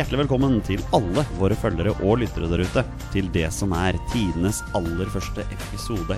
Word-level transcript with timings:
hjertelig 0.00 0.22
velkommen 0.22 0.60
til 0.64 0.80
alle 0.96 1.22
våre 1.36 1.56
følgere 1.60 1.92
og 2.06 2.22
lyttere 2.22 2.48
der 2.48 2.62
ute 2.64 2.84
til 3.12 3.26
det 3.34 3.50
som 3.52 3.74
er 3.76 3.98
tidenes 4.14 4.62
aller 4.78 5.10
første 5.12 5.44
episode 5.52 6.16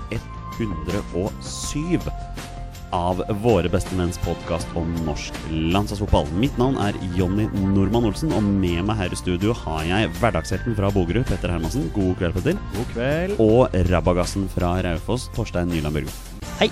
107 0.61 2.07
av 2.95 3.25
Våre 3.43 3.73
bestemenns 3.73 4.21
podkast 4.23 4.71
om 4.79 4.93
norsk 5.07 5.35
landslagsfotball. 5.51 6.29
Mitt 6.39 6.61
navn 6.61 6.77
er 6.85 6.99
Jonny 7.17 7.49
Normann 7.73 8.07
Olsen, 8.13 8.31
og 8.37 8.45
med 8.45 8.85
meg 8.87 9.01
her 9.01 9.17
i 9.17 9.19
studio 9.19 9.57
har 9.65 9.83
jeg 9.89 10.13
hverdagshelten 10.21 10.79
fra 10.79 10.93
Bogerud, 10.93 11.25
Petter 11.27 11.57
Hermansen. 11.57 11.89
God 11.97 12.15
kveld, 12.21 12.39
Petter. 12.39 12.63
God 12.77 12.95
kveld. 12.95 13.37
Og 13.43 13.83
rabagassen 13.91 14.47
fra 14.53 14.77
Raufoss, 14.85 15.31
Torstein 15.35 15.73
Nyland 15.73 15.97
Børgo. 15.97 16.19
Hei. 16.61 16.71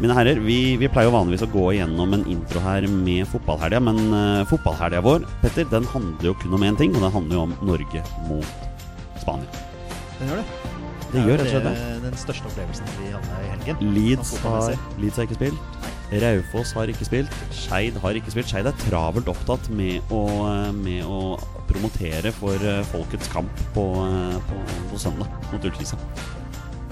Mine 0.00 0.14
herrer, 0.16 0.38
vi, 0.40 0.78
vi, 0.80 0.88
pleier 0.88 1.10
jo 1.10 1.16
vanligvis 1.18 1.44
å 1.44 1.50
gå 1.52 1.66
igjennom 1.74 2.14
en 2.16 2.22
intro 2.32 2.62
her 2.64 2.86
med 2.88 3.26
fotballhelga, 3.28 3.82
men 3.84 3.98
uh, 4.14 4.46
fotballhelga 4.48 5.02
vår 5.04 5.26
Petter, 5.42 5.68
den 5.68 5.88
handler 5.92 6.30
jo 6.30 6.36
kun 6.40 6.56
om 6.56 6.64
én 6.64 6.78
ting, 6.80 6.94
og 6.96 7.04
den 7.04 7.12
handler 7.18 7.36
jo 7.36 7.42
om 7.44 7.52
Norge 7.68 8.04
mot 8.30 8.70
Spania. 9.20 9.66
Den 10.22 10.32
gjør 10.32 10.40
det. 10.40 10.70
Det 11.10 11.24
gjør 11.26 11.40
rett 11.40 11.44
og 11.44 11.52
slett 11.52 11.66
det. 11.66 11.76
Den 12.06 12.18
største 12.22 12.48
opplevelsen 12.48 12.90
vi 12.96 13.12
hadde 13.12 13.38
i 13.42 13.52
helgen. 13.52 13.84
Leeds 13.96 14.34
Sånn 14.38 14.56
har. 14.56 14.74
Leeds 15.02 15.20
har 15.20 15.28
ikke 15.28 15.38
spilt. 15.40 15.86
Raufoss 16.24 16.72
har 16.74 16.90
ikke 16.90 17.06
spilt. 17.06 17.38
Skeid 17.54 17.98
har 18.02 18.18
ikke 18.18 18.32
spilt. 18.32 18.50
Skeid 18.50 18.66
er 18.70 18.82
travelt 18.86 19.28
opptatt 19.30 19.68
med 19.74 20.14
å, 20.14 20.24
med 20.74 21.04
å 21.06 21.36
promotere 21.68 22.32
for 22.34 22.66
eh, 22.66 22.82
folkets 22.90 23.30
kamp 23.30 23.62
på, 23.76 23.84
eh, 24.06 24.38
på, 24.48 24.60
på 24.90 25.02
søndag 25.02 25.50
mot 25.52 25.68
Ullkisa. 25.70 25.98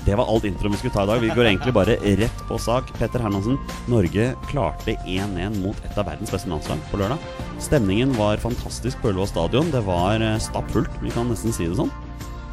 Det 0.08 0.16
var 0.16 0.24
alt 0.32 0.46
introen 0.48 0.72
vi 0.72 0.78
skulle 0.78 0.94
ta 0.94 1.02
i 1.04 1.06
dag. 1.06 1.20
Vi 1.20 1.28
går 1.36 1.44
egentlig 1.44 1.72
bare 1.76 1.94
rett 2.16 2.38
på 2.48 2.56
sak. 2.58 2.88
Petter 2.96 3.20
Hermansen, 3.20 3.58
Norge 3.92 4.30
klarte 4.48 4.94
1-1 5.04 5.58
mot 5.60 5.80
et 5.84 5.98
av 6.00 6.06
verdens 6.08 6.30
beste 6.32 6.48
landslag 6.48 6.78
på 6.88 6.96
lørdag. 6.96 7.26
Stemningen 7.60 8.14
var 8.16 8.40
fantastisk 8.40 9.02
på 9.02 9.10
Ullevål 9.10 9.28
stadion. 9.28 9.68
Det 9.68 9.82
var 9.84 10.22
eh, 10.24 10.38
stappfullt, 10.40 10.94
vi 11.02 11.12
kan 11.12 11.28
nesten 11.28 11.52
si 11.52 11.66
det 11.68 11.76
sånn. 11.76 11.92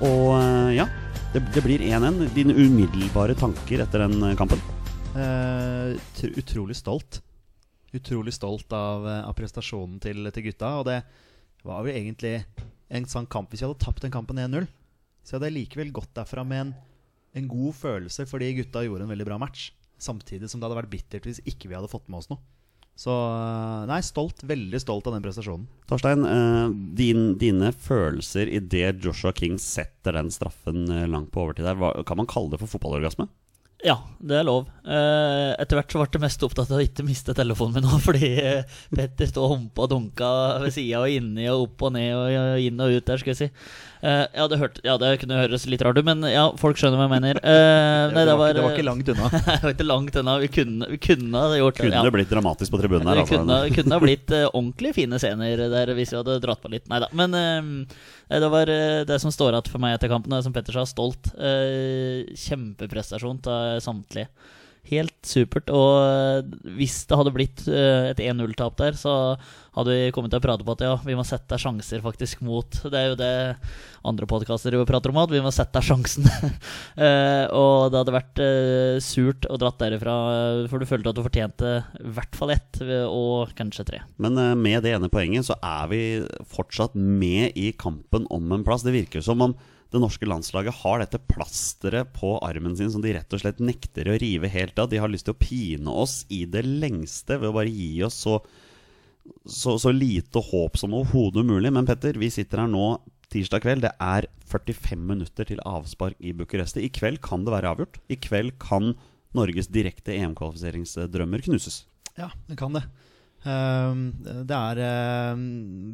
Og 0.04 0.34
eh, 0.36 0.74
ja, 0.82 0.90
det, 1.32 1.46
det 1.56 1.64
blir 1.64 1.86
1-1. 1.88 2.26
Dine 2.36 2.58
umiddelbare 2.60 3.38
tanker 3.40 3.86
etter 3.86 4.04
den 4.04 4.18
eh, 4.20 4.36
kampen? 4.36 4.60
Uh, 5.16 5.96
utrolig 6.36 6.76
stolt. 6.76 7.22
Utrolig 7.96 8.34
stolt 8.36 8.76
av, 8.76 9.08
av 9.30 9.38
prestasjonen 9.38 10.02
til, 10.04 10.28
til 10.36 10.50
gutta. 10.50 10.74
Og 10.82 10.90
det 10.90 10.98
var 11.64 11.88
jo 11.88 11.96
egentlig 11.96 12.42
en 12.92 13.08
sånn 13.08 13.32
kamp 13.32 13.56
Hvis 13.56 13.64
vi 13.64 13.70
hadde 13.70 13.80
tapt 13.80 14.04
den 14.04 14.12
kampen 14.12 14.44
1-0, 14.44 14.68
så 15.24 15.38
hadde 15.38 15.54
jeg 15.54 15.58
likevel 15.62 15.96
gått 15.96 16.12
derfra 16.20 16.44
med 16.44 16.66
en, 16.66 16.76
en 17.36 17.48
god 17.52 17.76
følelse 17.78 18.26
fordi 18.30 18.54
gutta 18.60 18.86
gjorde 18.86 19.06
en 19.08 19.12
veldig 19.12 19.28
bra 19.28 19.40
match. 19.42 19.70
Samtidig 20.02 20.50
som 20.52 20.60
det 20.60 20.68
hadde 20.68 20.82
vært 20.82 20.92
bittert 20.92 21.28
hvis 21.28 21.42
ikke 21.48 21.70
vi 21.70 21.78
hadde 21.78 21.92
fått 21.92 22.08
med 22.10 22.22
oss 22.22 22.32
noe. 22.32 22.42
Så 22.96 23.12
eh, 23.12 23.82
nei, 23.90 24.00
stolt. 24.08 24.44
Veldig 24.48 24.80
stolt 24.80 25.08
av 25.10 25.18
den 25.18 25.24
prestasjonen. 25.26 25.68
Torstein, 25.90 26.24
eh, 26.30 26.68
din, 26.96 27.26
dine 27.40 27.74
følelser 27.76 28.48
idet 28.48 29.04
Joshua 29.04 29.34
King 29.36 29.60
setter 29.60 30.16
den 30.16 30.32
straffen 30.32 30.88
eh, 30.88 31.08
langt 31.12 31.34
på 31.36 31.44
overtid 31.44 31.68
der, 31.68 31.82
kan 32.08 32.22
man 32.22 32.30
kalle 32.32 32.54
det 32.54 32.62
for 32.64 32.72
fotballorgasme? 32.72 33.28
Ja, 33.86 34.00
det 34.18 34.40
er 34.40 34.46
lov. 34.48 34.66
Eh, 34.82 35.52
etter 35.62 35.78
hvert 35.78 35.92
så 35.94 36.00
ble 36.00 36.08
jeg 36.10 36.22
mest 36.24 36.44
opptatt 36.46 36.72
av 36.74 36.80
å 36.80 36.86
ikke 36.86 37.04
miste 37.06 37.36
telefonen 37.38 37.78
min 37.78 37.86
nå, 37.86 38.00
fordi 38.08 38.32
eh, 38.42 38.78
Petter 38.90 39.30
sto 39.30 39.44
og 39.46 39.52
humpa 39.54 39.86
og 39.86 39.92
dunka 39.92 40.30
ved 40.64 40.74
sida 40.74 41.04
og 41.04 41.14
inni 41.14 41.46
og 41.52 41.68
opp 41.68 41.86
og 41.86 41.94
ned 41.94 42.16
og 42.18 42.64
inn 42.66 42.82
og 42.82 42.96
ut 42.96 43.06
der, 43.06 43.22
skal 43.22 43.36
vi 43.36 43.38
si. 43.44 43.50
Eh, 44.02 44.24
ja, 44.26 44.48
det 44.50 44.60
hørte, 44.62 44.82
ja, 44.86 44.98
det 45.02 45.12
kunne 45.22 45.38
høres 45.44 45.68
litt 45.70 45.86
rart 45.86 46.00
ut, 46.02 46.08
men 46.08 46.26
ja, 46.32 46.48
folk 46.58 46.82
skjønner 46.82 46.98
hva 46.98 47.06
jeg 47.06 47.14
mener. 47.14 47.42
Eh, 47.46 48.02
nei, 48.16 48.26
det, 48.26 48.38
var, 48.42 48.58
det 48.58 48.66
var 48.66 48.74
ikke 48.74 48.88
langt 48.90 49.14
unna. 49.14 49.30
det 49.36 49.62
var 49.68 49.76
ikke 49.76 49.90
langt 49.92 50.20
unna. 50.24 50.38
Vi 50.42 50.52
kunne, 50.58 50.90
vi 50.96 51.02
kunne 51.12 51.46
gjort 51.60 51.82
Kunne 51.84 52.00
ja. 52.00 52.04
det 52.08 52.16
blitt 52.18 52.34
dramatisk 52.34 52.74
på 52.74 52.82
tribunen 52.82 53.12
her? 53.12 53.22
Det 53.22 53.30
kunne, 53.30 53.62
kunne 53.76 54.02
blitt 54.02 54.34
ordentlig 54.50 54.96
fine 54.98 55.22
scener 55.22 55.68
der 55.70 55.94
hvis 55.94 56.16
vi 56.16 56.22
hadde 56.24 56.42
dratt 56.42 56.66
på 56.66 56.74
litt. 56.74 56.90
Nei 56.90 57.04
da. 57.06 57.14
Men 57.14 57.86
det 58.30 58.50
var 58.50 58.70
eh, 58.72 59.04
det 59.06 59.20
som 59.22 59.34
står 59.34 59.54
igjen 59.54 59.72
for 59.72 59.84
meg 59.84 59.96
etter 59.98 60.12
kampen, 60.12 60.34
Og 60.34 60.46
som 60.46 60.54
Petter 60.56 60.74
sa, 60.76 60.86
stolt. 60.90 61.32
Eh, 61.38 62.26
kjempeprestasjon 62.34 63.42
av 63.52 63.80
samtlige. 63.86 64.30
Helt 64.86 65.16
supert. 65.26 65.72
Og 65.74 65.92
eh, 65.98 66.72
hvis 66.78 67.00
det 67.10 67.18
hadde 67.18 67.34
blitt 67.34 67.64
eh, 67.70 68.12
et 68.12 68.22
1-0-tap 68.22 68.78
der, 68.78 68.98
så 69.00 69.36
hadde 69.76 69.96
vi 69.96 70.12
kommet 70.16 70.32
til 70.32 70.40
å 70.40 70.46
prate 70.46 70.66
på 70.66 70.76
at 70.76 70.84
ja, 70.86 70.94
vi 71.04 71.18
må 71.18 71.26
sette 71.28 71.58
sjanser 71.60 72.00
faktisk 72.00 72.40
mot 72.48 72.78
Det 72.86 72.96
er 72.96 73.10
jo 73.10 73.18
det 73.20 73.32
andre 74.08 74.28
podkaster 74.30 74.78
prater 74.88 75.12
om, 75.12 75.20
at 75.24 75.34
vi 75.34 75.42
må 75.44 75.54
sette 75.54 75.84
sjansen. 75.86 76.30
Eh, 76.96 77.46
og 77.52 77.92
det 77.92 78.00
hadde 78.00 78.14
vært 78.14 78.40
surt 79.04 79.46
å 79.52 79.58
dratt 79.60 79.78
derifra, 79.82 80.14
for 80.72 80.80
du 80.80 80.88
følte 80.88 81.12
at 81.12 81.18
du 81.18 81.24
fortjente 81.26 81.72
i 82.00 82.14
hvert 82.16 82.38
fall 82.38 82.54
ett, 82.54 82.80
og 83.10 83.52
kanskje 83.58 83.86
tre. 83.90 84.00
Men 84.22 84.40
med 84.62 84.86
det 84.86 84.94
ene 84.96 85.10
poenget 85.12 85.48
så 85.50 85.58
er 85.60 85.90
vi 85.92 86.02
fortsatt 86.52 86.96
med 86.96 87.58
i 87.60 87.72
kampen 87.78 88.30
om 88.34 88.56
en 88.56 88.64
plass. 88.66 88.86
Det 88.86 88.96
virker 88.96 89.26
som 89.26 89.44
om 89.44 89.58
det 89.96 90.04
norske 90.04 90.28
landslaget 90.28 90.76
har 90.82 91.02
dette 91.02 91.22
plasteret 91.32 92.12
på 92.16 92.36
armen 92.46 92.76
sin 92.78 92.92
som 92.92 93.04
de 93.04 93.14
rett 93.16 93.34
og 93.36 93.42
slett 93.42 93.62
nekter 93.64 94.10
å 94.12 94.18
rive 94.22 94.52
helt 94.52 94.78
av. 94.82 94.92
De 94.92 95.00
har 95.02 95.12
lyst 95.12 95.30
til 95.30 95.36
å 95.36 95.42
pine 95.42 95.98
oss 96.04 96.24
i 96.34 96.44
det 96.50 96.66
lengste 96.68 97.40
ved 97.40 97.50
å 97.50 97.56
bare 97.56 97.72
gi 97.72 98.04
oss 98.06 98.18
så, 98.26 98.38
så, 99.48 99.78
så 99.82 99.94
lite 99.96 100.44
håp 100.52 100.80
som 100.82 100.96
overhodet 100.98 101.46
mulig. 101.48 101.72
Men 101.74 101.88
Petter, 101.88 102.20
vi 102.20 102.32
sitter 102.34 102.66
her 102.66 102.72
nå 102.72 102.98
tirsdag 103.34 103.64
kveld. 103.66 103.86
Det 103.88 103.94
er 104.04 104.30
45 104.52 105.08
minutter 105.10 105.48
til 105.50 105.64
avspark 105.66 106.20
i 106.20 106.36
Bucuresti. 106.36 106.84
I 106.86 106.94
kveld 106.94 107.24
kan 107.26 107.48
det 107.48 107.56
være 107.56 107.74
avgjort. 107.74 108.00
I 108.12 108.20
kveld 108.22 108.58
kan 108.62 108.94
Norges 109.36 109.72
direkte 109.72 110.16
EM-kvalifiseringsdrømmer 110.16 111.44
knuses. 111.48 111.84
Ja, 112.16 112.30
det 112.48 112.60
kan 112.60 112.76
det. 112.76 112.86
Ehm, 113.46 114.06
det 114.48 114.56
er 114.58 114.80
ehm, 114.82 115.42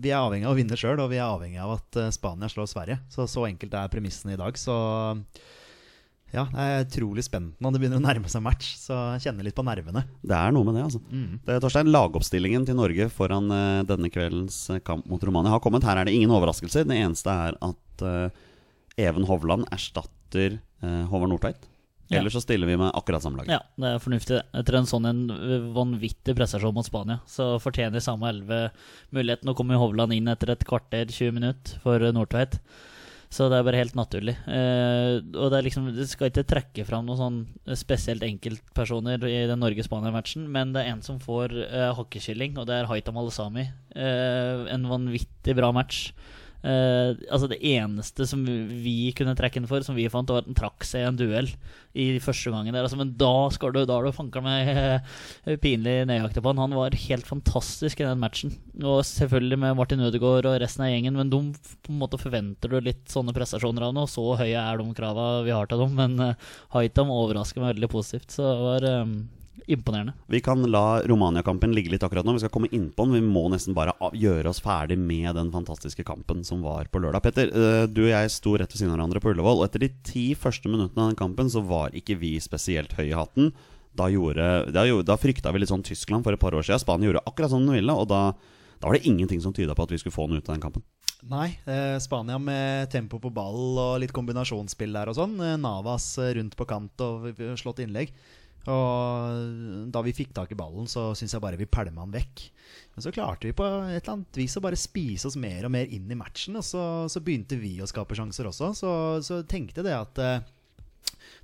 Vi 0.02 0.12
er 0.12 0.22
avhengig 0.22 0.48
av 0.48 0.54
å 0.54 0.60
vinne 0.60 0.78
sjøl, 0.80 1.00
og 1.04 1.10
vi 1.12 1.20
er 1.20 1.28
avhengig 1.28 1.60
av 1.62 1.76
at 1.76 1.98
eh, 2.00 2.12
Spania 2.16 2.50
slår 2.52 2.70
Sverige. 2.72 3.02
Så 3.12 3.28
så 3.30 3.44
enkelt 3.48 3.76
er 3.76 3.92
premissene 3.92 4.36
i 4.36 4.40
dag. 4.40 4.56
Så 4.60 4.76
ja, 6.32 6.46
jeg 6.48 6.76
er 6.78 6.86
utrolig 6.86 7.26
spent 7.28 7.58
når 7.60 7.74
Det 7.74 7.82
begynner 7.82 8.00
å 8.00 8.06
nærme 8.06 8.30
seg 8.32 8.44
match, 8.46 8.70
så 8.80 8.96
jeg 9.18 9.26
kjenner 9.26 9.44
litt 9.44 9.58
på 9.58 9.66
nervene. 9.68 10.06
Det 10.24 10.38
er 10.38 10.54
noe 10.56 10.64
med 10.68 10.78
det, 10.80 10.86
altså. 10.88 11.02
Det 11.44 11.58
er 11.58 11.64
Torstein, 11.64 11.92
Lagoppstillingen 11.92 12.68
til 12.70 12.80
Norge 12.80 13.10
foran 13.12 13.52
eh, 13.52 13.82
denne 13.90 14.12
kveldens 14.14 14.62
eh, 14.72 14.84
kamp 14.88 15.10
mot 15.12 15.24
Romania 15.28 15.52
har 15.52 15.64
kommet. 15.64 15.84
Her 15.88 16.00
er 16.00 16.08
det 16.08 16.16
ingen 16.16 16.32
overraskelser. 16.32 16.88
Det 16.88 17.02
eneste 17.02 17.36
er 17.50 17.60
at 17.60 18.08
Even 19.00 19.28
Hovland 19.28 19.68
erstatter 19.72 20.58
Håvard 20.82 21.30
Nordtveit. 21.30 21.68
Ja. 22.12 22.20
Ellers 22.20 22.36
så 22.36 22.44
stiller 22.44 22.68
vi 22.68 22.76
med 22.78 22.92
akkurat 22.98 23.24
samme 23.24 23.40
lag. 23.40 23.50
Ja, 23.54 23.62
det 23.80 23.92
er 23.94 24.02
fornuftig. 24.04 24.42
Etter 24.60 24.78
en 24.82 24.90
sånn 24.90 25.08
en 25.08 25.22
vanvittig 25.76 26.36
prestasjon 26.36 26.76
mot 26.76 26.88
Spania, 26.88 27.22
så 27.30 27.54
fortjener 27.64 28.04
samme 28.04 28.28
elleve 28.34 28.66
muligheten. 29.16 29.48
Nå 29.48 29.56
kommer 29.56 29.80
Hovland 29.80 30.16
inn 30.16 30.28
etter 30.32 30.52
et 30.52 30.66
kvarter, 30.68 31.08
20 31.08 31.38
minutter, 31.40 31.80
for 31.86 32.04
Nordtveit. 32.12 32.60
Så 33.32 33.48
det 33.48 33.62
er 33.62 33.64
bare 33.64 33.80
helt 33.80 33.96
naturlig. 33.96 34.34
Eh, 34.44 35.22
og 35.40 35.54
det 35.54 35.62
liksom 35.64 35.88
Det 35.96 36.10
skal 36.12 36.28
ikke 36.28 36.44
trekke 36.52 36.84
fram 36.88 37.08
noen 37.08 37.20
sånn 37.22 37.78
spesielt 37.80 38.26
enkeltpersoner 38.28 39.24
i 39.30 39.46
den 39.48 39.64
Norge-Spania-matchen, 39.64 40.50
men 40.52 40.74
det 40.76 40.84
er 40.84 40.92
en 40.92 41.06
som 41.06 41.22
får 41.24 41.56
eh, 41.64 41.94
hakkekylling, 41.96 42.60
og 42.60 42.68
det 42.68 42.76
er 42.76 42.92
Haitam 42.92 43.22
Alesami. 43.22 43.70
Eh, 43.96 44.68
en 44.76 44.90
vanvittig 44.92 45.56
bra 45.56 45.72
match. 45.76 46.10
Eh, 46.62 47.18
altså 47.34 47.48
Det 47.50 47.58
eneste 47.66 48.28
som 48.30 48.44
vi 48.46 49.12
kunne 49.18 49.34
trekke 49.38 49.58
den 49.58 49.70
for, 49.70 49.82
som 49.86 49.98
vi 49.98 50.10
fant, 50.12 50.30
var 50.30 50.44
at 50.44 50.50
han 50.50 50.58
trakk 50.58 50.86
seg 50.86 51.04
i 51.04 51.08
en 51.10 51.18
duell 51.18 51.50
i 51.98 52.06
første 52.24 52.54
gangen 52.54 52.76
der. 52.76 52.86
Altså, 52.86 53.00
men 53.00 53.16
da 53.20 53.50
skal 53.54 53.74
du 53.74 53.82
Da 53.84 53.98
har 53.98 54.06
du 54.06 54.16
fanka 54.16 54.44
meg 54.46 54.70
uh, 54.72 55.56
pinlig 55.64 55.98
nøyaktig 56.08 56.44
på 56.44 56.54
han. 56.54 56.62
Han 56.62 56.78
var 56.78 56.98
helt 57.08 57.28
fantastisk 57.28 58.02
i 58.02 58.08
den 58.08 58.22
matchen. 58.22 58.56
Og 58.80 59.02
selvfølgelig 59.08 59.60
med 59.66 59.78
Martin 59.80 60.06
Ødegaard 60.06 60.48
og 60.50 60.60
resten 60.62 60.86
av 60.86 60.94
gjengen, 60.94 61.18
men 61.18 61.34
de 61.34 61.42
på 61.82 61.94
en 61.94 62.00
måte 62.02 62.22
forventer 62.22 62.72
du 62.72 62.80
litt 62.80 63.04
sånne 63.12 63.36
prestasjoner 63.36 63.90
av 63.90 63.98
nå. 63.98 64.06
Så 64.10 64.24
høye 64.40 64.56
er 64.56 64.80
de 64.80 64.98
krava 64.98 65.30
vi 65.48 65.56
har 65.56 65.70
til 65.70 65.84
dem, 65.84 65.98
men 65.98 66.32
uh, 66.32 66.50
Haitam 66.76 67.12
overrasker 67.14 67.64
meg 67.64 67.76
veldig 67.76 67.92
positivt. 67.92 68.32
Så 68.32 68.46
det 68.46 68.58
var 68.62 68.88
eh, 68.88 69.16
imponerende. 69.68 70.14
Vi 70.28 70.42
kan 70.44 70.64
la 70.72 71.02
Romania-kampen 71.08 71.74
ligge 71.76 71.92
litt 71.94 72.04
akkurat 72.04 72.26
nå. 72.26 72.34
Vi 72.36 72.44
skal 72.44 72.54
komme 72.54 72.70
innpå 72.72 73.06
den. 73.06 73.18
Vi 73.20 73.24
må 73.26 73.46
nesten 73.52 73.76
bare 73.78 73.94
gjøre 74.18 74.52
oss 74.52 74.62
ferdig 74.64 74.98
med 75.00 75.36
den 75.38 75.52
fantastiske 75.54 76.06
kampen 76.08 76.44
som 76.48 76.64
var 76.66 76.90
på 76.92 77.02
lørdag. 77.04 77.24
Petter, 77.26 77.52
eh, 77.52 77.88
du 77.88 78.04
og 78.06 78.14
jeg 78.14 78.32
sto 78.34 78.56
rett 78.58 78.72
ved 78.72 78.82
siden 78.82 78.94
av 78.94 79.00
hverandre 79.00 79.22
på 79.24 79.34
Ullevål. 79.34 79.62
Og 79.62 79.68
etter 79.68 79.86
de 79.86 79.92
ti 80.08 80.26
første 80.36 80.72
minuttene 80.72 81.06
av 81.06 81.12
den 81.12 81.20
kampen 81.20 81.52
så 81.52 81.64
var 81.66 81.96
ikke 81.98 82.20
vi 82.22 82.38
spesielt 82.40 82.96
høye 82.98 83.12
i 83.12 83.18
hatten. 83.18 83.52
Da, 83.98 84.08
gjorde, 84.08 84.72
da, 84.72 84.86
da 85.04 85.20
frykta 85.20 85.52
vi 85.52 85.62
litt 85.64 85.72
sånn 85.72 85.84
Tyskland 85.84 86.24
for 86.24 86.34
et 86.36 86.42
par 86.42 86.56
år 86.56 86.64
siden. 86.64 86.80
Spania 86.80 87.12
gjorde 87.12 87.26
akkurat 87.28 87.52
som 87.52 87.66
de 87.68 87.76
ville, 87.76 87.94
og 87.96 88.08
da, 88.08 88.32
da 88.80 88.88
var 88.88 88.96
det 88.96 89.08
ingenting 89.10 89.44
som 89.44 89.54
tyda 89.54 89.76
på 89.76 89.84
at 89.84 89.92
vi 89.92 90.00
skulle 90.00 90.16
få 90.16 90.30
noe 90.32 90.40
ut 90.40 90.48
av 90.48 90.56
den 90.56 90.64
kampen. 90.64 90.86
Nei, 91.30 91.52
eh, 91.70 92.00
Spania 92.02 92.40
med 92.42 92.90
tempo 92.90 93.20
på 93.22 93.30
ball 93.30 93.78
og 93.78 94.00
litt 94.02 94.14
kombinasjonsspill 94.16 94.96
der 94.96 95.12
og 95.12 95.18
sånn. 95.20 95.36
Eh, 95.38 95.60
Navas 95.62 96.16
eh, 96.18 96.34
rundt 96.40 96.56
på 96.58 96.66
kant 96.66 97.04
og 97.06 97.30
slått 97.62 97.84
innlegg. 97.84 98.16
Og 98.70 99.90
da 99.94 100.04
vi 100.06 100.14
fikk 100.14 100.36
tak 100.38 100.52
i 100.54 100.58
ballen, 100.60 100.90
så 100.90 101.12
syns 101.18 101.34
jeg 101.34 101.42
bare 101.44 101.58
vi 101.58 101.70
pælma 101.70 102.04
han 102.04 102.14
vekk. 102.14 102.44
Men 102.94 103.06
så 103.06 103.14
klarte 103.16 103.50
vi 103.50 103.56
på 103.58 103.66
et 103.66 103.98
eller 103.98 104.14
annet 104.14 104.38
vis 104.38 104.58
å 104.60 104.64
bare 104.64 104.80
spise 104.80 105.30
oss 105.30 105.38
mer 105.40 105.66
og 105.66 105.74
mer 105.74 105.90
inn 105.90 106.12
i 106.12 106.18
matchen. 106.20 106.60
Og 106.60 106.66
så, 106.68 106.84
så 107.10 107.24
begynte 107.24 107.58
vi 107.62 107.78
å 107.82 107.90
skape 107.90 108.18
sjanser 108.18 108.50
også. 108.52 108.74
Så, 108.78 108.92
så 109.26 109.42
tenkte 109.50 109.86
det 109.86 109.96
at 109.98 110.22
eh, 110.22 110.44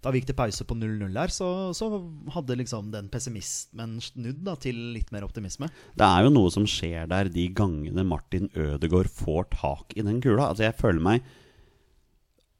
da 0.03 0.13
vi 0.13 0.21
gikk 0.21 0.29
til 0.29 0.37
pause 0.37 0.67
på 0.67 0.77
0-0 0.77 1.15
der, 1.15 1.33
så, 1.33 1.49
så 1.77 1.89
hadde 2.35 2.59
liksom 2.59 2.91
den 2.93 3.09
pessimismen 3.13 3.97
snudd 4.03 4.43
da, 4.45 4.53
til 4.61 4.77
litt 4.93 5.09
mer 5.15 5.25
optimisme. 5.25 5.71
Det 5.97 6.05
er 6.05 6.27
jo 6.27 6.33
noe 6.35 6.53
som 6.53 6.67
skjer 6.69 7.09
der 7.09 7.31
de 7.33 7.47
gangene 7.57 8.05
Martin 8.07 8.51
Ødegaard 8.53 9.09
får 9.09 9.49
tak 9.57 9.97
i 9.97 10.05
den 10.05 10.21
kula. 10.23 10.51
Altså 10.51 10.67
Jeg 10.67 10.77
føler 10.77 11.03
meg 11.09 11.35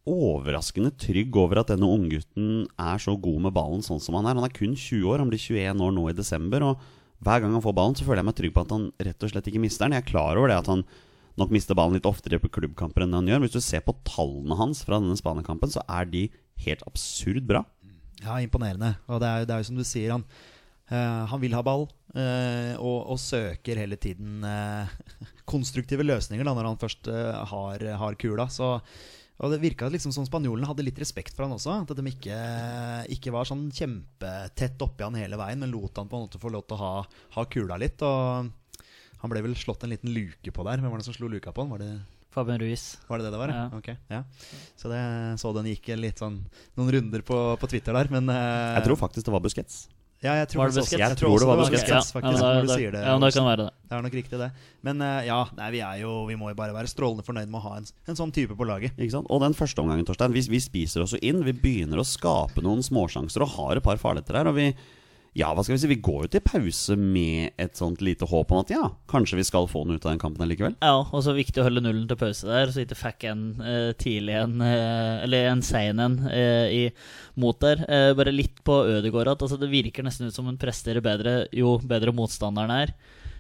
overraskende 0.08 0.94
trygg 1.00 1.36
over 1.38 1.62
at 1.62 1.72
denne 1.74 1.90
unggutten 1.90 2.68
er 2.80 3.02
så 3.02 3.16
god 3.20 3.44
med 3.48 3.56
ballen 3.56 3.84
sånn 3.86 4.02
som 4.04 4.18
han 4.18 4.30
er. 4.30 4.38
Han 4.40 4.48
er 4.48 4.56
kun 4.56 4.76
20 4.78 5.04
år, 5.12 5.22
han 5.24 5.32
blir 5.32 5.42
21 5.42 5.84
år 5.84 5.94
nå 5.96 6.08
i 6.10 6.16
desember. 6.18 6.66
Og 6.70 6.88
hver 7.26 7.44
gang 7.44 7.56
han 7.56 7.64
får 7.66 7.76
ballen, 7.78 7.98
så 7.98 8.08
føler 8.08 8.24
jeg 8.24 8.30
meg 8.30 8.40
trygg 8.40 8.56
på 8.56 8.64
at 8.64 8.74
han 8.76 8.90
rett 9.10 9.28
og 9.28 9.34
slett 9.34 9.52
ikke 9.52 9.64
mister 9.64 9.86
den. 9.86 9.98
Jeg 9.98 10.06
er 10.06 10.12
klar 10.12 10.40
over 10.40 10.52
det 10.52 10.60
at 10.62 10.72
han 10.72 10.86
nok 11.38 11.54
mister 11.54 11.78
ballen 11.78 11.98
litt 11.98 12.10
oftere 12.10 12.42
på 12.42 12.52
klubbkamper 12.58 13.06
enn 13.06 13.16
han 13.18 13.30
gjør. 13.30 13.46
Hvis 13.46 13.58
du 13.58 13.62
ser 13.64 13.86
på 13.86 13.98
tallene 14.08 14.58
hans 14.58 14.84
fra 14.88 15.02
denne 15.02 15.18
Spania-kampen, 15.20 15.74
så 15.74 15.84
er 15.86 16.10
de 16.10 16.28
helt 16.66 16.86
absurd 16.90 17.46
bra. 17.50 17.66
Ja, 18.24 18.40
imponerende. 18.42 18.96
Og 19.12 19.22
det 19.22 19.30
er, 19.30 19.46
det 19.46 19.54
er 19.54 19.62
jo 19.62 19.70
som 19.70 19.78
du 19.78 19.86
sier, 19.86 20.16
han, 20.16 20.26
uh, 20.90 21.28
han 21.30 21.44
vil 21.44 21.58
ha 21.58 21.66
ball 21.66 21.90
Uh, 22.18 22.74
og, 22.80 23.12
og 23.14 23.18
søker 23.22 23.78
hele 23.78 23.98
tiden 24.00 24.40
uh, 24.42 24.88
konstruktive 25.52 26.06
løsninger 26.08 26.48
da, 26.48 26.54
når 26.56 26.70
han 26.72 26.80
først 26.82 27.10
har, 27.52 27.84
har 28.00 28.18
kula. 28.18 28.48
Så, 28.50 28.72
og 29.38 29.54
det 29.54 29.60
virka 29.62 29.90
liksom 29.94 30.14
som 30.16 30.26
spanjolene 30.26 30.66
hadde 30.66 30.86
litt 30.86 30.98
respekt 30.98 31.36
for 31.38 31.46
han 31.46 31.54
også. 31.54 31.76
At 31.84 31.94
de 31.94 32.10
ikke, 32.10 32.38
ikke 33.14 33.34
var 33.36 33.46
sånn 33.46 33.68
kjempetett 33.70 34.82
oppi 34.82 35.06
han 35.06 35.18
hele 35.20 35.38
veien, 35.38 35.62
men 35.62 35.74
lot 35.74 36.00
han 36.02 36.10
på 36.10 36.18
en 36.18 36.26
måte 36.26 36.42
få 36.42 36.50
lov 36.54 36.66
til 36.66 36.78
å 36.78 36.82
ha, 36.82 36.94
ha 37.38 37.46
kula 37.46 37.78
litt. 37.78 38.02
Og 38.02 38.50
han 39.22 39.34
ble 39.34 39.44
vel 39.46 39.58
slått 39.58 39.86
en 39.86 39.94
liten 39.94 40.14
luke 40.16 40.54
på 40.54 40.66
der. 40.66 40.82
Hvem 40.82 40.90
var 40.90 41.04
det 41.04 41.10
som 41.10 41.18
slo 41.18 41.30
luka 41.30 41.54
på 41.54 41.66
han? 41.66 41.74
Var 41.76 41.84
det 41.86 41.92
Fabian 42.34 42.60
Ruiz. 42.62 42.98
var 43.08 43.18
det 43.18 43.26
det 43.26 43.34
det 43.34 43.42
var? 43.42 43.54
Ja. 43.54 43.68
Okay, 43.78 43.96
ja. 44.14 44.24
Så 44.78 44.90
det 44.92 45.02
så 45.42 45.54
den 45.58 45.70
gikk 45.72 45.90
litt 45.98 46.22
sånn 46.22 46.44
noen 46.78 46.92
runder 46.94 47.24
på, 47.26 47.38
på 47.58 47.70
Twitter 47.72 47.98
der, 47.98 48.12
men 48.14 48.30
eh, 48.30 48.76
Jeg 48.78 48.86
tror 48.90 49.00
faktisk 49.06 49.26
det 49.26 49.34
var 49.34 49.42
Busquets. 49.46 49.88
Ja, 50.24 50.34
jeg 50.40 50.48
tror 50.50 50.72
det? 50.74 50.84
Jeg 50.98 51.18
tror 51.20 51.36
det 51.38 51.48
var 51.48 51.60
Busquets, 51.62 52.10
faktisk, 52.10 52.16
ja, 52.16 52.32
men 52.32 52.40
da, 52.42 52.48
når 52.58 52.64
du 52.66 52.72
da, 52.72 52.78
sier 52.80 52.96
det. 52.96 53.02
ja, 53.06 53.12
men 53.14 53.22
da 53.22 53.30
kan 53.36 53.46
være 53.46 53.60
det. 53.68 53.74
Det 53.88 53.98
er 53.98 54.06
nok 54.08 54.16
riktig, 54.18 54.40
det. 54.42 54.48
Men 54.88 55.04
eh, 55.06 55.20
ja, 55.28 55.38
nei, 55.60 55.68
vi 55.76 55.82
er 55.86 56.00
jo 56.02 56.14
Vi 56.26 56.38
må 56.40 56.50
jo 56.50 56.58
bare 56.58 56.74
være 56.74 56.90
strålende 56.90 57.26
fornøyd 57.28 57.52
med 57.54 57.60
å 57.60 57.64
ha 57.68 57.76
en, 57.78 57.86
en 58.10 58.18
sånn 58.18 58.34
type 58.34 58.58
på 58.58 58.68
laget. 58.68 58.98
Ikke 58.98 59.14
sant? 59.14 59.30
Og 59.30 59.44
den 59.46 59.54
første 59.58 59.84
omgangen, 59.84 60.08
Torstein, 60.10 60.34
vi, 60.34 60.42
vi 60.50 60.62
spiser 60.64 61.06
oss 61.06 61.14
jo 61.14 61.22
inn. 61.22 61.46
Vi 61.46 61.54
begynner 61.54 62.02
å 62.02 62.08
skape 62.08 62.66
noen 62.66 62.82
småsjanser 62.86 63.46
og 63.46 63.54
har 63.60 63.78
et 63.78 63.86
par 63.86 64.02
farligheter 64.02 64.42
her. 64.42 64.50
Og 64.50 64.58
vi, 64.58 64.72
ja, 65.38 65.52
hva 65.54 65.62
skal 65.62 65.76
vi 65.76 65.82
si, 65.84 65.90
vi 65.92 66.00
går 66.02 66.24
jo 66.26 66.30
til 66.34 66.42
pause 66.46 66.96
med 66.98 67.54
et 67.62 67.78
sånt 67.78 68.02
lite 68.02 68.26
håp 68.30 68.52
om 68.54 68.64
at 68.64 68.72
ja, 68.74 68.88
kanskje 69.12 69.38
vi 69.38 69.46
skal 69.46 69.68
få 69.70 69.84
den 69.86 69.98
ut 69.98 70.06
av 70.08 70.16
den 70.16 70.22
kampen 70.22 70.50
likevel. 70.50 70.74
Ja, 70.82 71.04
og 71.06 71.22
så 71.26 71.36
viktig 71.38 71.62
å 71.62 71.68
holde 71.68 71.84
nullen 71.86 72.08
til 72.10 72.18
pause 72.18 72.50
der, 72.50 72.72
så 72.74 72.82
ikke 72.82 72.98
fikk 72.98 73.28
en 73.30 73.44
eh, 73.62 73.92
tidlig 74.02 74.34
en 74.40 74.64
eh, 74.66 75.24
Eller 75.28 75.52
en 75.52 75.62
sein 75.66 76.02
en 76.02 76.18
eh, 76.32 76.66
i 76.74 76.82
mot 77.38 77.60
der. 77.62 77.84
Bare 78.18 78.34
litt 78.34 78.64
på 78.66 78.80
Ødegaard 78.98 79.36
at 79.36 79.46
altså, 79.46 79.60
det 79.62 79.70
virker 79.70 80.06
nesten 80.06 80.32
ut 80.32 80.36
som 80.36 80.50
hun 80.50 80.58
presterer 80.58 81.04
bedre 81.06 81.38
jo 81.54 81.78
bedre 81.86 82.16
motstanderen 82.16 82.74
er. 82.74 82.96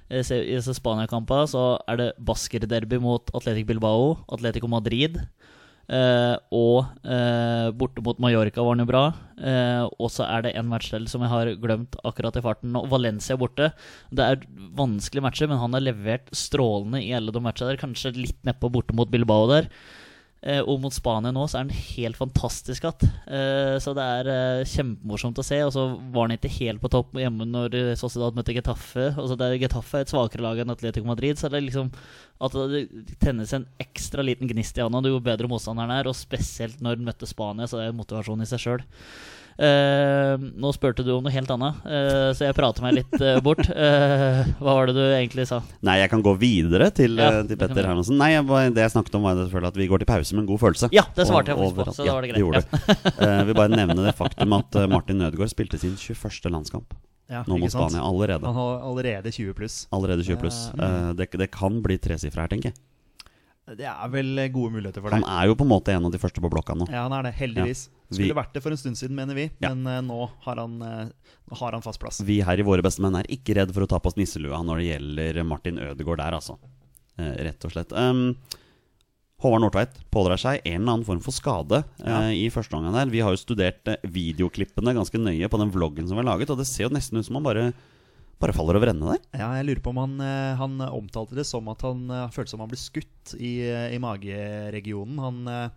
I 0.07 0.21
disse 0.21 0.77
Spania-kampene 0.77 1.49
så 1.51 1.63
er 1.89 1.97
det 1.99 2.11
Basker-derby 2.23 3.01
mot 3.03 3.33
Atletic 3.35 3.65
Bilbao, 3.67 4.13
Atletico 4.31 4.69
Madrid. 4.71 5.17
Eh, 5.87 6.35
og 6.51 7.07
eh, 7.07 7.69
borte 7.79 8.03
mot 8.03 8.17
Mallorca 8.19 8.63
var 8.63 8.75
han 8.75 8.83
jo 8.83 8.89
bra. 8.89 9.03
Eh, 9.39 9.83
og 9.87 10.11
så 10.11 10.25
er 10.27 10.43
det 10.43 10.55
en 10.59 10.67
match 10.67 10.91
som 10.91 11.23
jeg 11.23 11.31
har 11.31 11.53
glemt 11.63 11.95
akkurat 12.07 12.35
i 12.39 12.43
farten. 12.43 12.73
nå. 12.75 12.83
Valencia 12.91 13.37
borte. 13.39 13.71
Det 14.11 14.25
er 14.25 14.43
vanskelige 14.77 15.23
matcher, 15.23 15.51
men 15.51 15.61
han 15.61 15.77
har 15.77 15.85
levert 15.85 16.31
strålende 16.35 17.03
i 17.03 17.13
alle 17.15 17.31
de 17.31 17.43
matchene 17.43 17.71
der. 17.71 17.81
Kanskje 17.81 18.15
litt 18.17 18.39
nedpå 18.47 18.71
borte 18.73 18.95
mot 18.97 19.11
Bilbao 19.11 19.47
der. 19.51 19.71
Eh, 20.45 20.59
og 20.61 20.77
mot 20.83 20.93
Spania 20.93 21.31
nå 21.33 21.47
så 21.49 21.57
er 21.57 21.65
han 21.65 21.85
helt 21.95 22.19
fantastisk 22.19 22.85
igjen. 22.85 23.09
Eh, 23.25 23.75
så 23.81 23.93
det 23.97 24.05
er 24.19 24.29
eh, 24.31 24.67
kjempemorsomt 24.69 25.41
å 25.41 25.45
se. 25.45 25.59
Og 25.65 25.73
så 25.73 25.87
var 26.13 26.27
han 26.27 26.35
ikke 26.37 26.53
helt 26.59 26.83
på 26.83 26.91
topp 26.93 27.17
hjemme 27.17 27.47
når 27.49 27.77
Sociedad 27.99 28.37
møtte 28.37 28.55
Getafe. 28.55 29.09
Og 29.17 29.33
det 29.33 29.47
er 29.47 29.61
Getafe 29.63 30.01
er 30.01 30.05
et 30.05 30.13
svakere 30.13 30.45
lag 30.45 30.61
enn 30.61 30.73
Atletico 30.73 31.09
Madrid. 31.09 31.39
Så 31.39 31.49
det 31.51 31.61
er 31.61 31.67
liksom 31.67 31.89
at 32.37 32.53
det 32.69 32.83
tennes 33.23 33.55
en 33.57 33.65
ekstra 33.81 34.21
liten 34.25 34.49
gnist 34.49 34.77
i 34.77 34.85
handa 34.85 35.01
jo 35.09 35.23
bedre 35.23 35.49
motstanderen 35.49 35.95
er. 35.97 36.09
Og 36.09 36.17
spesielt 36.17 36.83
når 36.83 36.99
han 36.99 37.09
møtte 37.09 37.29
Spania, 37.29 37.69
så 37.69 37.81
det 37.81 37.89
er 37.89 37.97
motivasjon 37.97 38.45
i 38.45 38.49
seg 38.49 38.63
sjøl. 38.63 38.87
Nå 39.57 40.69
spurte 40.75 41.03
du 41.05 41.11
om 41.15 41.23
noe 41.25 41.33
helt 41.33 41.49
annet, 41.53 41.79
eh, 41.89 42.29
så 42.37 42.45
jeg 42.45 42.55
prater 42.57 42.83
meg 42.85 42.97
litt 42.99 43.15
eh, 43.21 43.39
bort. 43.41 43.63
Eh, 43.69 44.41
hva 44.61 44.75
var 44.77 44.89
det 44.91 44.95
du 44.97 45.01
egentlig 45.07 45.47
sa? 45.49 45.61
Nei, 45.87 45.97
jeg 46.03 46.11
kan 46.13 46.21
gå 46.25 46.35
videre 46.37 46.91
til, 46.93 47.17
Ja, 47.17 47.31
eh, 47.39 47.47
til 47.49 47.57
Petter. 47.57 47.87
Hermansen. 47.89 48.17
Nei, 48.21 48.31
jeg, 48.35 48.45
det 48.75 48.85
jeg 48.85 48.93
snakket 48.93 49.17
om, 49.17 49.25
var 49.25 49.39
selvfølgelig 49.41 49.71
at 49.73 49.81
vi 49.81 49.87
går 49.91 50.03
til 50.05 50.11
pause 50.11 50.35
med 50.37 50.43
en 50.45 50.49
god 50.51 50.61
følelse. 50.65 50.89
Ja, 50.93 51.03
det 51.17 51.27
svarte 51.29 51.53
jeg 51.53 51.57
faktisk 51.57 51.81
på, 51.81 51.97
så 51.97 52.05
da 52.05 52.13
var 52.17 52.21
det 52.27 52.31
greit. 52.33 52.43
gjorde 52.45 52.63
du. 52.63 53.27
Eh, 53.27 53.43
vil 53.49 53.57
bare 53.57 53.73
nevne 53.73 54.05
det 54.05 54.15
faktum 54.17 54.53
at 54.59 54.75
eh, 54.81 54.87
Martin 54.91 55.17
Nødegaard 55.23 55.49
spilte 55.53 55.79
sin 55.81 55.95
21. 55.97 56.51
landskamp 56.53 56.93
Ja, 57.27 57.41
nå 57.47 57.57
ikke 57.57 57.65
mot? 57.67 57.73
Spania. 57.73 58.03
Allerede. 58.07 58.45
Han 58.47 58.55
har 58.55 58.83
allerede 58.87 59.31
20 59.35 59.53
pluss. 59.57 59.79
Allerede 59.91 60.23
20 60.23 60.37
pluss. 60.43 60.61
Eh, 60.77 60.85
Eh, 60.87 61.13
Det, 61.17 61.31
det 61.41 61.49
kan 61.51 61.81
bli 61.83 61.97
tresifra 61.97 62.45
her, 62.45 62.51
tenker 62.53 62.69
jeg. 62.71 62.77
Det 63.75 63.83
er 63.83 64.09
vel 64.13 64.39
gode 64.53 64.71
muligheter 64.77 65.03
for 65.03 65.11
Han 65.11 65.25
er 65.27 65.47
jo 65.49 65.55
på 65.59 65.65
en 65.65 65.71
måte 65.73 65.91
en 65.91 66.05
av 66.07 66.11
de 66.13 66.19
første 66.21 66.39
på 66.39 66.49
blokka 66.53 66.75
nå. 66.77 66.85
Ja, 66.87 67.01
han 67.09 67.15
er 67.17 67.27
det. 67.27 67.33
Heldigvis. 67.35 67.87
Vi- 68.09 68.21
Skulle 68.21 68.37
vært 68.37 68.53
det 68.55 68.61
for 68.63 68.71
en 68.71 68.77
stund 68.79 68.95
siden, 68.95 69.15
mener 69.17 69.35
vi. 69.35 69.49
Ja. 69.59 69.73
Men 69.75 69.83
uh, 69.87 69.99
nå 70.07 70.29
har 70.45 70.55
han, 70.61 70.77
uh, 70.81 71.55
har 71.59 71.71
han 71.75 71.83
fast 71.83 71.99
plass. 71.99 72.21
Vi 72.23 72.39
her 72.47 72.57
i 72.59 72.63
Våre 72.63 72.81
beste 72.85 73.03
menn 73.03 73.17
er 73.19 73.27
ikke 73.27 73.57
redd 73.59 73.73
for 73.75 73.83
å 73.83 73.89
ta 73.91 73.99
på 73.99 74.07
oss 74.07 74.15
nisselua 74.15 74.61
når 74.63 74.79
det 74.79 74.87
gjelder 74.93 75.43
Martin 75.43 75.81
Ødegaard 75.83 76.21
der, 76.23 76.37
altså. 76.39 76.55
Uh, 77.19 77.33
rett 77.49 77.67
og 77.67 77.73
slett. 77.75 77.91
Um, 77.91 78.37
Håvard 79.43 79.61
Nordtveit 79.61 79.99
pådrar 80.09 80.39
seg 80.41 80.63
en 80.65 80.79
eller 80.81 80.93
annen 80.95 81.05
form 81.05 81.19
for 81.21 81.35
skade 81.35 81.83
eh, 82.01 82.31
i 82.33 82.47
første 82.49 82.73
omgang 82.73 82.95
der. 82.95 83.11
Vi 83.13 83.19
har 83.21 83.35
jo 83.35 83.37
studert 83.37 83.85
eh, 83.91 83.99
videoklippene 84.09 84.95
ganske 84.97 85.19
nøye 85.21 85.45
på 85.53 85.59
den 85.61 85.69
vloggen 85.75 86.07
som 86.09 86.17
vi 86.17 86.23
har 86.23 86.31
laget, 86.31 86.49
og 86.49 86.57
det 86.57 86.65
ser 86.65 86.87
jo 86.87 86.95
nesten 86.95 87.19
ut 87.21 87.27
som 87.27 87.37
han 87.37 87.45
bare, 87.45 87.67
bare 88.41 88.53
faller 88.53 88.77
over 88.77 88.91
ende 88.91 89.13
der. 89.15 89.21
Ja, 89.39 89.49
jeg 89.57 89.67
lurer 89.67 89.83
på 89.83 89.93
om 89.93 90.01
han, 90.03 90.17
eh, 90.21 90.57
han 90.59 90.81
omtalte 90.87 91.37
det 91.37 91.47
som 91.49 91.67
at 91.73 91.81
han 91.85 92.05
eh, 92.13 92.27
følte 92.33 92.53
som 92.53 92.61
han 92.63 92.71
ble 92.71 92.79
skutt 92.79 93.33
i, 93.37 93.57
eh, 93.65 93.89
i 93.95 94.01
mageregionen. 94.01 95.17
Han, 95.23 95.71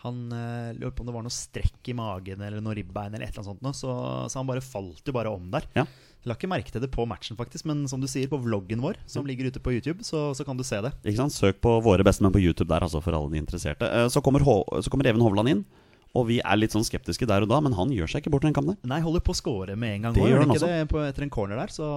han 0.00 0.20
lurer 0.78 0.94
på 0.96 1.04
om 1.04 1.10
det 1.10 1.14
var 1.14 1.26
noe 1.26 1.34
strekk 1.34 1.92
i 1.92 1.96
magen 1.96 2.42
eller 2.42 2.62
noe 2.64 2.74
ribbein 2.78 3.14
eller 3.14 3.28
et 3.28 3.34
eller 3.36 3.52
annet 3.52 3.62
sånt. 3.62 3.82
Så, 3.82 3.96
så 4.32 4.40
han 4.40 4.48
bare 4.48 4.64
falt 4.64 5.06
jo 5.06 5.14
bare 5.14 5.32
om 5.32 5.50
der. 5.52 5.68
Ja. 5.76 5.86
La 6.28 6.34
ikke 6.36 6.50
merke 6.52 6.72
til 6.72 6.82
det 6.82 6.90
på 6.92 7.06
matchen, 7.08 7.38
faktisk, 7.38 7.64
men 7.68 7.86
som 7.88 8.00
du 8.02 8.08
sier, 8.10 8.28
på 8.28 8.36
vloggen 8.44 8.82
vår, 8.84 8.98
som 9.08 9.24
ligger 9.24 9.48
ute 9.48 9.62
på 9.62 9.72
YouTube, 9.72 10.04
så, 10.04 10.34
så 10.36 10.44
kan 10.44 10.58
du 10.58 10.64
se 10.66 10.76
det. 10.84 10.90
Ikke 11.00 11.22
sant? 11.22 11.32
Søk 11.32 11.62
på 11.64 11.78
Våre 11.80 12.04
beste 12.04 12.26
menn 12.26 12.34
på 12.34 12.42
YouTube 12.42 12.68
der, 12.68 12.84
altså, 12.84 13.00
for 13.00 13.16
alle 13.16 13.32
de 13.32 13.40
interesserte. 13.40 13.88
Så, 14.12 14.20
kommer 14.24 14.44
Hå 14.44 14.58
så 14.84 14.92
kommer 14.92 15.08
Even 15.08 15.24
Hovland 15.24 15.54
inn, 15.54 15.62
og 16.10 16.26
vi 16.26 16.40
er 16.42 16.58
litt 16.58 16.74
sånn 16.74 16.86
skeptiske 16.86 17.28
der 17.28 17.44
og 17.46 17.50
da, 17.52 17.60
men 17.62 17.76
han 17.78 17.92
gjør 17.94 18.10
seg 18.10 18.24
ikke 18.24 18.32
bort 18.34 18.42
i 18.42 18.48
den 18.48 18.56
kampen 18.56 18.74
der. 18.74 18.90
Nei, 18.90 18.98
holder 19.04 19.22
på 19.22 19.34
å 19.34 19.38
score 19.38 19.76
med 19.78 19.96
en 19.96 20.06
gang. 20.08 20.16
Det 20.16 20.24
også, 20.24 20.30
gjør 20.30 20.36
gjør 20.36 20.42
han 20.42 20.54
også. 20.54 20.66
ikke 20.66 20.78
det 20.80 20.90
på, 20.90 21.02
etter 21.06 21.26
en 21.26 21.32
corner 21.36 21.60
der? 21.62 21.74
Så 21.74 21.88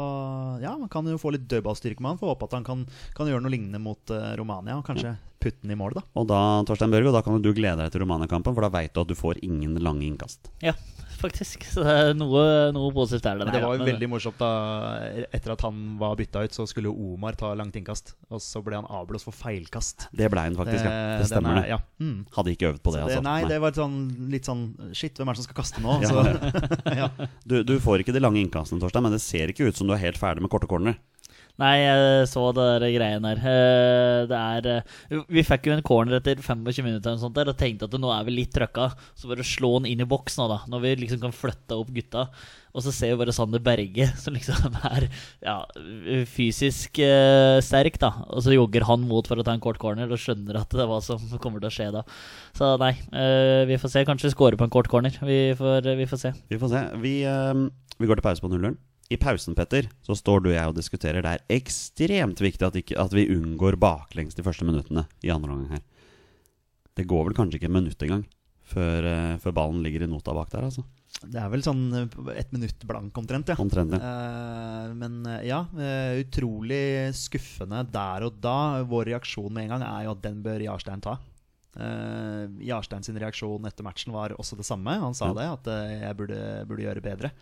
ja, 0.61 0.73
man 0.77 0.91
kan 0.93 1.09
jo 1.09 1.19
få 1.21 1.33
litt 1.33 1.47
dødballstyrke 1.49 2.03
med 2.03 2.13
han. 2.13 2.19
Får 2.21 2.33
håpe 2.35 2.49
at 2.49 2.57
han 2.59 2.67
kan, 2.67 2.83
kan 3.17 3.31
gjøre 3.31 3.45
noe 3.45 3.53
lignende 3.53 3.81
mot 3.81 4.13
uh, 4.13 4.33
Romania, 4.37 4.77
og 4.77 4.85
kanskje 4.85 5.15
putte 5.43 5.65
den 5.65 5.73
i 5.73 5.79
mål, 5.79 5.97
da. 5.97 6.05
Og 6.19 6.27
da, 6.29 6.41
Torstein 6.69 6.93
Børgo, 6.93 7.11
da 7.15 7.23
kan 7.25 7.41
du 7.41 7.51
glede 7.55 7.81
deg 7.81 7.93
til 7.93 8.05
Romania-kampen, 8.05 8.53
for 8.53 8.65
da 8.65 8.71
veit 8.73 8.93
du 8.93 9.01
at 9.01 9.09
du 9.09 9.17
får 9.17 9.41
ingen 9.43 9.75
lange 9.83 10.05
innkast. 10.05 10.53
Ja, 10.63 10.77
faktisk. 11.23 11.63
Så 11.71 11.83
det 11.85 11.93
er 12.03 12.11
noe, 12.17 12.43
noe 12.75 12.91
positivt 12.95 13.25
er 13.31 13.39
det. 13.39 13.47
Men 13.47 13.55
det 13.55 13.61
var 13.63 13.77
jo 13.79 13.87
veldig 13.87 14.09
morsomt 14.11 14.37
da 14.41 14.49
Etter 15.33 15.53
at 15.55 15.63
han 15.65 15.79
var 16.01 16.17
bytta 16.19 16.43
ut, 16.45 16.55
så 16.55 16.65
skulle 16.69 16.91
jo 16.91 17.13
Omar 17.15 17.37
ta 17.39 17.53
langt 17.57 17.75
innkast. 17.79 18.13
Og 18.29 18.41
så 18.43 18.61
ble 18.65 18.77
han 18.79 18.87
avblåst 18.91 19.27
for 19.29 19.35
feilkast. 19.35 20.07
Det 20.13 20.29
ble 20.33 20.43
han 20.45 20.57
faktisk, 20.59 20.83
ja. 20.83 20.91
Eh, 20.91 21.17
Det 21.23 21.29
stemmer, 21.31 21.57
er- 21.57 21.61
det. 21.63 21.69
Ja. 21.73 21.79
Mm. 22.03 22.17
Hadde 22.35 22.53
ikke 22.55 22.69
øvd 22.73 22.81
på 22.83 22.93
det, 22.95 23.01
Det, 23.01 23.07
altså. 23.09 23.23
nei, 23.25 23.39
Nei. 23.41 23.49
det 23.53 23.61
var 23.63 23.71
sånn, 23.79 23.97
litt 24.33 24.45
sånn 24.49 24.63
Shit, 24.93 25.15
hvem 25.17 25.29
er 25.29 25.33
det 25.33 25.43
som 25.43 25.49
skal 25.49 25.59
kaste 25.63 25.81
nå? 25.83 25.97
Så, 26.11 26.23
ja. 27.01 27.09
Du, 27.47 27.63
du 27.63 27.79
får 27.79 28.03
ikke 28.03 28.13
de 28.15 28.21
lange 28.23 28.43
innkastene, 28.43 28.81
Torstein, 28.83 29.03
men 29.07 29.15
det 29.17 29.21
ser 29.23 29.47
ikke 29.53 29.67
ut 29.71 29.79
som 29.79 29.87
du 29.89 29.93
er 29.95 30.03
helt 30.03 30.19
ferdig 30.21 30.43
med 30.45 30.51
korte 30.53 30.67
corner. 30.69 30.99
Nei, 31.61 31.73
jeg 31.83 32.27
så 32.31 32.47
det 32.57 32.63
der 32.81 32.93
greien 32.95 33.21
der. 33.27 33.37
Eh, 33.37 34.23
Det 34.25 34.37
er 34.39 34.67
eh, 34.71 35.19
Vi 35.29 35.43
fikk 35.45 35.67
jo 35.69 35.75
en 35.75 35.83
corner 35.85 36.17
etter 36.17 36.39
25 36.41 36.81
minutter 36.81 37.11
eller 37.11 37.21
sånt 37.21 37.35
der, 37.37 37.51
og 37.51 37.59
tenkte 37.59 37.85
at 37.85 37.93
nå 38.01 38.09
er 38.09 38.23
vi 38.25 38.33
litt 38.39 38.53
trøkka. 38.55 38.87
Så 39.13 39.29
bare 39.29 39.45
slå 39.45 39.75
den 39.77 39.91
inn 39.91 40.01
i 40.01 40.07
boks 40.09 40.39
nå, 40.39 40.47
da. 40.49 40.63
Når 40.71 40.81
vi 40.81 40.93
liksom 41.03 41.21
kan 41.21 41.35
flytte 41.35 41.77
opp 41.77 41.91
gutta. 41.93 42.25
Og 42.73 42.81
så 42.81 42.89
ser 42.89 43.11
vi 43.13 43.19
bare 43.21 43.35
Sander 43.37 43.61
Berge, 43.61 44.07
som 44.23 44.33
liksom 44.33 44.79
er 44.89 45.05
ja, 45.45 45.59
fysisk 46.33 46.97
eh, 47.05 47.59
sterk, 47.61 47.99
da. 48.01 48.09
Og 48.33 48.41
så 48.47 48.55
jogger 48.55 48.87
han 48.89 49.05
mot 49.05 49.29
for 49.29 49.37
å 49.37 49.45
ta 49.45 49.53
en 49.53 49.61
kort 49.61 49.77
corner 49.81 50.09
og 50.09 50.17
skjønner 50.23 50.57
at 50.63 50.73
det 50.73 50.81
er 50.81 50.89
hva 50.89 50.97
som 51.05 51.21
kommer 51.43 51.61
til 51.61 51.69
å 51.69 51.75
skje 51.75 51.91
da. 51.99 52.01
Så 52.57 52.71
nei, 52.81 52.95
eh, 53.13 53.61
vi 53.69 53.77
får 53.77 53.93
se. 53.93 54.05
Kanskje 54.09 54.31
vi 54.31 54.33
scorer 54.33 54.57
på 54.57 54.65
en 54.65 54.73
kort 54.73 54.89
corner. 54.89 55.13
Vi 55.21 55.39
får, 55.59 55.93
vi 56.01 56.09
får 56.09 56.23
se. 56.25 56.33
Vi 56.49 56.57
får 56.65 56.73
se. 56.73 56.83
Vi, 57.05 57.13
eh, 57.29 57.53
vi 58.01 58.09
går 58.09 58.17
til 58.17 58.25
pause 58.25 58.41
på 58.41 58.49
0-0. 58.49 58.73
I 59.11 59.17
pausen, 59.19 59.55
Petter, 59.55 59.89
så 60.05 60.15
står 60.15 60.43
du 60.43 60.51
og 60.51 60.55
jeg 60.55 60.69
og 60.69 60.77
diskuterer. 60.77 61.23
Det 61.25 61.33
er 61.33 61.57
ekstremt 61.57 62.39
viktig 62.41 62.65
at, 62.65 62.77
ikke, 62.79 62.95
at 62.99 63.13
vi 63.15 63.27
unngår 63.35 63.75
baklengs 63.81 64.37
de 64.37 64.45
første 64.45 64.65
minuttene 64.67 65.05
i 65.25 65.31
andre 65.33 65.51
omgang 65.51 65.75
her. 65.77 65.83
Det 66.95 67.07
går 67.09 67.27
vel 67.27 67.35
kanskje 67.37 67.59
ikke 67.59 67.69
et 67.69 67.75
minutt 67.75 68.05
engang 68.05 68.23
før, 68.73 69.05
eh, 69.05 69.37
før 69.43 69.55
ballen 69.55 69.81
ligger 69.83 70.05
i 70.05 70.09
nota 70.09 70.33
bak 70.35 70.51
der, 70.53 70.67
altså. 70.69 70.85
Det 71.23 71.39
er 71.39 71.49
vel 71.51 71.63
sånn 71.65 71.83
eh, 71.97 72.15
ett 72.39 72.53
minutt 72.55 72.85
blank 72.89 73.17
omtrent, 73.19 73.51
ja. 73.51 73.57
Omtrent. 73.61 73.93
ja. 73.93 73.99
Uh, 73.99 74.93
men 74.97 75.19
ja, 75.45 75.61
uh, 75.67 76.13
utrolig 76.21 77.11
skuffende 77.17 77.83
der 77.93 78.27
og 78.27 78.39
da. 78.43 78.83
Vår 78.89 79.11
reaksjon 79.11 79.51
med 79.53 79.67
en 79.67 79.75
gang 79.75 79.85
er 79.87 80.07
jo 80.07 80.15
at 80.15 80.23
den 80.25 80.41
bør 80.45 80.63
Jarstein 80.63 81.03
ta. 81.03 81.17
Uh, 81.73 82.47
Jarstein 82.61 83.05
sin 83.05 83.17
reaksjon 83.19 83.69
etter 83.69 83.85
matchen 83.85 84.15
var 84.15 84.35
også 84.37 84.57
det 84.59 84.67
samme. 84.67 84.95
Han 85.03 85.17
sa 85.17 85.31
Ja. 85.31 85.37
det, 85.37 85.49
at 85.59 86.01
jeg 86.07 86.17
burde, 86.19 86.39
burde 86.69 86.87
gjøre 86.87 87.05
bedre. 87.05 87.33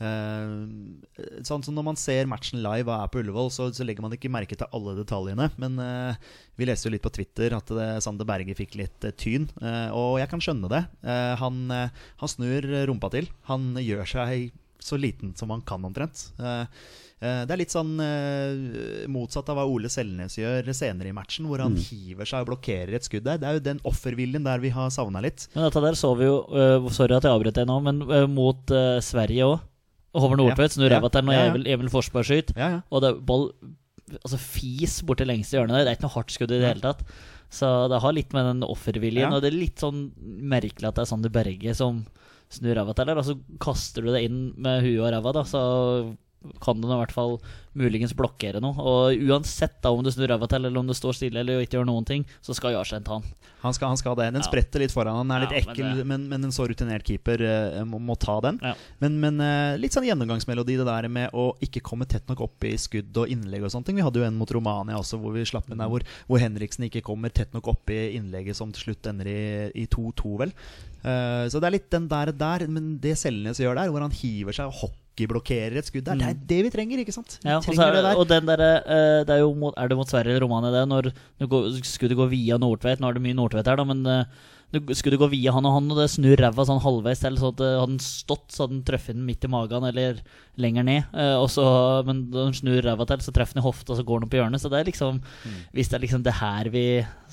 Eh, 0.00 1.42
sånn 1.44 1.60
som 1.60 1.74
Når 1.76 1.84
man 1.84 1.98
ser 2.00 2.28
matchen 2.30 2.62
live 2.64 2.88
og 2.88 2.94
er 2.96 3.10
på 3.12 3.20
Ullevål, 3.20 3.50
så, 3.52 3.68
så 3.74 3.84
legger 3.84 4.04
man 4.04 4.14
ikke 4.16 4.32
merke 4.32 4.56
til 4.56 4.70
alle 4.76 4.96
detaljene. 4.98 5.50
Men 5.60 5.76
uh, 5.76 6.30
vi 6.56 6.68
leste 6.68 6.88
jo 6.88 6.94
litt 6.94 7.04
på 7.04 7.12
Twitter 7.12 7.56
at 7.56 7.68
det, 7.76 7.90
Sander 8.04 8.28
Berge 8.28 8.56
fikk 8.56 8.78
litt 8.80 9.04
tyn. 9.20 9.48
og 9.96 10.18
jeg 10.20 10.28
kan 10.30 10.42
skjønne 10.42 10.68
det. 10.70 10.80
Han, 11.40 11.62
han 11.70 12.30
snur 12.30 12.66
rumpa 12.88 13.10
til. 13.12 13.30
Han 13.48 13.72
gjør 13.80 14.08
seg 14.08 14.50
så 14.80 14.96
liten 15.00 15.32
som 15.36 15.52
han 15.52 15.62
kan, 15.66 15.84
omtrent. 15.84 16.26
Det 16.36 17.52
er 17.52 17.60
litt 17.60 17.72
sånn 17.72 17.94
motsatt 19.12 19.48
av 19.52 19.58
hva 19.60 19.66
Ole 19.68 19.90
Selnes 19.92 20.36
gjør 20.40 20.68
senere 20.76 21.10
i 21.10 21.16
matchen, 21.16 21.48
hvor 21.48 21.64
han 21.64 21.76
hiver 21.80 22.28
seg 22.28 22.44
og 22.44 22.52
blokkerer 22.52 22.96
et 22.96 23.08
skudd 23.08 23.26
der. 23.28 23.40
Det 23.40 23.48
er 23.48 23.58
jo 23.58 23.66
den 23.70 23.82
offerviljen 23.88 24.46
der 24.46 24.60
vi 24.62 24.72
har 24.76 24.92
savna 24.92 25.24
litt. 25.24 25.48
Men 25.56 25.68
dette 25.68 25.84
der 25.84 25.98
så 26.00 26.12
vi 26.20 26.28
jo 26.28 26.38
Sorry 26.92 27.16
at 27.16 27.28
jeg 27.28 27.32
avbrøt 27.32 27.60
deg 27.60 27.68
nå, 27.70 27.80
men 27.88 28.04
mot 28.36 28.76
Sverige 29.04 29.48
òg. 29.48 29.69
Håvard 30.16 30.40
Nordtvedt 30.40 30.74
snur 30.74 30.90
ræva 30.90 31.10
til 31.12 31.26
når. 31.28 31.42
Emil, 31.50 31.68
Emil 31.70 31.90
Forsberg 31.92 32.26
skyter. 32.26 32.82
Og 32.90 33.04
det 33.04 33.14
ball 33.26 33.50
Altså 34.10 34.40
fis 34.42 34.96
bort 35.06 35.20
til 35.22 35.28
lengste 35.30 35.54
hjørnet 35.54 35.70
der. 35.76 35.84
Det 35.86 35.90
er 35.92 35.98
ikke 35.98 36.08
noe 36.08 36.16
hardt 36.16 36.32
skudd 36.34 36.50
i 36.50 36.56
det 36.58 36.66
hele 36.66 36.82
tatt. 36.82 37.04
Så 37.54 37.68
det 37.92 38.00
har 38.02 38.14
litt 38.16 38.32
med 38.34 38.48
den 38.48 38.64
offerviljen. 38.66 39.30
Og 39.30 39.42
det 39.42 39.52
er 39.52 39.54
litt 39.60 39.82
sånn 39.82 40.08
merkelig 40.50 40.88
at 40.88 40.96
det 40.98 41.04
er 41.04 41.10
Sander 41.12 41.30
Berge 41.30 41.74
som 41.78 42.00
snur 42.50 42.74
ræva 42.74 42.94
til 42.98 43.06
der. 43.06 43.20
Og 43.22 43.28
så 43.28 43.36
kaster 43.62 44.02
du 44.02 44.10
det 44.10 44.24
inn 44.26 44.40
med 44.58 44.82
huet 44.82 44.98
og 45.04 45.12
ræva, 45.14 45.34
da, 45.36 45.44
så 45.46 45.62
kan 46.64 46.78
den 46.80 46.90
i 46.90 46.96
hvert 46.96 47.12
fall 47.12 47.34
muligens 47.76 48.14
blokkere 48.16 48.58
noe. 48.64 48.72
Og 48.80 49.20
uansett 49.28 49.76
da 49.84 49.90
om 49.94 50.00
du 50.02 50.08
snur 50.10 50.30
ræva 50.32 50.48
til, 50.50 50.64
eller 50.64 50.80
om 50.80 50.88
du 50.88 50.94
står 50.96 51.14
stille 51.18 51.42
eller 51.42 51.60
ikke 51.62 51.76
gjør 51.78 51.86
noen 51.86 52.06
ting, 52.08 52.24
så 52.42 52.54
skal 52.56 52.72
Jarstein 52.74 53.04
ta 53.06 53.18
den. 53.20 53.28
Han 53.60 53.74
skal, 53.76 53.90
han 53.92 53.98
skal 54.00 54.16
det. 54.16 54.30
Den 54.32 54.40
Ja. 54.40 54.46
spretter 54.48 54.80
litt 54.80 54.90
foran. 54.94 55.18
Han 55.20 55.30
er 55.36 55.44
litt 55.44 55.52
Ja, 55.52 55.60
men 55.60 55.74
ekkel, 55.76 55.96
det- 55.98 56.06
men, 56.08 56.28
men 56.30 56.44
en 56.48 56.50
så 56.56 56.64
rutinert 56.66 57.04
keeper 57.04 57.42
uh, 57.44 57.84
må, 57.84 58.00
må 58.00 58.16
ta 58.18 58.38
den. 58.40 58.58
Ja. 58.64 58.72
Men, 59.04 59.20
men 59.20 59.36
uh, 59.44 59.76
litt 59.76 59.92
sånn 59.92 60.06
gjennomgangsmelodi, 60.08 60.78
det 60.80 60.86
der 60.88 61.08
med 61.12 61.30
å 61.36 61.50
ikke 61.60 61.82
komme 61.84 62.08
tett 62.08 62.26
nok 62.32 62.40
opp 62.48 62.64
i 62.64 62.72
skudd 62.80 63.12
og 63.20 63.28
innlegg 63.28 63.62
og 63.68 63.70
sånne 63.74 63.84
ting. 63.90 64.00
Vi 64.00 64.06
hadde 64.06 64.22
jo 64.22 64.26
en 64.26 64.38
mot 64.40 64.50
Romania 64.56 64.96
også, 64.96 65.20
hvor 65.20 65.36
vi 65.36 65.44
slapp 65.44 65.68
inn 65.70 65.78
der, 65.84 65.92
hvor, 65.92 66.00
hvor 66.26 66.40
Henriksen 66.40 66.88
ikke 66.88 67.04
kommer 67.04 67.28
tett 67.28 67.52
nok 67.52 67.68
opp 67.68 67.92
i 67.92 68.16
innlegget 68.16 68.56
som 68.56 68.72
til 68.72 68.88
slutt 68.88 69.06
ender 69.12 69.28
i 69.28 69.38
i 69.76 69.84
2-2, 69.86 70.38
vel. 70.40 70.56
Uh, 71.04 71.44
så 71.52 71.60
det 71.60 71.68
er 71.68 71.76
litt 71.76 71.90
den 71.92 72.08
der, 72.10 72.32
der 72.32 72.64
men 72.68 72.96
det 73.00 73.14
Selnes 73.20 73.60
gjør 73.60 73.76
der, 73.76 73.92
hvor 73.92 74.00
han 74.04 74.10
hiver 74.16 74.56
seg 74.56 74.72
og 74.72 74.80
hockeyblokkerer 75.10 75.76
et 75.80 75.88
skudd 75.90 76.04
der, 76.06 76.16
det 76.20 76.28
er 76.30 76.38
det 76.48 76.60
vi 76.66 76.70
trenger, 76.70 76.98
ikke 77.02 77.12
sant? 77.14 77.38
Vi 77.42 77.50
Ja, 77.50 77.58
trenger 77.60 77.88
er, 77.88 77.92
det 77.98 78.04
der. 78.04 78.16
og 78.16 78.28
den 78.30 78.46
der, 78.46 78.60
eh, 78.78 79.24
det 79.26 79.30
er 79.36 79.40
jo 79.42 79.52
mot, 79.54 79.74
Er 79.76 79.88
det 79.88 79.96
mot 79.98 80.08
Sverige 80.08 80.32
eller 80.36 80.46
Romania 80.46 80.70
det? 80.70 80.88
Når 80.88 81.12
går, 81.48 81.68
skuddet 81.84 82.16
går 82.16 82.30
via 82.30 82.56
Nordtveit 82.58 83.00
Nå 83.00 83.08
er 83.10 83.14
det 83.18 83.22
mye 83.22 83.34
Nordtveit 83.36 83.66
her, 83.66 83.76
da, 83.76 83.84
men 83.84 84.06
eh, 84.06 84.24
det, 84.72 84.84
skuddet 84.94 85.18
går 85.18 85.32
via 85.32 85.50
han 85.50 85.66
og 85.66 85.72
han, 85.74 85.90
og 85.90 85.98
det 85.98 86.04
snur 86.12 86.36
ræva 86.38 86.62
sånn 86.62 86.78
halvveis 86.80 87.18
til. 87.24 87.34
Så 87.40 87.48
eh, 87.50 87.50
hadde 87.50 87.70
han 87.80 87.96
stått, 87.98 88.52
så 88.54 88.62
hadde 88.62 88.76
han 88.78 88.84
truffet 88.86 89.16
den 89.18 89.24
midt 89.26 89.42
i 89.42 89.50
magen 89.50 89.82
eller 89.88 90.20
lenger 90.62 90.84
ned. 90.86 91.08
eh, 91.12 91.34
og 91.42 91.48
så, 91.50 91.64
men 92.06 92.30
når 92.30 92.44
han 92.52 92.54
snur 92.54 92.78
ræva 92.86 93.06
til, 93.10 93.18
så 93.26 93.34
treffer 93.34 93.58
den 93.58 93.64
i 93.64 93.66
hofta, 93.66 93.90
og 93.92 93.98
så 93.98 94.04
går 94.06 94.20
den 94.22 94.28
opp 94.28 94.34
i 94.34 94.38
hjørnet. 94.38 94.62
Så 94.62 94.70
det 94.70 94.78
er 94.78 94.86
liksom 94.92 95.18
Hvis 95.74 95.90
det 95.90 95.98
er 95.98 96.04
liksom 96.06 96.22
det 96.22 96.36
her 96.38 96.70
vi 96.70 96.84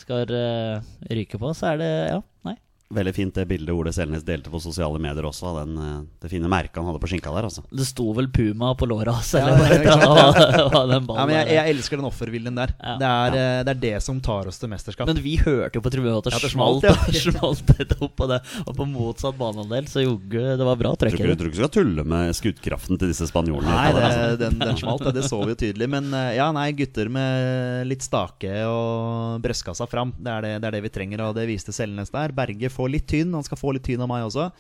skal 0.02 0.26
eh, 0.34 0.82
ryke 1.14 1.38
på, 1.38 1.54
så 1.54 1.76
er 1.76 1.78
det 1.84 1.92
Ja, 2.10 2.22
nei. 2.50 2.56
Veldig 2.88 3.12
fint 3.16 3.36
det 3.36 3.44
bildet 3.50 3.76
Ole 3.76 3.92
Selnes 3.92 4.24
delte 4.24 4.48
på 4.48 4.62
sosiale 4.64 5.00
medier 5.04 5.26
også. 5.28 5.52
Den, 5.60 5.74
eh, 5.82 5.96
det 6.24 6.30
fine 6.32 6.48
merket 6.48 6.80
han 6.80 6.88
hadde 6.88 7.02
på 7.04 7.10
skinka 7.12 7.34
der. 7.36 7.48
altså 7.50 7.64
Det 7.68 7.84
sto 7.84 8.06
vel 8.16 8.30
Puma 8.32 8.70
på 8.80 8.88
låra 8.88 9.12
hans, 9.18 9.34
Ja, 9.36 9.44
eller 9.44 9.58
det 9.58 9.80
er 9.82 9.84
det? 9.84 11.02
Ja, 11.18 11.26
jeg, 11.34 11.50
jeg 11.58 11.74
elsker 11.76 12.00
den 12.00 12.08
offerviljen 12.08 12.56
der. 12.56 12.72
Ja. 12.80 12.94
Det, 13.02 13.10
er, 13.10 13.36
ja. 13.36 13.64
det 13.68 13.74
er 13.74 13.82
det 13.82 13.94
som 14.06 14.22
tar 14.24 14.48
oss 14.48 14.62
til 14.62 14.72
mesterskap. 14.72 15.10
Men 15.10 15.20
vi 15.24 15.36
hørte 15.42 15.76
jo 15.76 15.84
på 15.84 15.92
tribunen 15.92 16.16
at 16.22 16.30
det, 16.30 16.34
Ja, 16.38 16.40
det 16.46 16.52
smalt, 16.54 16.88
smalt, 16.88 17.18
ja. 17.18 17.24
smalt 17.36 17.74
litt 17.82 17.94
opp, 18.00 18.24
og 18.24 18.32
det 18.32 18.40
og 18.64 18.72
på 18.78 18.88
motsatt 18.90 19.36
banehalvdel, 19.40 19.90
så 19.92 20.06
jogge, 20.06 20.46
det 20.60 20.68
var 20.70 20.80
bra 20.80 20.94
trøkk 20.96 21.18
ikke, 21.18 21.28
jeg 21.28 21.40
tror 21.40 21.52
ikke 21.52 21.58
du 21.58 21.62
skal 21.62 21.74
tulle 21.76 22.08
med 22.08 22.34
skuddkraften 22.40 23.00
til 23.02 23.12
disse 23.12 23.28
spanjolene. 23.30 23.74
Nei, 23.74 23.92
det, 23.96 24.06
Altså. 24.08 24.40
den, 24.40 24.58
den 24.64 24.80
smalt, 24.80 25.04
det 25.16 25.26
så 25.28 25.42
vi 25.44 25.52
jo 25.54 25.60
tydelig. 25.60 25.90
Men 25.92 26.08
eh, 26.16 26.32
ja, 26.40 26.48
nei, 26.56 26.70
gutter 26.78 27.12
med 27.12 27.88
litt 27.92 28.06
stake 28.06 28.62
og 28.70 29.44
brystkassa 29.44 29.88
fram. 29.92 30.16
Det 30.16 30.32
er 30.34 30.48
det, 30.48 30.54
det 30.64 30.72
er 30.72 30.78
det 30.78 30.84
vi 30.88 30.94
trenger, 30.94 31.26
og 31.28 31.36
det 31.38 31.48
viste 31.50 31.76
Selnes 31.76 32.14
der. 32.14 32.32
Berge 32.38 32.72
får 32.78 32.94
litt 32.94 33.08
tynn, 33.10 33.34
han 33.36 33.46
skal 33.48 33.60
få 33.60 33.74
litt 33.76 33.86
tynn 33.88 34.04
av 34.06 34.10
meg 34.12 34.28
også. 34.30 34.52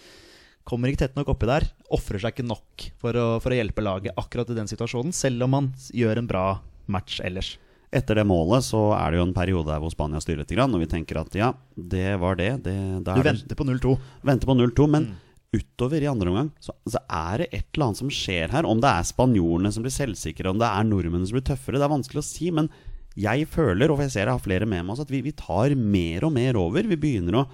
Kommer 0.68 0.92
ikke 0.92 1.06
tett 1.06 1.16
nok 1.16 1.30
oppi 1.32 1.48
der. 1.48 1.64
Ofrer 1.96 2.20
seg 2.20 2.34
ikke 2.36 2.48
nok 2.50 2.90
for 3.00 3.16
å, 3.16 3.28
for 3.40 3.54
å 3.56 3.60
hjelpe 3.60 3.86
laget 3.86 4.18
akkurat 4.20 4.50
i 4.52 4.58
den 4.58 4.68
situasjonen, 4.68 5.14
selv 5.16 5.46
om 5.48 5.56
han 5.56 5.70
gjør 5.96 6.20
en 6.20 6.28
bra 6.28 6.46
match 6.92 7.22
ellers. 7.24 7.54
Etter 7.96 8.20
det 8.20 8.26
målet 8.28 8.66
så 8.68 8.82
er 8.98 9.14
det 9.14 9.22
jo 9.22 9.28
en 9.30 9.36
periode 9.38 9.72
der 9.72 9.80
hvor 9.80 9.94
Spania 9.94 10.20
styrer 10.20 10.42
litt, 10.44 10.52
og 10.60 10.82
vi 10.82 10.90
tenker 10.92 11.22
at 11.22 11.38
ja, 11.40 11.54
det 11.80 12.18
var 12.20 12.36
det. 12.36 12.50
det 12.66 12.76
da 13.08 13.16
Du 13.16 13.22
er 13.22 13.30
venter 13.30 13.56
på 13.56 13.64
0-2. 13.64 13.94
venter 14.28 14.50
på 14.50 14.58
0-2, 14.60 14.90
men 14.92 15.08
Mm. 15.08 15.62
utover 15.64 16.04
i 16.04 16.10
andre 16.12 16.28
omgang 16.28 16.50
så, 16.60 16.74
så 16.92 17.00
er 17.08 17.38
det 17.40 17.48
et 17.56 17.68
eller 17.72 17.86
annet 17.86 18.00
som 18.02 18.10
skjer 18.12 18.52
her. 18.52 18.68
Om 18.68 18.82
det 18.84 18.90
er 18.92 19.08
spanjolene 19.08 19.72
som 19.72 19.86
blir 19.86 19.96
selvsikre, 19.96 20.52
om 20.52 20.60
det 20.60 20.68
er 20.68 20.84
nordmennene 20.84 21.30
som 21.30 21.38
blir 21.40 21.48
tøffere, 21.48 21.80
det 21.80 21.88
er 21.88 21.94
vanskelig 21.96 22.20
å 22.20 22.28
si. 22.28 22.52
Men 22.52 22.68
jeg 23.16 23.48
føler, 23.48 23.88
og 23.90 24.04
jeg 24.04 24.12
ser 24.12 24.28
jeg 24.28 24.36
har 24.36 24.44
flere 24.44 24.68
med 24.68 24.84
meg 24.84 24.98
også, 24.98 25.08
at 25.08 25.16
vi, 25.16 25.24
vi 25.24 25.32
tar 25.32 25.72
mer 25.80 26.28
og 26.28 26.36
mer 26.36 26.60
over. 26.60 26.84
Vi 26.92 27.00
begynner 27.00 27.40
å 27.40 27.46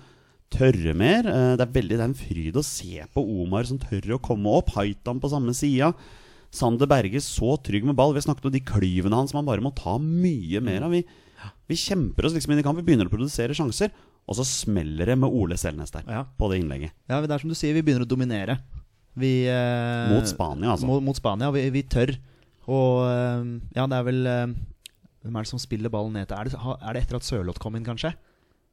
tørre 0.54 0.94
mer. 0.98 1.26
Eh, 1.28 1.56
Det 1.58 1.66
er 1.68 1.74
veldig 1.80 1.98
det 1.98 2.04
er 2.04 2.10
en 2.12 2.18
fryd 2.18 2.60
å 2.60 2.64
se 2.66 3.02
på 3.14 3.24
Omar 3.44 3.66
som 3.70 3.80
tør 3.82 4.16
å 4.18 4.22
komme 4.22 4.54
opp. 4.60 4.70
Haitam 4.78 5.20
på 5.24 5.30
samme 5.32 5.54
sida. 5.58 5.94
Sander 6.54 6.86
Berge 6.90 7.18
så 7.26 7.56
trygg 7.66 7.84
med 7.90 7.96
ball. 7.98 8.14
Vi 8.14 8.22
har 8.22 8.28
snakket 8.30 8.46
om 8.46 8.54
de 8.54 8.62
klyvene 8.62 9.18
hans 9.18 9.32
som 9.34 9.40
han 9.42 9.48
bare 9.50 9.64
må 9.66 9.72
ta 9.76 9.98
mye 9.98 10.62
mer 10.62 10.86
av. 10.86 10.92
Vi, 10.94 11.02
vi 11.68 11.76
kjemper 11.76 12.28
oss 12.30 12.36
liksom 12.38 12.54
inn 12.54 12.62
i 12.62 12.66
kamp. 12.66 12.78
Vi 12.78 12.86
begynner 12.86 13.10
å 13.10 13.14
produsere 13.14 13.56
sjanser. 13.58 13.90
Og 14.30 14.38
så 14.38 14.46
smeller 14.48 15.10
det 15.10 15.18
med 15.20 15.34
Ole 15.34 15.58
Selnes 15.60 15.92
der 15.92 16.06
Ja. 16.08 16.22
på 16.40 16.48
det 16.52 16.62
innlegget. 16.62 16.94
Ja, 17.10 17.20
det 17.20 17.32
er 17.34 17.40
som 17.42 17.50
du 17.52 17.56
sier, 17.56 17.74
vi 17.74 17.82
begynner 17.82 18.06
å 18.06 18.08
dominere. 18.08 18.60
Vi, 19.18 19.46
eh, 19.48 20.10
Mot 20.14 20.26
Spania, 20.30 20.72
altså. 20.72 20.86
Mot, 20.88 21.04
mot 21.04 21.16
Spania. 21.18 21.52
Vi, 21.52 21.70
vi 21.70 21.84
tør. 21.84 22.16
Og 22.68 23.04
eh, 23.10 23.60
ja, 23.76 23.86
det 23.92 23.98
er 23.98 24.04
vel 24.08 24.22
eh, 24.28 24.54
Hvem 25.24 25.36
er 25.36 25.44
det 25.44 25.50
som 25.52 25.60
spiller 25.60 25.90
ballen 25.92 26.14
ned 26.14 26.28
til? 26.30 26.38
Er 26.38 26.44
det, 26.48 26.54
er 26.56 26.94
det 26.94 27.02
etter 27.04 27.16
at 27.20 27.24
Sørloth 27.28 27.60
kom 27.60 27.76
inn, 27.76 27.84
kanskje? 27.88 28.14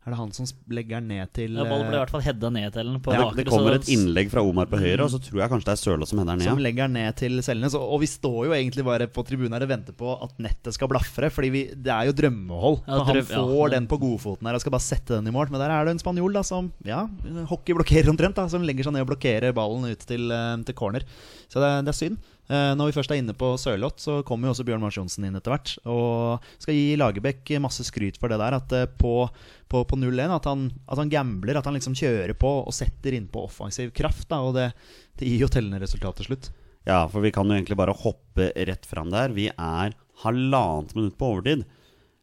Er 0.00 0.14
det 0.14 0.16
han 0.16 0.30
som 0.32 0.46
legger 0.72 0.96
den 1.02 1.10
ned 1.12 1.28
til 1.36 1.58
Ja, 1.58 1.64
Ballen 1.68 1.84
ble 1.90 1.92
i 1.92 1.98
eh, 1.98 2.00
hvert 2.00 2.12
fall 2.14 2.22
hedda 2.24 2.48
ned 2.54 2.72
til 2.72 2.86
den 2.88 3.00
på 3.04 3.12
Ja, 3.12 3.26
det, 3.36 3.44
det 3.44 3.52
kommer 3.52 3.74
et 3.76 3.88
innlegg 3.92 4.30
fra 4.32 4.40
Omar 4.40 4.64
på 4.70 4.78
høyre, 4.80 5.04
og 5.04 5.10
så 5.12 5.18
tror 5.20 5.42
jeg 5.42 5.50
kanskje 5.52 5.68
det 5.68 5.74
er 5.74 5.80
Sørloth 5.82 6.08
som 6.08 6.22
header 6.22 6.40
Som 6.40 6.56
ned. 6.56 6.64
legger 6.64 6.88
den 6.88 6.94
ned 6.96 7.18
til 7.20 7.36
Selnes. 7.44 7.76
Og, 7.76 7.84
og 7.84 8.00
vi 8.00 8.08
står 8.08 8.38
jo 8.48 8.54
egentlig 8.56 8.84
bare 8.86 9.10
på 9.12 9.24
tribunen 9.28 9.52
her 9.58 9.66
og 9.66 9.72
venter 9.74 9.92
på 10.00 10.14
at 10.24 10.32
nettet 10.40 10.72
skal 10.78 10.88
blafre. 10.88 11.28
Fordi 11.36 11.50
vi, 11.52 11.62
det 11.76 11.92
er 11.92 12.08
jo 12.08 12.16
drømmehold. 12.16 12.80
Ja, 12.88 13.02
han 13.04 13.12
drøm- 13.20 13.28
ja, 13.36 13.44
får 13.44 13.68
det- 13.68 13.76
den 13.76 13.90
på 13.92 14.00
godfoten 14.06 14.48
her 14.48 14.56
og 14.56 14.64
skal 14.64 14.72
bare 14.78 14.86
sette 14.88 15.18
den 15.20 15.28
i 15.28 15.36
mål. 15.36 15.52
Men 15.52 15.60
der 15.66 15.76
er 15.76 15.84
det 15.84 15.92
en 15.98 16.02
spanjol 16.06 16.32
da 16.32 16.42
som 16.48 16.72
ja, 16.88 17.04
hockeyblokkerer 17.52 18.08
omtrent. 18.08 18.40
da 18.40 18.48
Som 18.48 18.64
legger 18.64 18.88
seg 18.88 18.96
ned 18.96 19.04
og 19.04 19.12
blokkerer 19.12 19.52
ballen 19.52 19.84
ut 19.92 20.06
til, 20.08 20.30
eh, 20.32 20.56
til 20.64 20.74
corner. 20.80 21.04
Så 21.52 21.60
det, 21.60 21.84
det 21.84 21.92
er 21.92 22.00
synd. 22.00 22.16
Eh, 22.50 22.72
Når 22.74 22.90
vi 22.90 22.94
først 22.96 23.12
er 23.14 23.20
inne 23.20 23.34
på 23.38 23.52
Sørloth, 23.60 24.02
så 24.02 24.16
kommer 24.26 24.48
jo 24.48 24.54
også 24.56 24.64
Bjørn 24.66 24.82
Mars 24.82 24.96
Johnsen 24.98 25.26
inn 25.28 25.38
etter 25.38 25.54
hvert. 25.54 25.76
Og 25.86 26.46
skal 26.58 26.74
gi 26.74 26.96
Lagerbäck 26.98 27.52
masse 27.62 27.86
skryt 27.86 28.18
for 28.18 28.32
det 28.32 28.40
der. 28.42 28.56
At 28.58 28.74
eh, 28.74 28.88
på, 28.90 29.28
på, 29.70 29.84
på 29.86 29.98
0-1 30.00 30.34
at, 30.34 30.48
at 30.50 31.02
han 31.02 31.12
gambler. 31.12 31.60
At 31.60 31.68
han 31.70 31.78
liksom 31.78 31.94
kjører 31.98 32.34
på 32.34 32.50
og 32.64 32.74
setter 32.74 33.14
innpå 33.14 33.44
offensiv 33.46 33.92
kraft. 33.94 34.26
Da 34.32 34.40
Og 34.42 34.56
det, 34.58 34.72
det 35.20 35.30
gir 35.30 35.44
jo 35.46 35.52
tellende 35.52 35.82
resultat 35.82 36.18
til 36.18 36.30
slutt. 36.32 36.50
Ja, 36.88 37.04
for 37.12 37.22
vi 37.22 37.30
kan 37.34 37.46
jo 37.46 37.54
egentlig 37.54 37.78
bare 37.78 37.94
hoppe 37.94 38.50
rett 38.56 38.88
fram 38.88 39.12
der. 39.12 39.30
Vi 39.36 39.50
er 39.52 39.94
halvannet 40.24 40.96
minutt 40.96 41.18
på 41.20 41.28
overtid. 41.36 41.62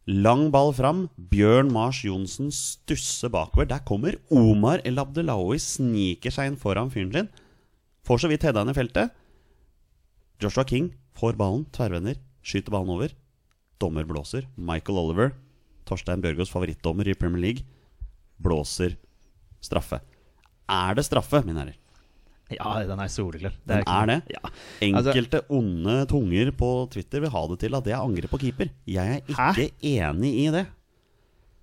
Lang 0.07 0.49
ball 0.51 0.73
fram. 0.75 1.05
Bjørn 1.31 1.71
Mars 1.71 2.01
Johnsen 2.03 2.51
stusser 2.55 3.31
bakover. 3.31 3.67
Der 3.69 3.83
kommer 3.87 4.17
Omar 4.33 4.83
El 4.87 4.99
Abdelawi, 4.99 5.59
sniker 5.61 6.35
seg 6.35 6.51
inn 6.51 6.59
foran 6.59 6.91
fyren 6.91 7.13
sin. 7.15 7.31
Får 8.07 8.23
så 8.23 8.31
vidt 8.31 8.45
hedda 8.47 8.63
i 8.67 8.75
feltet. 8.75 9.15
Joshua 10.41 10.63
King 10.69 10.91
får 11.17 11.37
ballen, 11.39 11.65
tverrvender, 11.73 12.19
skyter 12.45 12.73
ballen 12.73 12.93
over. 12.93 13.13
Dommer 13.81 14.05
blåser. 14.09 14.45
Michael 14.57 14.99
Oliver, 15.01 15.33
Torstein 15.85 16.21
Bjørgaas 16.21 16.51
favorittdommer 16.53 17.07
i 17.09 17.15
Premier 17.17 17.41
League, 17.41 17.65
blåser 18.41 18.95
straffe. 19.63 19.99
Er 20.69 20.95
det 20.97 21.05
straffe, 21.07 21.41
mine 21.45 21.61
herrer? 21.63 21.77
Ja, 22.53 22.77
den 22.87 22.99
er 23.03 23.09
soleklar. 23.11 23.53
Den 23.67 23.81
ikke- 23.81 23.91
er 23.91 24.05
det? 24.05 24.21
Ja. 24.31 24.49
Altså- 24.95 25.11
Enkelte 25.11 25.41
onde 25.49 26.05
tunger 26.07 26.51
på 26.51 26.89
Twitter 26.89 27.19
vil 27.19 27.29
ha 27.29 27.47
det 27.47 27.59
til 27.59 27.75
at 27.75 27.83
det 27.83 27.93
er 27.93 27.99
angrep 27.99 28.29
på 28.29 28.39
keeper. 28.39 28.69
Jeg 28.87 29.17
er 29.17 29.21
ikke 29.27 29.71
enig 29.83 30.33
i 30.47 30.51
det. 30.51 30.67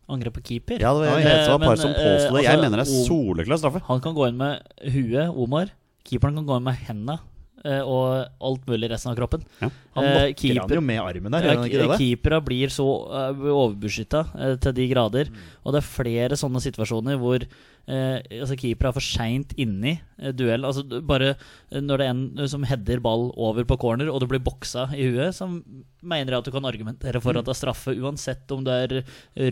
Angrep 0.09 0.35
på 0.35 0.43
keeper. 0.45 0.79
Ja, 0.81 0.93
det 0.93 1.09
var, 1.09 1.19
jeg, 1.19 1.25
det 1.25 1.49
var 1.49 1.55
et 1.55 1.61
par 1.61 1.69
men, 1.69 1.77
som 1.79 1.91
påsto 1.95 2.37
det. 2.37 2.45
Jeg 2.45 2.53
altså, 2.53 2.71
mener 2.71 2.85
det 2.85 2.89
er 2.89 3.07
soleklar 3.07 3.57
straffe. 3.57 3.81
Han 3.87 4.01
kan 4.01 4.15
gå 4.15 4.29
inn 4.29 4.37
med 4.37 4.61
huet, 4.93 5.29
Omar. 5.35 5.71
Keeperen 6.05 6.35
kan 6.35 6.47
gå 6.47 6.57
inn 6.59 6.65
med 6.65 6.75
henda. 6.75 7.19
Eh, 7.65 7.83
og 7.83 8.47
alt 8.49 8.67
mulig 8.71 8.91
resten 8.93 9.13
av 9.13 9.19
kroppen. 9.19 9.45
Ja. 9.61 9.71
Han 9.95 10.05
Eh, 10.05 10.33
keeper, 10.35 10.63
han 10.65 10.79
jo 10.79 10.85
med 10.85 11.01
armen 11.03 11.37
der, 11.37 11.51
gjør 11.71 11.95
da? 12.33 12.41
Blir 12.45 12.73
så 12.73 12.85
uh, 12.85 13.45
overbeskytta 13.55 14.25
eh, 14.35 14.57
til 14.63 14.75
de 14.77 14.89
grader. 14.91 15.31
Og 15.65 15.75
det 15.75 15.81
er 15.81 15.89
flere 15.89 16.39
sånne 16.39 16.63
situasjoner 16.65 17.19
hvor 17.21 17.45
eh, 17.45 18.19
altså 18.41 18.57
keeper 18.59 18.89
er 18.91 18.97
for 18.97 19.05
seint 19.05 19.55
inni 19.61 19.95
uh, 20.23 20.33
duell. 20.37 20.67
Altså 20.67 20.85
bare 21.01 21.35
eh, 21.35 21.81
når 21.81 22.01
det 22.01 22.07
er 22.07 22.15
en 22.15 22.25
eh, 22.39 22.51
som 22.51 22.67
header 22.69 23.03
ball 23.05 23.31
over 23.37 23.67
på 23.69 23.79
corner, 23.81 24.11
og 24.11 24.21
du 24.23 24.29
blir 24.31 24.43
boksa 24.45 24.89
i 24.97 25.09
huet, 25.13 25.37
så 25.37 25.49
mener 25.49 26.35
jeg 26.35 26.43
at 26.43 26.51
du 26.51 26.55
kan 26.55 26.69
argumentere 26.69 27.23
for 27.25 27.39
at 27.39 27.47
det 27.47 27.55
er 27.55 27.61
straffe, 27.61 27.95
uansett 27.97 28.51
om 28.55 28.65
det 28.67 28.81
er 28.87 28.99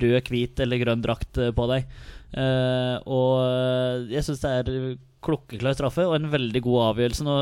rød, 0.02 0.28
hvit 0.32 0.60
eller 0.60 0.82
grønn 0.82 1.04
drakt 1.04 1.40
eh, 1.40 1.54
på 1.54 1.70
deg. 1.70 1.88
Eh, 2.32 2.96
og 3.06 3.32
eh, 3.46 4.12
jeg 4.16 4.26
syns 4.28 4.44
det 4.44 4.52
er 4.60 4.74
klokkeklar 5.22 5.76
straffe 5.78 6.04
og 6.08 6.16
en 6.18 6.28
veldig 6.32 6.62
god 6.64 6.78
avgjørelse. 6.90 7.24
Nå 7.26 7.36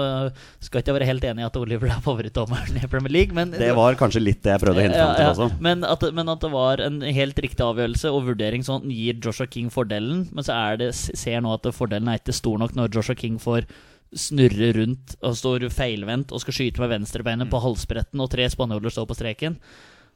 skal 0.63 0.83
ikke 0.83 0.95
være 0.99 1.09
helt 1.09 1.25
enig 1.31 1.43
i 1.45 1.47
at 1.49 1.59
Oliver 1.61 1.91
er 1.95 2.03
favorittdommeren 2.05 2.79
i 2.81 2.89
Premier 2.93 3.15
League, 3.17 3.37
men 3.37 3.51
Det 3.57 3.71
var 3.77 3.99
kanskje 4.01 4.23
litt 4.23 4.43
det 4.45 4.55
jeg 4.55 4.63
prøvde 4.65 4.83
å 4.83 4.87
hente 4.87 4.99
fram 5.01 5.15
til 5.17 5.27
ja, 5.27 5.31
også. 5.35 5.51
Men, 5.65 5.85
at, 5.89 6.07
men 6.17 6.33
at 6.33 6.45
det 6.45 6.53
var 6.55 6.83
en 6.87 7.01
helt 7.03 7.39
riktig 7.45 7.65
avgjørelse 7.67 8.13
og 8.15 8.27
vurdering 8.31 8.67
sånn 8.67 8.91
gir 8.93 9.19
Joshua 9.25 9.49
King 9.51 9.71
fordelen. 9.75 10.27
Men 10.31 10.47
så 10.47 10.57
er 10.57 10.83
det, 10.85 10.91
ser 10.99 11.41
nå 11.45 11.55
at 11.57 11.71
fordelen 11.77 12.09
er 12.13 12.21
ikke 12.23 12.37
stor 12.37 12.61
nok 12.63 12.77
når 12.79 12.93
Joshua 12.99 13.17
King 13.19 13.41
får 13.43 13.67
snurre 14.11 14.73
rundt 14.75 15.13
og 15.23 15.37
står 15.39 15.69
feilvendt 15.71 16.33
og 16.35 16.43
skal 16.43 16.57
skyte 16.57 16.83
med 16.83 16.91
venstrebeinet 16.97 17.47
Mm. 17.47 17.53
på 17.53 17.61
halsbretten, 17.63 18.19
og 18.21 18.31
tre 18.33 18.49
spanjoler 18.51 18.91
står 18.91 19.07
på 19.07 19.15
streken. 19.15 19.55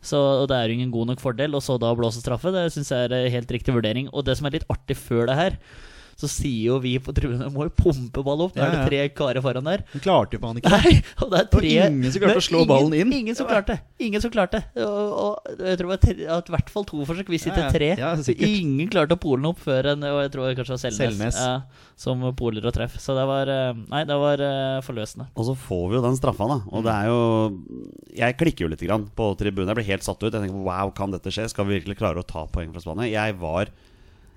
Så 0.05 0.19
det 0.51 0.57
er 0.57 0.67
jo 0.69 0.75
ingen 0.75 0.91
god 0.93 1.07
nok 1.13 1.21
fordel, 1.23 1.55
og 1.57 1.63
så 1.65 1.79
da 1.81 1.95
blåse 1.97 2.21
straffe. 2.21 2.51
Det 2.53 2.67
syns 2.75 2.91
jeg 2.93 3.07
er 3.09 3.31
helt 3.33 3.49
riktig 3.55 3.73
vurdering. 3.73 4.11
Og 4.13 4.27
det 4.27 4.35
som 4.37 4.45
er 4.51 4.59
litt 4.59 4.67
artig 4.69 4.97
før 5.01 5.31
det 5.31 5.37
her, 5.39 5.57
så 6.21 6.31
sier 6.31 6.71
jo 6.73 6.79
vi 6.83 6.95
på 7.03 7.15
tribunen 7.17 7.53
må 7.55 7.67
jo 7.69 7.73
pumpe 7.75 8.23
ball 8.27 8.45
opp. 8.47 8.57
Nå 8.57 8.65
er 8.65 8.75
det 8.75 8.85
tre 8.89 9.01
karer 9.17 9.45
foran 9.45 9.67
der. 9.69 9.85
Du 9.93 9.99
klarte 10.05 10.39
jo 10.39 10.43
faen 10.43 10.61
ikke. 10.61 10.73
Nei, 10.75 10.95
og 11.21 11.33
det 11.33 11.41
er 11.41 11.49
Det 11.49 11.59
var 11.59 11.65
tre 11.65 11.73
ingen 11.89 12.15
som 12.15 12.25
klarte 12.25 12.43
å 12.43 12.47
slå 12.49 12.63
ballen 12.71 12.95
inn. 12.95 13.09
Ingen, 13.09 13.19
ingen 13.25 13.39
som 13.39 13.49
klarte 13.51 13.79
Ingen 14.05 14.23
som 14.23 14.33
klarte 14.35 14.61
og, 14.81 15.13
og 15.25 15.63
jeg 15.65 15.79
tror 15.81 15.95
det 15.95 16.27
var 16.27 16.45
i 16.49 16.55
hvert 16.57 16.73
fall 16.73 16.87
to 16.89 17.01
forsøk. 17.09 17.31
Vi 17.33 17.41
sitter 17.43 17.71
tre. 17.75 17.91
Ja, 18.01 18.13
ingen 18.35 18.91
klarte 18.93 19.17
å 19.17 19.21
pole 19.21 19.43
den 19.43 19.51
opp 19.51 19.63
før 19.65 19.91
en 19.95 20.05
Og 20.09 20.21
jeg 20.25 20.33
tror 20.35 20.59
kanskje 20.59 20.77
var 20.77 20.83
Selnes, 20.85 21.01
Selnes. 21.01 21.39
Ja, 21.41 21.91
som 22.01 22.23
poler 22.39 22.67
og 22.67 22.75
treff. 22.77 22.99
Så 23.03 23.17
det 23.17 23.25
var 23.29 23.51
eh, 23.51 23.73
Nei, 23.91 24.03
det 24.09 24.19
var 24.21 24.43
eh, 24.43 24.81
forløsende. 24.87 25.29
Og 25.35 25.49
så 25.49 25.57
får 25.59 25.85
vi 25.91 25.99
jo 25.99 26.05
den 26.05 26.19
straffa, 26.19 26.49
da. 26.51 26.59
Og 26.75 26.85
det 26.87 26.95
er 26.95 27.11
jo 27.11 27.21
Jeg 28.15 28.39
klikker 28.41 28.67
jo 28.67 28.73
litt 28.75 28.85
grann 28.85 29.09
på 29.17 29.31
tribunen. 29.41 29.73
Jeg 29.73 29.81
blir 29.81 29.91
helt 29.93 30.07
satt 30.07 30.23
ut. 30.23 30.31
Jeg 30.31 30.39
tenker 30.41 30.67
wow, 30.67 30.93
kan 30.95 31.15
dette 31.15 31.33
skje? 31.35 31.49
Skal 31.53 31.69
vi 31.69 31.79
virkelig 31.79 31.99
klare 32.01 32.23
å 32.23 32.27
ta 32.27 32.47
poeng 32.51 32.73
fra 32.75 32.83
Spania? 32.85 33.11
Jeg 33.11 33.39
var 33.41 33.73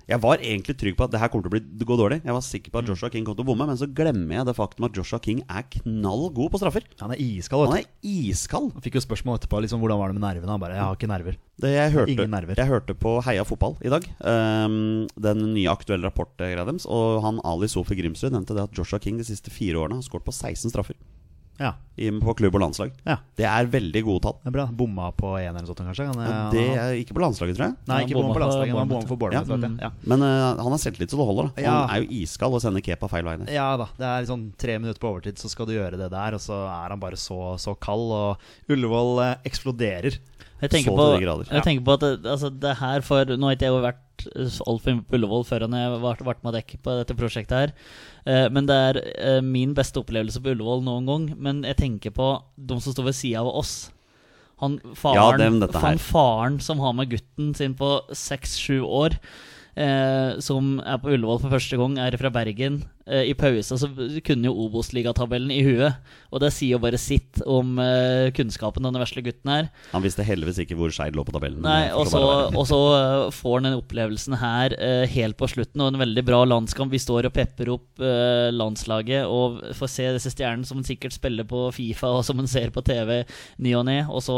jeg 0.08 0.22
var 0.24 0.40
egentlig 0.40 0.72
trygg 0.80 0.94
på 0.96 1.04
at 1.04 1.12
det 1.12 1.20
her 1.20 1.28
kommer 1.28 1.44
til 1.44 1.50
å 1.50 1.54
bli, 1.58 1.84
gå 1.84 1.96
dårlig. 2.00 2.22
Jeg 2.24 2.32
var 2.32 2.44
sikker 2.44 2.72
på 2.72 2.80
at 2.80 2.88
Joshua 2.88 3.10
King 3.12 3.26
kom 3.26 3.34
til 3.36 3.44
å 3.44 3.48
bomme, 3.50 3.66
men 3.68 3.76
så 3.76 3.84
glemmer 3.92 4.38
jeg 4.38 4.46
det 4.48 4.54
faktum 4.56 4.86
at 4.88 4.96
Joshua 4.96 5.20
King 5.20 5.42
er 5.52 5.66
knall 5.74 6.30
god 6.32 6.54
på 6.54 6.60
straffer. 6.62 6.86
Han 7.02 7.12
er 7.12 7.20
iskald. 7.20 7.68
Han 7.68 7.82
er 7.82 7.90
iskald. 8.00 8.70
Han 8.72 8.84
fikk 8.84 8.96
jo 8.96 9.04
spørsmål 9.04 9.36
etterpå 9.36 9.60
liksom, 9.66 9.82
hvordan 9.84 10.00
var 10.00 10.08
det 10.08 10.16
med 10.16 10.24
nervene. 10.24 10.48
Han 10.54 10.62
bare 10.62 10.78
'jeg 10.78 10.86
har 10.86 10.96
ikke 10.96 11.12
nerver'. 11.12 11.36
Det 11.60 11.72
jeg, 11.74 11.92
hørte, 11.92 12.12
Ingen 12.12 12.30
nerver. 12.30 12.54
jeg 12.56 12.66
hørte 12.66 12.94
på 12.94 13.20
Heia 13.22 13.44
fotball 13.44 13.76
i 13.84 13.90
dag. 13.90 14.04
um, 14.24 15.08
den 15.20 15.54
nye 15.54 15.68
aktuelle 15.68 16.08
rapportgreia 16.08 16.64
deres. 16.64 16.86
Og 16.86 17.20
han 17.22 17.40
Ali 17.44 17.68
Sofi 17.68 17.94
Grimsrud 17.94 18.32
nevnte 18.32 18.54
det 18.56 18.64
at 18.64 18.72
Joshua 18.72 18.98
King 18.98 19.18
de 19.18 19.24
siste 19.24 19.50
fire 19.50 19.76
årene 19.76 20.00
har 20.00 20.06
skåret 20.08 20.24
på 20.24 20.32
16 20.32 20.70
straffer. 20.70 20.94
Ja, 21.58 21.72
I, 21.98 22.10
på 22.22 22.34
klubb 22.38 22.54
og 22.54 22.60
landslag. 22.62 22.92
ja, 23.04 23.16
Det 23.36 23.44
er 23.44 23.66
veldig 23.66 24.02
gode 24.06 24.22
tall. 24.22 24.36
det 24.44 24.46
er 24.46 24.54
bra. 24.54 24.66
Bomma 24.70 25.08
på 25.12 25.32
én 25.40 25.48
eller 25.48 25.64
noe 25.64 25.66
sånt, 25.66 25.80
kanskje? 25.82 26.06
Han, 26.06 26.16
Og 26.18 26.22
han- 26.32 26.52
det 26.54 26.66
er 26.78 26.92
ikke 27.02 27.14
på 27.16 27.22
landslaget, 27.24 27.56
tror 27.58 27.66
jeg. 27.66 27.74
Nei, 27.88 28.04
ikke 28.04 28.14
bomma 28.14 28.34
på 28.36 28.42
landslaget, 28.44 28.68
men 28.68 28.78
han 28.78 28.88
bomma 28.88 29.08
for 29.08 29.16
Bournemouth. 29.16 29.50
Ja. 29.50 29.56
Mm. 29.68 29.78
Ja. 29.82 29.90
Men 30.06 30.22
uh, 30.22 30.56
han 30.62 30.70
har 30.70 30.78
selvtillit 30.78 31.10
så 31.10 31.18
det 31.18 31.26
holder. 31.26 31.50
da 31.56 31.62
Ja. 31.62 31.86
Han 31.86 31.96
er 31.96 32.04
jo 32.04 32.08
iskald 32.22 32.54
og 32.54 32.62
sender 32.62 32.80
kepa 32.80 33.08
feil 33.10 33.24
vei 33.24 33.36
ned. 33.36 33.50
Ja 33.50 33.76
da. 33.76 33.88
Det 33.98 34.06
er 34.06 34.22
liksom 34.22 34.52
tre 34.56 34.78
minutter 34.78 35.00
på 35.00 35.10
overtid, 35.10 35.34
så 35.42 35.48
skal 35.50 35.66
du 35.66 35.72
gjøre 35.74 35.98
det 35.98 36.10
der. 36.14 36.34
Og 36.34 36.40
så 36.40 36.54
er 36.54 36.88
han 36.94 37.00
bare 37.00 37.16
så, 37.18 37.58
så 37.58 37.74
kald. 37.80 38.06
Og 38.14 38.38
Ullevål 38.70 39.24
eh, 39.26 39.34
eksploderer. 39.44 40.18
Jeg 40.58 40.72
tenker, 40.72 40.94
på, 40.98 41.06
jeg 41.22 41.62
tenker 41.62 41.84
på 41.86 41.94
at 41.94 42.02
det, 42.02 42.12
altså 42.26 42.48
det 42.50 42.72
her 42.80 43.04
for 43.06 43.28
Nå 43.30 43.46
har 43.46 43.54
ikke 43.54 43.68
jeg 43.68 43.82
vært 43.84 44.04
så 44.50 44.64
altfor 44.66 44.96
mye 44.96 45.06
på 45.06 45.14
Ullevål 45.18 45.44
før 45.46 45.64
jeg 45.68 46.00
ble, 46.02 46.34
med 46.42 46.56
dekk 46.56 46.72
på 46.82 46.96
dette 46.98 47.14
prosjektet 47.18 47.54
her. 47.54 47.74
Eh, 48.26 48.48
men 48.50 48.66
det 48.66 48.78
er 48.88 48.98
eh, 49.04 49.38
min 49.44 49.76
beste 49.78 50.00
opplevelse 50.02 50.42
på 50.42 50.56
Ullevål 50.56 50.82
noen 50.86 51.06
gang. 51.06 51.28
Men 51.38 51.62
jeg 51.68 51.78
tenker 51.78 52.14
på 52.16 52.32
de 52.56 52.80
som 52.82 52.96
står 52.96 53.10
ved 53.10 53.18
sida 53.20 53.44
av 53.44 53.52
oss. 53.60 53.76
Han 54.58 54.80
faren, 54.98 55.20
Ja, 55.20 55.28
dem, 55.38 55.62
han 55.78 56.02
faren 56.02 56.58
som 56.64 56.82
har 56.82 56.96
med 56.98 57.12
gutten 57.12 57.52
sin 57.54 57.78
på 57.78 57.92
seks-sju 58.10 58.80
år. 58.82 59.14
Eh, 59.78 60.40
som 60.42 60.80
er 60.82 60.98
på 60.98 61.14
Ullevål 61.14 61.44
for 61.44 61.54
første 61.54 61.78
gang, 61.78 61.98
er 62.02 62.18
fra 62.18 62.34
Bergen. 62.34 62.82
Eh, 63.08 63.30
I 63.32 63.34
pausa 63.38 63.78
så 63.80 63.88
kunne 64.26 64.48
jo 64.48 64.54
Obos-ligatabellen 64.66 65.50
i 65.54 65.62
huet. 65.64 65.96
Og 66.28 66.42
det 66.42 66.50
sier 66.52 66.76
jo 66.76 66.82
bare 66.82 66.98
sitt 67.00 67.40
om 67.48 67.78
eh, 67.80 68.28
kunnskapen 68.36 68.84
denne 68.84 69.00
vesle 69.00 69.22
gutten 69.24 69.52
her. 69.52 69.70
Han 69.94 70.04
visste 70.04 70.26
heldigvis 70.26 70.60
ikke 70.64 70.76
hvor 70.78 70.92
Skeid 70.92 71.16
lå 71.16 71.24
på 71.24 71.34
tabellen. 71.34 71.62
Nei, 71.64 71.88
og 71.96 72.08
så, 72.10 72.20
og 72.52 72.64
så 72.68 72.80
eh, 72.98 73.24
får 73.34 73.56
han 73.58 73.68
den 73.70 73.78
opplevelsen 73.80 74.36
her 74.40 74.74
eh, 74.76 75.04
helt 75.14 75.38
på 75.40 75.48
slutten, 75.50 75.80
og 75.84 75.92
en 75.94 76.02
veldig 76.04 76.24
bra 76.28 76.42
landskamp. 76.48 76.92
Vi 76.92 77.00
står 77.02 77.30
og 77.30 77.36
pepper 77.36 77.72
opp 77.78 78.02
eh, 78.04 78.48
landslaget 78.54 79.24
og 79.28 79.62
får 79.78 79.92
se 79.94 80.08
disse 80.18 80.34
stjernene 80.34 80.68
som 80.68 80.80
han 80.82 80.88
sikkert 80.88 81.16
spiller 81.16 81.48
på 81.48 81.66
Fifa, 81.74 82.10
og 82.18 82.24
som 82.28 82.40
han 82.42 82.50
ser 82.50 82.72
på 82.74 82.84
TV 82.86 83.22
ny 83.64 83.72
og 83.78 83.86
ne. 83.88 83.98
Og 84.08 84.20
så 84.24 84.36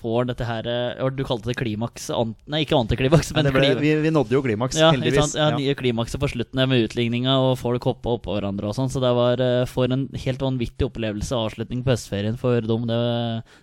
får 0.00 0.18
han 0.22 0.32
dette 0.32 0.48
her 0.48 0.68
eh, 0.70 1.04
Du 1.14 1.22
kalte 1.26 1.50
det 1.52 1.58
klimaks? 1.60 2.08
Ant, 2.14 2.36
nei, 2.50 2.64
ikke 2.66 2.78
antiklimaks, 2.78 3.30
Men 3.36 3.44
men 3.48 3.54
ble, 3.56 3.70
vi, 3.78 3.94
vi 4.02 4.12
nådde 4.14 4.34
jo 4.34 4.42
klimaks, 4.44 4.78
ja, 4.80 4.90
heldigvis. 4.94 5.34
sant? 5.34 5.38
ja, 5.38 5.50
nye 5.54 5.74
klimakset 5.78 6.20
på 6.22 6.30
slutten 6.32 6.62
med 6.70 6.88
utligninga, 6.88 7.36
og 7.44 7.58
folk 7.60 7.83
hoppa 7.90 8.14
oppå 8.16 8.34
hverandre 8.36 8.70
og 8.70 8.74
sånn. 8.76 8.90
Så 8.92 9.00
det 9.02 9.10
var 9.16 9.40
eh, 9.44 9.64
for 9.70 9.90
en 9.92 10.06
helt 10.24 10.42
vanvittig 10.44 10.86
opplevelse 10.88 11.36
avslutning 11.36 11.82
på 11.84 11.92
høstferien 11.94 12.38
for 12.40 12.60
dem. 12.64 12.86
Det, 12.88 12.98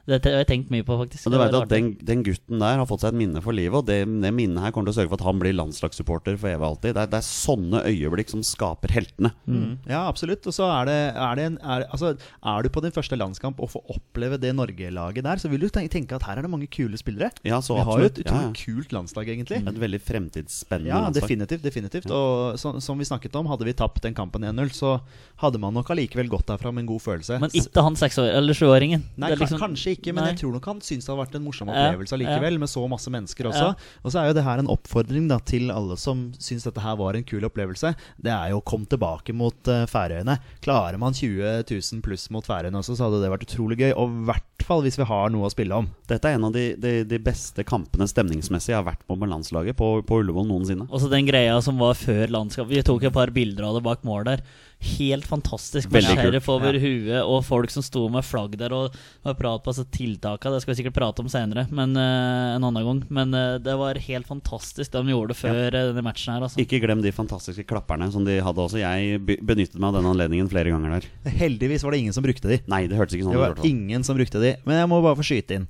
det, 0.08 0.20
det 0.26 0.34
har 0.36 0.44
jeg 0.44 0.50
tenkt 0.52 0.72
mye 0.74 0.86
på, 0.88 0.98
faktisk. 1.02 1.28
Og 1.28 1.36
du 1.36 1.40
vet 1.42 1.58
at 1.62 1.72
den, 1.72 1.92
den 2.06 2.24
gutten 2.28 2.62
der 2.62 2.78
har 2.82 2.90
fått 2.90 3.04
seg 3.06 3.14
et 3.14 3.20
minne 3.22 3.42
for 3.44 3.56
livet, 3.58 3.78
og 3.82 3.88
det, 3.90 4.00
det 4.24 4.34
minnet 4.36 4.62
her 4.66 4.74
kommer 4.76 4.90
til 4.92 4.96
å 4.96 5.00
sørge 5.02 5.12
for 5.14 5.22
at 5.22 5.28
han 5.30 5.42
blir 5.42 5.56
landslagssupporter 5.58 6.38
for 6.42 6.52
evig 6.52 6.62
og 6.62 6.70
alltid. 6.74 6.96
Det 6.98 7.04
er, 7.06 7.12
det 7.16 7.20
er 7.22 7.28
sånne 7.30 7.84
øyeblikk 7.90 8.32
som 8.34 8.44
skaper 8.46 8.94
heltene. 8.98 9.34
Mm. 9.50 9.78
Ja, 9.90 10.04
absolutt. 10.08 10.46
Og 10.50 10.56
så 10.56 10.68
er 10.70 10.90
det, 10.92 10.98
er 11.16 11.40
det 11.40 11.48
en, 11.52 11.58
er, 11.64 11.88
altså, 11.92 12.14
er 12.18 12.64
du 12.68 12.70
på 12.74 12.84
din 12.86 12.96
første 12.96 13.18
landskamp 13.20 13.60
og 13.64 13.72
får 13.74 13.96
oppleve 13.96 14.40
det 14.42 14.54
Norge-laget 14.58 15.26
der, 15.26 15.42
så 15.42 15.50
vil 15.52 15.66
du 15.66 15.70
tenke, 15.72 16.16
at 16.18 16.26
her 16.28 16.40
er 16.42 16.46
det 16.48 16.52
mange 16.54 16.68
kule 16.72 16.98
spillere. 17.00 17.32
Ja, 17.48 17.62
så 17.64 17.80
Vi 17.80 17.86
har 17.88 18.04
jo 18.06 18.10
et 18.12 18.20
utrolig 18.22 18.42
Ja, 18.42 18.52
ja. 18.52 18.58
kult 18.62 18.94
landslag, 18.96 19.30
egentlig. 19.34 19.62
Et 19.68 19.80
veldig 19.82 20.02
fremtidsspennende 20.04 20.90
Ja, 20.92 21.02
landslag. 21.06 21.24
definitivt. 21.28 21.64
definitivt 21.66 22.12
Og 22.12 22.58
så, 22.62 22.74
som 22.84 23.00
vi 23.00 23.06
snakket 23.08 23.36
om, 23.40 23.48
hadde 23.52 23.66
vi 23.68 23.74
tapt 23.78 24.02
den 24.06 24.11
kampen 24.18 24.44
1-0, 24.48 24.72
så 24.76 25.00
hadde 25.42 25.60
man 25.62 25.74
nok 25.74 25.90
allikevel 25.94 26.30
gått 26.30 26.48
derfra 26.52 26.72
med 26.74 26.84
en 26.84 26.92
god 26.92 27.02
følelse. 27.02 27.40
Men 27.42 27.54
ikke 27.58 27.84
han 27.84 27.98
seksår, 27.98 28.30
eller 28.38 28.58
sjuåringen. 28.58 29.04
Nei, 29.18 29.32
er 29.32 29.42
liksom- 29.42 29.62
kanskje 29.62 29.96
ikke, 29.98 30.14
men 30.14 30.24
Nei. 30.24 30.32
jeg 30.34 30.42
tror 30.42 30.54
nok 30.54 30.66
han 30.66 30.82
syns 30.82 31.06
det 31.06 31.16
har 31.16 31.26
vært 31.26 31.36
en 31.36 31.46
morsom 31.46 31.72
opplevelse 31.72 32.14
allikevel, 32.18 32.60
med 32.60 32.70
så 32.70 32.88
masse 32.90 33.10
mennesker 33.10 33.50
også. 33.50 33.68
Ja. 33.72 33.74
Og 34.06 34.12
så 34.12 34.22
er 34.22 34.28
jo 34.28 34.34
det 34.38 34.44
her 34.44 34.60
en 34.60 34.68
oppfordring 34.68 35.28
da, 35.28 35.40
til 35.40 35.72
alle 35.72 35.98
som 35.98 36.32
syns 36.38 36.64
dette 36.64 36.82
her 36.82 36.96
var 36.96 37.16
en 37.16 37.24
kul 37.24 37.42
opplevelse. 37.42 37.96
Det 38.22 38.32
er 38.32 38.52
jo 38.52 38.62
å 38.62 38.66
komme 38.66 38.86
tilbake 38.86 39.34
mot 39.34 39.56
uh, 39.68 39.86
Færøyene. 39.90 40.38
Klarer 40.62 41.00
man 41.00 41.14
20 41.14 41.66
000 41.66 42.02
pluss 42.06 42.30
mot 42.30 42.46
Færøyene 42.46 42.78
også, 42.78 42.96
så 42.98 43.10
hadde 43.10 43.24
det 43.24 43.32
vært 43.34 43.48
utrolig 43.50 43.80
gøy. 43.82 43.92
Og 43.96 44.10
i 44.10 44.26
hvert 44.30 44.66
fall 44.68 44.84
hvis 44.86 45.00
vi 45.00 45.08
har 45.10 45.32
noe 45.34 45.50
å 45.50 45.54
spille 45.54 45.74
om. 45.74 45.90
Dette 46.08 46.30
er 46.30 46.38
en 46.38 46.46
av 46.50 46.54
de, 46.54 46.76
de, 46.78 46.94
de 47.08 47.20
beste 47.22 47.66
kampene 47.68 48.08
stemningsmessig 48.10 48.74
jeg 48.74 48.80
har 48.80 48.88
vært 48.88 49.06
på 49.08 49.18
med 49.18 49.32
landslaget 49.32 49.78
på, 49.80 49.90
på 50.06 50.22
Ullevål 50.22 50.48
noensinne. 50.50 50.88
Også 50.92 51.10
den 51.12 51.28
greia 51.30 51.58
som 51.66 51.80
var 51.82 51.98
før 52.00 52.32
landskapet. 52.32 52.72
Vi 52.72 52.84
tok 52.86 53.08
et 53.10 53.16
par 53.16 53.34
bilder 53.34 53.68
av 53.68 53.80
det 53.80 53.84
bak 53.86 54.01
mål 54.08 54.28
der. 54.28 54.44
Helt 54.82 55.28
fantastisk. 55.30 55.92
Med 55.94 56.08
sheriff 56.08 56.48
over 56.50 56.74
huet, 56.82 57.20
og 57.22 57.44
folk 57.46 57.70
som 57.70 57.84
sto 57.86 58.08
med 58.10 58.26
flagg 58.26 58.56
der 58.58 58.74
og 58.74 58.96
var 59.22 59.36
prat 59.38 59.62
på 59.62 59.70
altså, 59.70 59.86
tiltaka. 59.94 60.50
Det 60.50 60.62
skal 60.64 60.74
vi 60.74 60.78
sikkert 60.80 60.96
prate 60.98 61.22
om 61.22 61.30
senere, 61.30 61.68
men 61.70 61.94
uh, 61.94 62.56
en 62.56 62.66
annen 62.66 62.88
gang. 62.88 63.02
Men 63.14 63.36
uh, 63.38 63.60
det 63.62 63.76
var 63.78 64.00
helt 64.02 64.30
fantastisk 64.30 64.90
det 64.96 65.04
de 65.06 65.14
gjorde 65.14 65.38
før 65.38 65.60
ja. 65.68 65.86
denne 65.92 66.06
matchen 66.06 66.34
her. 66.34 66.48
Altså. 66.48 66.58
Ikke 66.64 66.82
glem 66.82 67.04
de 67.06 67.14
fantastiske 67.14 67.68
klapperne 67.70 68.10
som 68.14 68.26
de 68.26 68.40
hadde 68.42 68.66
også. 68.66 68.82
Jeg 68.82 69.22
benyttet 69.22 69.78
meg 69.78 69.92
av 69.92 70.00
den 70.00 70.10
anledningen 70.16 70.50
flere 70.50 70.74
ganger 70.74 70.98
der. 70.98 71.12
Heldigvis 71.44 71.86
var 71.86 71.94
det 71.94 72.02
ingen 72.02 72.18
som 72.18 72.26
brukte 72.26 72.50
de. 72.50 72.60
Nei, 72.72 72.88
det 72.90 72.98
hørtes 72.98 73.20
ikke 73.20 73.30
sånn 73.30 73.36
ut. 73.36 73.38
Det 73.38 73.46
var 73.46 73.56
det. 73.62 73.70
ingen 73.70 74.08
som 74.08 74.18
brukte 74.18 74.42
de. 74.42 74.56
Men 74.66 74.82
jeg 74.82 74.90
må 74.90 75.04
bare 75.06 75.20
få 75.22 75.28
skyte 75.30 75.62
inn. 75.62 75.70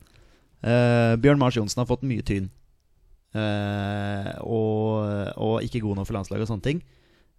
Uh, 0.63 1.19
Bjørn 1.19 1.41
Mars 1.41 1.59
Johnsen 1.59 1.83
har 1.83 1.89
fått 1.89 2.07
mye 2.07 2.23
tyn. 2.23 2.47
Uh, 3.31 4.31
og, 4.43 5.03
og 5.39 5.67
ikke 5.67 5.83
god 5.83 5.99
nok 5.99 6.07
for 6.09 6.19
landslaget 6.19 6.47
og 6.47 6.53
sånne 6.55 6.67
ting. 6.67 6.81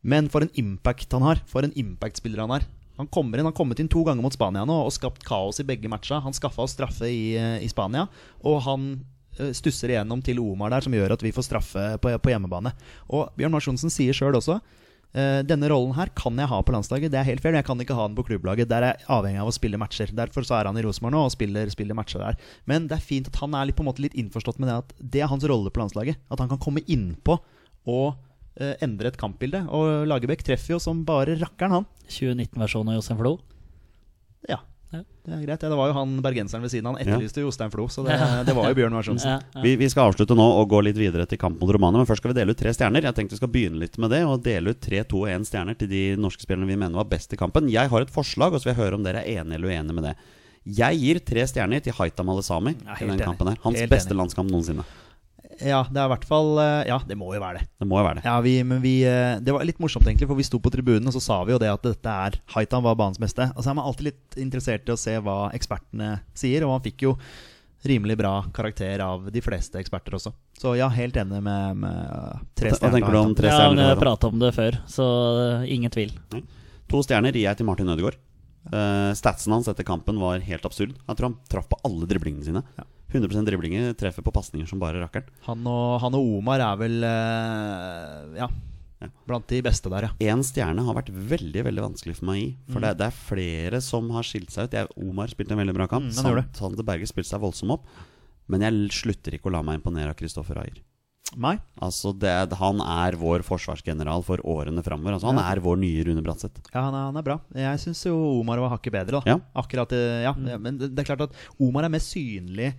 Men 0.03 0.29
for 0.33 0.45
en 0.45 0.53
impact 0.59 1.15
han 1.15 1.25
har. 1.27 1.43
For 1.51 1.67
en 1.67 1.75
impact-spiller 1.79 2.43
han 2.43 2.57
er. 2.59 2.67
Han 2.99 3.09
kommer 3.09 3.38
inn, 3.38 3.47
han 3.47 3.53
har 3.53 3.57
kommet 3.57 3.81
inn 3.81 3.91
to 3.91 4.03
ganger 4.05 4.23
mot 4.23 4.35
Spania 4.35 4.67
nå 4.69 4.75
og 4.85 4.93
skapt 4.93 5.25
kaos 5.27 5.62
i 5.62 5.67
begge 5.67 5.91
matcha. 5.91 6.21
Han 6.23 6.37
skaffa 6.37 6.67
oss 6.67 6.77
straffe 6.77 7.09
i, 7.09 7.33
eh, 7.38 7.62
i 7.65 7.71
Spania, 7.71 8.05
og 8.45 8.61
han 8.67 8.85
eh, 9.38 9.55
stusser 9.57 9.95
igjennom 9.95 10.21
til 10.23 10.43
Omar 10.43 10.75
der, 10.75 10.85
som 10.85 10.95
gjør 10.95 11.17
at 11.17 11.25
vi 11.25 11.33
får 11.33 11.49
straffe 11.49 11.87
på, 12.03 12.12
på 12.12 12.35
hjemmebane. 12.35 12.75
Og 13.09 13.33
Bjørn 13.38 13.55
Mars 13.55 13.67
Johnsen 13.71 13.91
sier 13.91 14.15
sjøl 14.17 14.37
også 14.37 14.59
eh, 15.17 15.41
denne 15.47 15.71
rollen 15.73 15.95
her 15.97 16.12
kan 16.17 16.37
jeg 16.38 16.51
ha 16.51 16.59
på 16.61 16.75
landslaget, 16.75 17.12
det 17.12 17.21
er 17.21 17.29
helt 17.29 17.43
fair, 17.45 17.55
men 17.55 17.62
jeg 17.62 17.69
kan 17.71 17.85
ikke 17.85 17.97
ha 17.97 18.09
den 18.09 18.19
på 18.19 18.27
klubblaget. 18.29 18.71
Der 18.71 18.87
er 18.87 18.97
jeg 18.97 19.09
avhengig 19.17 19.43
av 19.45 19.53
å 19.53 19.55
spille 19.57 19.81
matcher. 19.81 20.12
Derfor 20.17 20.47
så 20.47 20.59
er 20.59 20.71
han 20.71 20.79
i 20.79 20.85
Rosenborg 20.85 21.17
nå 21.17 21.25
og 21.29 21.35
spiller, 21.35 21.73
spiller 21.73 21.99
matcher 21.99 22.25
der. 22.25 22.53
Men 22.69 22.91
det 22.91 22.99
er 22.99 23.07
fint 23.07 23.33
at 23.33 23.41
han 23.43 23.57
er 23.57 23.71
litt, 23.71 23.79
på 23.79 23.87
en 23.87 23.91
måte 23.91 24.05
litt 24.05 24.19
innforstått 24.19 24.61
med 24.62 24.71
det 24.71 24.79
at 24.83 24.93
det 25.17 25.25
er 25.25 25.33
hans 25.33 25.47
rolle 25.49 25.73
på 25.73 25.83
landslaget. 25.83 26.21
At 26.33 26.45
han 26.45 26.53
kan 26.53 26.61
komme 26.62 26.85
innpå 26.87 27.38
og 27.93 28.21
endre 28.83 29.09
et 29.09 29.17
kampbilde. 29.17 29.65
Og 29.71 30.07
Lagerbäck 30.07 30.43
treffer 30.45 30.75
jo 30.77 30.79
som 30.83 31.05
bare 31.05 31.37
rakkeren, 31.41 31.71
han. 31.81 31.87
2019-versjonen 32.09 32.93
av 32.93 33.01
Jostein 33.01 33.19
Flo. 33.19 33.38
Ja, 34.49 34.59
Ja. 34.93 35.01
det 35.25 35.33
er 35.33 35.47
greit. 35.47 35.62
Ja, 35.62 35.69
det 35.71 35.77
var 35.79 35.88
jo 35.88 35.95
han 35.95 36.21
bergenseren 36.21 36.61
ved 36.61 36.69
siden. 36.71 36.85
av. 36.87 36.99
Han 36.99 37.07
Ja. 37.07 37.17
etterlyste 37.17 37.41
Jostein 37.41 37.71
Flo, 37.73 37.87
så 37.88 38.05
det, 38.05 38.12
det 38.45 38.55
var 38.55 38.69
jo 38.69 38.75
Bjørn 38.75 38.93
Marsjonsen. 38.93 39.25
Ja, 39.25 39.41
ja. 39.55 39.62
Vi, 39.62 39.77
vi 39.77 39.88
skal 39.88 40.12
avslutte 40.12 40.37
nå 40.37 40.45
og 40.61 40.69
gå 40.69 40.83
litt 40.85 40.97
videre 40.97 41.25
til 41.27 41.38
kamp 41.38 41.59
mot 41.59 41.71
Romania. 41.73 41.97
Men 42.03 42.07
først 42.07 42.21
skal 42.21 42.35
vi 42.35 42.41
dele 42.41 42.51
ut 42.53 42.59
tre 42.61 42.75
stjerner. 42.75 43.01
Jeg 43.03 43.15
tenkte 43.15 43.33
vi 43.33 43.41
skal 43.41 43.49
begynne 43.49 43.79
litt 43.81 43.97
med 43.97 44.11
det 44.11 44.21
Og 44.27 44.43
dele 44.43 44.69
ut 44.75 44.81
tre, 44.83 45.03
to 45.05 45.23
og 45.25 45.29
én 45.33 45.47
stjerner 45.49 45.79
til 45.79 45.88
de 45.88 46.17
norske 46.17 46.43
spillerne 46.45 46.67
vi 46.69 46.77
mener 46.77 46.93
var 46.93 47.05
best 47.09 47.33
i 47.33 47.37
kampen. 47.41 47.71
Jeg 47.73 47.88
har 47.88 48.01
et 48.03 48.11
forslag, 48.12 48.53
og 48.53 48.61
så 48.61 48.69
vil 48.69 48.75
jeg 48.75 48.85
høre 48.85 48.95
om 49.01 49.03
dere 49.03 49.25
er 49.25 49.41
enige 49.41 49.55
eller 49.55 49.69
uenige 49.73 49.95
med 49.95 50.05
det. 50.05 50.17
Jeg 50.67 51.01
gir 51.01 51.19
tre 51.25 51.41
stjerner 51.49 51.81
til 51.83 51.93
Haitam 51.95 52.29
Alesami 52.29 52.77
Ja, 52.85 52.95
i 52.95 52.99
den 53.07 53.17
enig. 53.17 53.25
kampen 53.25 53.49
her. 53.49 53.57
Hans 53.65 53.79
Helt 53.81 53.91
beste 53.91 54.12
enig. 54.12 54.19
landskamp 54.21 54.51
noensinne. 54.53 54.85
Ja, 55.64 55.83
det 55.88 56.01
er 56.01 56.09
i 56.09 56.12
hvert 56.12 56.27
fall 56.29 56.57
eh, 56.62 56.88
Ja, 56.90 56.98
det 57.07 57.16
må 57.18 57.31
jo 57.35 57.40
være 57.42 57.61
det. 57.61 57.68
Det 57.81 57.88
må 57.88 58.01
jo 58.01 58.07
være 58.07 58.20
det. 58.20 58.27
Ja, 58.27 58.35
vi, 58.44 58.57
men 58.66 58.83
vi, 58.85 58.96
eh, 59.09 59.38
Det 59.44 59.55
var 59.55 59.64
litt 59.68 59.81
morsomt, 59.83 60.07
egentlig, 60.09 60.29
for 60.31 60.38
vi 60.38 60.46
sto 60.46 60.61
på 60.62 60.72
tribunen 60.75 61.09
og 61.11 61.16
så 61.16 61.22
sa 61.22 61.38
vi 61.46 61.55
jo 61.55 61.61
det 61.62 61.70
at 61.72 61.87
dette 61.87 62.18
er 62.27 62.38
Haitan 62.55 62.85
var 62.85 62.98
banens 62.98 63.20
beste. 63.22 63.48
Og 63.55 63.64
så 63.64 63.72
er 63.72 63.79
man 63.79 63.88
alltid 63.88 64.11
litt 64.11 64.38
interessert 64.42 64.88
i 64.88 64.94
å 64.94 65.01
se 65.01 65.16
hva 65.22 65.38
ekspertene 65.57 66.16
sier, 66.38 66.66
og 66.66 66.77
han 66.77 66.87
fikk 66.87 67.07
jo 67.09 67.16
rimelig 67.83 68.16
bra 68.20 68.44
karakter 68.55 69.03
av 69.03 69.31
de 69.35 69.42
fleste 69.42 69.81
eksperter 69.81 70.14
også. 70.14 70.33
Så 70.59 70.77
ja, 70.79 70.87
helt 70.94 71.16
enig 71.18 71.40
med, 71.42 71.81
med 71.83 72.51
tre 72.59 72.70
stjerner. 72.70 72.79
Hva 72.79 72.92
tenker 72.94 73.16
du 73.16 73.20
om 73.22 73.38
tre 73.38 73.51
stjerner? 73.51 73.83
Ja, 73.83 73.88
vi 73.88 73.94
har 73.96 74.03
prata 74.03 74.31
om 74.31 74.42
det 74.42 74.53
før, 74.55 74.79
så 74.90 75.07
eh, 75.46 75.72
ingen 75.75 75.90
tvil. 75.90 76.14
To 76.92 77.03
stjerner 77.03 77.35
gir 77.35 77.48
jeg 77.48 77.59
til 77.59 77.66
Martin 77.66 77.90
Ødegaard. 77.90 78.20
Uh, 78.62 79.11
statsen 79.18 79.51
hans 79.51 79.66
etter 79.66 79.83
kampen 79.83 80.20
var 80.22 80.42
helt 80.46 80.66
absurd. 80.68 80.94
Jeg 80.94 81.18
tror 81.18 81.33
han 81.33 81.38
traff 81.51 81.66
på 81.70 81.81
alle 81.88 82.07
driblingene 82.07 82.46
sine. 82.46 82.62
Ja. 82.79 82.87
100% 83.12 83.46
driblinger, 83.48 83.94
treffer 83.98 84.22
på 84.25 84.33
pasninger 84.35 84.68
som 84.68 84.79
bare 84.83 85.01
rakkeren. 85.03 85.29
Han 85.46 85.66
og, 85.66 86.01
han 86.03 86.14
og 86.18 86.37
Omar 86.38 86.61
er 86.61 86.77
vel 86.81 87.03
eh, 87.05 88.38
ja, 88.42 88.48
Ja. 89.03 89.09
blant 89.27 89.48
de 89.51 89.61
beste 89.66 89.90
der, 89.90 90.07
ja. 90.07 90.12
Én 90.35 90.42
stjerne 90.46 90.85
har 90.87 90.94
vært 90.94 91.11
veldig 91.11 91.64
veldig 91.66 91.83
vanskelig 91.88 92.16
for 92.20 92.27
meg 92.31 92.37
å 92.37 92.42
gi. 92.44 92.51
For 92.70 92.79
Mm. 92.81 92.87
det, 92.87 92.98
det 92.98 93.07
er 93.09 93.18
flere 93.18 93.81
som 93.83 94.11
har 94.14 94.22
skilt 94.22 94.51
seg 94.55 94.68
ut. 94.68 94.77
Jeg, 94.79 94.88
Omar 94.96 95.27
spilte 95.29 95.53
en 95.53 95.59
veldig 95.59 95.75
bra 95.75 95.87
kamp. 95.90 96.07
Mm, 96.07 96.46
Sande 96.55 96.85
Berge 96.87 97.07
spilte 97.11 97.29
seg 97.33 97.40
voldsomt 97.42 97.72
opp. 97.79 97.85
Men 98.48 98.61
jeg 98.61 98.90
slutter 98.90 99.35
ikke 99.35 99.51
å 99.51 99.53
la 99.53 99.62
meg 99.62 99.81
imponere 99.81 100.11
av 100.11 100.16
Kristoffer 100.18 100.59
Ayer. 100.59 100.79
Nei. 101.38 101.55
Altså 101.81 102.11
det, 102.12 102.53
han 102.61 102.81
er 102.85 103.14
vår 103.16 103.40
forsvarsgeneral 103.46 104.22
for 104.22 104.37
årene 104.44 104.83
framover. 104.85 105.14
Altså 105.16 105.31
han 105.33 105.38
Ja. 105.40 105.51
er 105.51 105.61
vår 105.64 105.79
nye 105.81 106.05
Rune 106.05 106.22
Bratseth. 106.22 106.61
Ja, 106.75 106.83
han 106.90 106.94
er, 106.94 107.05
han 107.09 107.16
er 107.16 107.22
bra. 107.22 107.40
Jeg 107.55 107.79
syns 107.81 108.05
jo 108.05 108.40
Omar 108.40 108.59
var 108.61 108.77
hakket 108.77 108.92
bedre, 108.92 109.18
da. 109.18 109.22
Ja. 109.27 109.38
Akkurat, 109.57 109.90
eh, 109.92 110.22
ja. 110.25 110.35
Men 110.35 110.77
det, 110.79 110.94
det 110.94 110.98
er 111.09 111.16
klart 111.16 111.22
at 111.31 111.33
Omar 111.59 111.85
er 111.85 111.88
mest 111.88 112.12
synlig 112.12 112.75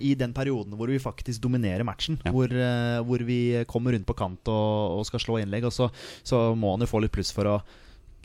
i 0.00 0.14
den 0.14 0.32
perioden 0.32 0.76
hvor 0.78 0.88
vi 0.88 0.98
faktisk 1.02 1.42
dominerer 1.42 1.84
matchen. 1.84 2.18
Ja. 2.24 2.30
Hvor, 2.32 2.48
eh, 2.52 3.00
hvor 3.04 3.24
vi 3.26 3.64
kommer 3.68 3.92
rundt 3.92 4.06
på 4.06 4.14
kant 4.16 4.48
og, 4.48 4.98
og 5.00 5.06
skal 5.06 5.20
slå 5.20 5.40
innlegg. 5.42 5.64
Og 5.68 5.72
så, 5.74 5.90
så 6.24 6.54
må 6.56 6.70
han 6.76 6.80
jo 6.80 6.86
få 6.90 7.02
litt 7.02 7.12
pluss 7.12 7.32
for 7.34 7.44
å 7.50 7.56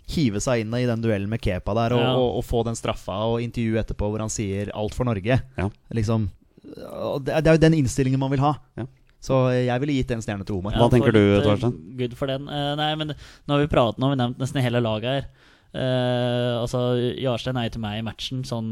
hive 0.09 0.39
seg 0.41 0.63
inn 0.63 0.73
i 0.73 0.85
den 0.89 1.01
duellen 1.03 1.29
med 1.29 1.41
Kepa 1.41 1.73
der 1.77 1.93
og, 1.93 2.01
Ja. 2.01 2.13
og, 2.17 2.37
og 2.39 2.45
få 2.47 2.63
den 2.65 2.77
straffa 2.79 3.17
og 3.29 3.41
intervju 3.43 3.77
etterpå 3.81 4.07
hvor 4.09 4.19
han 4.23 4.31
sier 4.33 4.71
'alt 4.73 4.95
for 4.97 5.05
Norge'. 5.05 5.41
Ja. 5.57 5.69
Liksom 5.93 6.29
det, 6.63 7.33
er- 7.33 7.41
det 7.41 7.47
er 7.47 7.57
jo 7.57 7.61
den 7.65 7.73
innstillingen 7.81 8.19
man 8.19 8.31
vil 8.31 8.39
ha. 8.45 8.55
Ja. 8.77 8.85
Så 9.19 9.35
jeg 9.51 9.79
ville 9.81 9.93
gitt 9.99 10.11
en 10.15 10.21
stjerne 10.23 10.45
til 10.47 10.55
Omar. 10.55 10.73
Hva 10.79 10.87
tenker 10.89 11.11
du, 11.11 11.19
eh, 11.19 11.43
Torstein? 11.43 11.75
Good 11.97 12.13
for 12.15 12.27
den. 12.31 12.47
Uh, 12.47 12.75
nei, 12.79 12.95
men 12.95 13.09
nå 13.09 13.49
har 13.51 13.59
vi 13.59 13.67
pratet, 13.67 13.99
nå 13.99 14.07
har 14.07 14.15
vi 14.15 14.21
nevnt 14.21 14.37
nesten 14.39 14.61
hele 14.63 14.79
laget 14.81 15.03
her. 15.11 15.25
Eh, 15.69 16.53
altså, 16.57 16.79
Jarstein 17.21 17.57
er 17.61 17.67
jo 17.67 17.73
til 17.75 17.81
meg 17.83 17.99
i 17.99 18.05
matchen, 18.05 18.39
sånn 18.47 18.69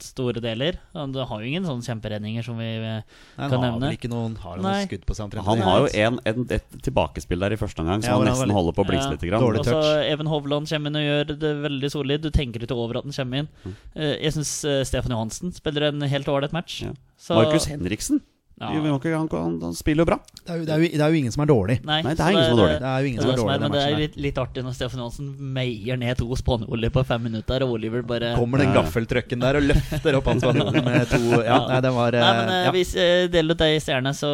store 0.00 0.40
deler. 0.40 0.78
Han 0.94 1.12
har 1.12 1.42
jo 1.42 1.48
ingen 1.50 1.66
sånne 1.68 1.84
kjemperedninger 1.84 2.46
som 2.46 2.56
vi 2.56 2.70
kan 2.78 3.02
Nei, 3.02 3.02
han 3.36 3.50
kan 3.52 3.58
har 3.60 3.66
nevne. 3.66 3.82
vel 3.90 3.98
ikke 3.98 4.10
noen, 4.12 4.36
har 4.40 4.54
han 4.56 4.62
Nei. 4.64 4.72
noen 4.78 4.88
skudd 4.88 5.04
på 5.10 5.16
seg 5.18 5.26
omtrent? 5.26 5.44
Han 5.50 5.60
har 5.66 5.82
jo 5.84 5.90
en, 6.06 6.18
en, 6.24 6.46
et 6.56 6.78
tilbakespill 6.86 7.44
der 7.44 7.52
i 7.52 7.60
første 7.60 7.84
omgang, 7.84 8.00
som 8.00 8.08
Ja, 8.08 8.16
han 8.16 8.26
han 8.26 8.32
nesten 8.32 8.48
litt- 8.48 8.56
holder 8.56 8.72
på 8.78 8.84
å 8.86 8.88
blikse 8.88 9.04
Ja. 9.04 9.10
litt. 9.12 9.26
Grann. 9.28 9.44
Dårlig 9.44 9.60
Også 9.60 9.76
touch. 9.76 10.08
Even 10.08 10.26
Hovland 10.32 10.68
kommer 10.72 10.88
inn 10.88 10.96
og 10.96 11.06
gjør 11.10 11.38
det 11.44 11.52
veldig 11.68 11.90
solid. 11.92 12.22
Du 12.22 12.30
tenker 12.30 12.64
ikke 12.64 12.72
over 12.80 12.96
at 13.02 13.04
han 13.04 13.12
kommer 13.12 13.38
inn. 13.44 13.48
Uh, 13.94 14.16
jeg 14.16 14.32
syns 14.32 14.54
Stefan 14.88 15.12
Johansen 15.12 15.52
spiller 15.52 15.90
en 15.92 16.00
helt 16.00 16.26
ålreit 16.32 16.52
match. 16.56 16.80
Ja. 16.82 16.92
Markus 17.34 17.66
Henriksen. 17.68 18.22
Ja. 18.58 18.72
Vi 18.74 18.80
må 18.90 18.96
ikke, 18.98 19.12
han, 19.14 19.28
han, 19.30 19.58
han 19.62 19.74
spiller 19.78 20.02
jo 20.02 20.08
bra. 20.08 20.16
Det 20.34 20.50
er, 20.50 20.56
jo, 20.58 20.64
det, 20.66 20.72
er 20.74 20.82
jo, 20.82 20.88
det 20.90 21.04
er 21.04 21.12
jo 21.14 21.18
ingen 21.20 21.34
som 21.34 21.44
er 21.44 21.50
dårlig. 21.50 21.76
Nei, 21.86 21.98
Nei, 22.02 22.14
det 22.18 22.24
er 22.24 22.32
ingen 22.34 22.48
som 22.48 22.56
er 22.56 22.62
dårlig. 22.62 22.78
Det 22.82 22.88
er 22.90 23.04
jo 23.04 23.10
ingen 23.10 23.22
som 23.22 23.30
er 23.30 23.38
dårlig 23.42 23.58
men 23.62 23.74
det 23.76 23.82
er 23.84 23.96
litt, 24.02 24.16
litt 24.26 24.40
artig 24.42 24.64
når 24.66 24.74
Stefan 24.78 25.02
Johansen 25.04 25.28
meier 25.58 26.00
ned 26.00 26.18
to 26.18 26.38
spanjoler 26.40 26.92
på 26.94 27.04
fem 27.06 27.22
minutter, 27.28 27.66
og 27.66 27.76
Oliver 27.76 28.02
bare 28.08 28.32
Kommer 28.38 28.64
den 28.64 28.74
gaffeltrucken 28.74 29.44
der 29.44 29.60
og 29.60 29.68
løfter 29.68 30.18
opp 30.18 30.32
han 30.32 30.42
spanjolen 30.42 30.84
med 30.90 31.06
to 31.12 31.22
Ja, 31.44 31.60
nei, 31.70 31.80
det 31.86 31.94
var 31.94 32.18
Nei, 32.18 32.34
men 32.40 32.52
eh, 32.56 32.64
ja. 32.66 32.74
Hvis 32.74 32.94
jeg 32.98 33.30
deler 33.34 33.54
ut 33.58 33.64
ei 33.68 33.78
stjerne, 33.82 34.14
så 34.16 34.32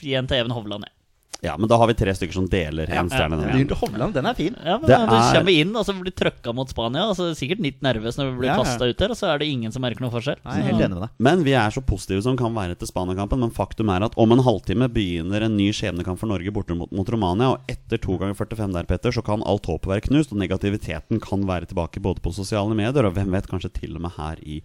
gi 0.00 0.14
en 0.18 0.30
til 0.30 0.44
Even 0.44 0.54
Hovland. 0.54 0.86
jeg. 0.86 0.94
Ja, 1.42 1.56
men 1.56 1.68
da 1.68 1.76
har 1.80 1.86
vi 1.88 1.94
tre 1.96 2.12
stykker 2.12 2.36
som 2.36 2.46
deler 2.52 2.90
en 2.92 3.08
stjerne. 3.08 3.38
ja. 3.48 3.56
ja. 3.56 3.76
Hovland, 3.80 4.12
den 4.12 4.26
er 4.28 4.34
fin. 4.36 4.56
Ja, 4.64 4.76
men 4.78 4.86
Det 4.90 4.96
Du 5.08 5.14
er- 5.16 5.34
kommer 5.38 5.54
inn 5.56 5.74
og 5.76 5.86
så 5.86 5.94
blir 5.96 6.12
trøkka 6.12 6.52
mot 6.54 6.68
Spania. 6.68 7.06
Og 7.08 7.16
så 7.16 7.24
er 7.24 7.28
det 7.32 7.38
sikkert 7.40 7.62
litt 7.64 7.80
nervøs 7.80 8.18
når 8.18 8.30
du 8.32 8.38
blir 8.40 8.50
Ja, 8.50 8.56
ja. 8.56 8.62
kasta 8.64 8.84
ut 8.90 8.98
der, 8.98 9.10
og 9.14 9.16
så 9.16 9.30
er 9.34 9.38
det 9.38 9.48
ingen 9.48 9.72
som 9.72 9.80
merker 9.82 10.00
noe 10.04 10.10
forskjell. 10.12 10.36
Nei, 10.44 10.56
jeg 10.58 10.64
er 10.64 10.68
helt 10.72 10.84
enig 10.84 10.98
med 10.98 11.02
deg. 11.06 11.10
Men 11.18 11.44
vi 11.44 11.52
er 11.56 11.70
så 11.70 11.80
positive 11.80 12.22
som 12.22 12.36
kan 12.36 12.52
være 12.54 12.76
etter 12.76 12.86
Spania-kampen. 12.90 13.38
Men 13.40 13.50
faktum 13.50 13.88
er 13.94 14.04
at 14.04 14.12
om 14.20 14.32
en 14.32 14.44
halvtime 14.44 14.88
begynner 14.92 15.42
en 15.48 15.56
ny 15.56 15.70
skjebnekamp 15.72 16.18
for 16.18 16.26
Norge 16.28 16.52
borte 16.52 16.76
mot, 16.76 16.92
mot 16.92 17.08
Romania. 17.08 17.50
Og 17.56 17.60
etter 17.68 17.96
to 17.98 18.18
ganger 18.18 18.34
45 18.36 18.72
der, 18.76 18.84
Petter, 18.84 19.10
så 19.10 19.24
kan 19.24 19.42
alt 19.46 19.64
håpet 19.64 19.86
være 19.88 20.04
knust. 20.10 20.32
Og 20.32 20.38
negativiteten 20.38 21.20
kan 21.20 21.46
være 21.48 21.66
tilbake 21.72 22.00
både 22.02 22.20
på 22.20 22.34
sosiale 22.34 22.74
medier 22.76 23.06
og 23.06 23.14
hvem 23.16 23.30
vet, 23.32 23.48
kanskje 23.48 23.72
til 23.80 23.96
og 23.96 24.02
med 24.02 24.12
her 24.18 24.36
i 24.44 24.60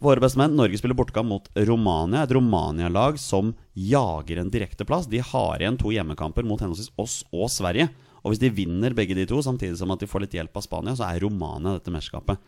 Våre 0.00 0.22
beste 0.22 0.40
menn, 0.40 0.54
Norge 0.56 0.78
spiller 0.80 0.96
bortekamp 0.96 1.28
mot 1.28 1.48
Romania. 1.68 2.22
Et 2.24 2.32
Romania-lag 2.32 3.18
som 3.20 3.52
jager 3.76 4.40
en 4.40 4.52
direkteplass. 4.52 5.10
De 5.12 5.20
har 5.20 5.60
igjen 5.60 5.76
to 5.80 5.92
hjemmekamper 5.92 6.46
mot 6.48 6.60
henholdsvis 6.62 6.94
oss 7.00 7.18
og 7.28 7.50
Sverige. 7.52 7.90
Og 8.24 8.32
hvis 8.32 8.40
de 8.40 8.52
vinner 8.52 8.96
begge 8.96 9.16
de 9.16 9.26
to, 9.28 9.42
samtidig 9.44 9.76
som 9.76 9.92
at 9.92 10.00
de 10.00 10.08
får 10.08 10.24
litt 10.24 10.36
hjelp 10.38 10.56
av 10.56 10.64
Spania, 10.64 10.96
så 10.96 11.04
er 11.04 11.20
Romania 11.24 11.76
dette 11.76 11.92
mesterskapet. 11.92 12.40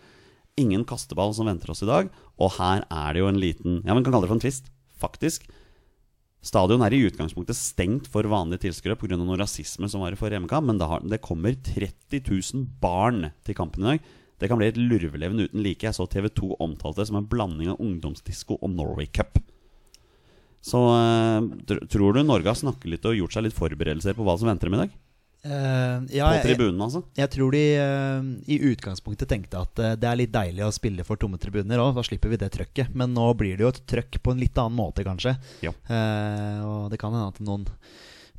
Ingen 0.61 0.87
kasteball 0.89 1.35
som 1.37 1.49
venter 1.49 1.73
oss 1.73 1.85
i 1.85 1.89
dag. 1.89 2.09
Og 2.41 2.57
her 2.57 2.87
er 2.89 3.13
det 3.13 3.21
jo 3.21 3.29
en 3.29 3.43
liten 3.43 3.83
Ja, 3.85 3.93
men 3.93 4.01
kan 4.01 4.15
kalle 4.15 4.25
det 4.25 4.33
for 4.33 4.41
en 4.41 4.45
tvist. 4.47 4.73
Faktisk. 5.03 5.45
Stadion 6.43 6.83
er 6.83 6.97
i 6.97 7.05
utgangspunktet 7.05 7.55
stengt 7.55 8.09
for 8.11 8.27
vanlige 8.27 8.65
tilskuere 8.65 8.97
pga. 8.99 9.21
noe 9.21 9.37
rasisme 9.39 9.93
som 9.93 10.01
var 10.01 10.17
i 10.17 10.19
forrige 10.19 10.41
hjemmekamp, 10.41 10.73
men 10.73 10.81
det 10.81 11.21
kommer 11.23 11.53
30 11.53 12.25
000 12.25 12.67
barn 12.81 13.29
til 13.45 13.55
kampen 13.55 13.85
i 13.85 13.93
dag. 13.93 14.13
Det 14.43 14.51
kan 14.51 14.59
bli 14.61 14.69
et 14.73 14.81
lurveleven 14.81 15.45
uten 15.47 15.63
like. 15.63 15.87
Jeg 15.87 15.97
så 15.97 16.09
TV2 16.11 16.57
omtalte 16.59 17.03
det 17.03 17.09
som 17.13 17.21
en 17.21 17.29
blanding 17.31 17.71
av 17.73 17.81
ungdomsdisko 17.83 18.59
og 18.59 18.75
Norway 18.75 19.07
Cup. 19.07 19.39
Så 20.63 20.79
eh, 20.95 21.39
tr- 21.67 21.87
tror 21.91 22.15
du 22.15 22.23
Norge 22.23 22.51
har 22.51 22.59
snakket 22.59 22.91
litt 22.91 23.07
og 23.09 23.17
gjort 23.19 23.35
seg 23.35 23.49
litt 23.49 23.57
forberedelser 23.57 24.15
på 24.19 24.27
hva 24.27 24.37
som 24.39 24.51
venter 24.51 24.71
dem 24.71 24.79
i 24.79 24.85
dag? 24.85 25.01
Uh, 25.43 26.07
ja, 26.15 26.29
På 26.29 26.37
jeg, 26.37 26.43
tribunen, 26.45 26.79
altså? 26.85 27.01
jeg 27.19 27.31
tror 27.35 27.51
de 27.51 27.63
uh, 27.75 28.27
i 28.47 28.61
utgangspunktet 28.71 29.27
tenkte 29.27 29.59
at 29.59 29.81
uh, 29.83 29.89
det 29.99 30.07
er 30.07 30.21
litt 30.21 30.31
deilig 30.31 30.63
å 30.63 30.69
spille 30.71 31.03
for 31.03 31.19
tomme 31.19 31.41
tribuner 31.43 31.83
òg, 31.83 31.97
da 31.97 32.05
slipper 32.07 32.31
vi 32.31 32.39
det 32.39 32.53
trøkket. 32.55 32.93
Men 32.95 33.11
nå 33.17 33.27
blir 33.35 33.59
det 33.59 33.67
jo 33.67 33.73
et 33.73 33.81
trøkk 33.91 34.21
på 34.23 34.35
en 34.37 34.43
litt 34.43 34.61
annen 34.63 34.79
måte, 34.79 35.03
kanskje. 35.03 35.35
Ja. 35.67 35.75
Og 36.63 36.93
det 36.93 37.01
kan 37.03 37.11
hende 37.11 37.33
at 37.35 37.43
noen 37.43 37.67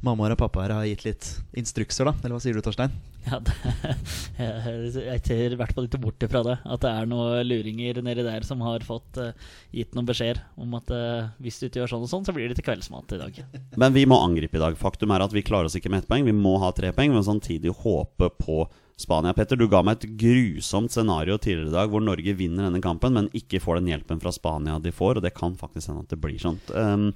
mammaer 0.04 0.36
og 0.36 0.39
pappaer 0.42 0.74
har 0.76 0.86
gitt 0.88 1.06
litt 1.08 1.28
instrukser, 1.58 2.10
da. 2.10 2.13
Eller 2.22 2.36
hva 2.36 2.44
sier 2.44 2.58
du, 2.58 2.62
Torstein? 2.63 2.92
Ja, 3.24 3.39
det, 3.39 3.54
jeg, 4.42 4.92
jeg 5.00 5.22
ser 5.24 5.56
i 5.56 5.60
hvert 5.60 5.72
fall 5.76 5.88
ikke 5.88 6.02
bort 6.04 6.26
ifra 6.26 6.42
det. 6.44 6.58
At 6.68 6.84
det 6.84 6.92
er 6.92 7.10
noen 7.10 7.48
luringer 7.48 8.02
nedi 8.04 8.26
der 8.26 8.46
som 8.48 8.62
har 8.66 8.84
fått 8.84 9.20
uh, 9.22 9.32
gitt 9.72 9.96
noen 9.96 10.10
beskjeder 10.10 10.44
om 10.60 10.76
at 10.80 10.92
uh, 10.92 11.32
hvis 11.44 11.62
du 11.62 11.68
ikke 11.70 11.82
gjør 11.82 11.94
sånn 11.96 12.06
og 12.08 12.12
sånn, 12.12 12.28
så 12.28 12.36
blir 12.36 12.52
det 12.52 12.60
til 12.60 12.68
kveldsmat 12.68 13.16
i 13.16 13.22
dag. 13.22 13.42
Men 13.82 13.96
vi 13.96 14.06
må 14.10 14.20
angripe 14.20 14.60
i 14.60 14.63
dag. 14.63 14.80
Faktum 14.80 15.16
er 15.16 15.24
at 15.24 15.36
vi 15.36 15.46
klarer 15.46 15.72
oss 15.72 15.78
ikke 15.80 15.92
med 15.94 16.04
ett 16.04 16.10
poeng. 16.12 16.28
Vi 16.28 16.36
må 16.36 16.58
ha 16.63 16.74
tre 16.76 16.92
poeng, 16.96 17.16
men 17.16 17.26
samtidig 17.26 17.72
håpe 17.84 18.30
på 18.39 18.66
Spania. 19.00 19.34
Petter, 19.34 19.58
du 19.58 19.66
ga 19.72 19.82
meg 19.86 20.02
et 20.02 20.18
grusomt 20.20 20.92
scenario 20.94 21.39
tidligere 21.42 21.72
i 21.72 21.78
dag 21.78 21.92
hvor 21.92 22.04
Norge 22.04 22.36
vinner 22.38 22.68
denne 22.68 22.84
kampen, 22.84 23.16
men 23.16 23.32
ikke 23.36 23.62
får 23.63 23.80
den 23.80 23.89
hjelpen 23.94 24.22
fra 24.22 24.34
Spania 24.36 24.78
de 24.84 24.94
får, 24.94 25.18
og 25.18 25.26
det 25.26 25.34
kan 25.38 25.56
faktisk 25.60 25.89
hende 25.89 26.04
at 26.06 26.13
det 26.13 26.20
blir 26.22 26.38
sånt. 26.42 26.70
Um, 26.76 27.10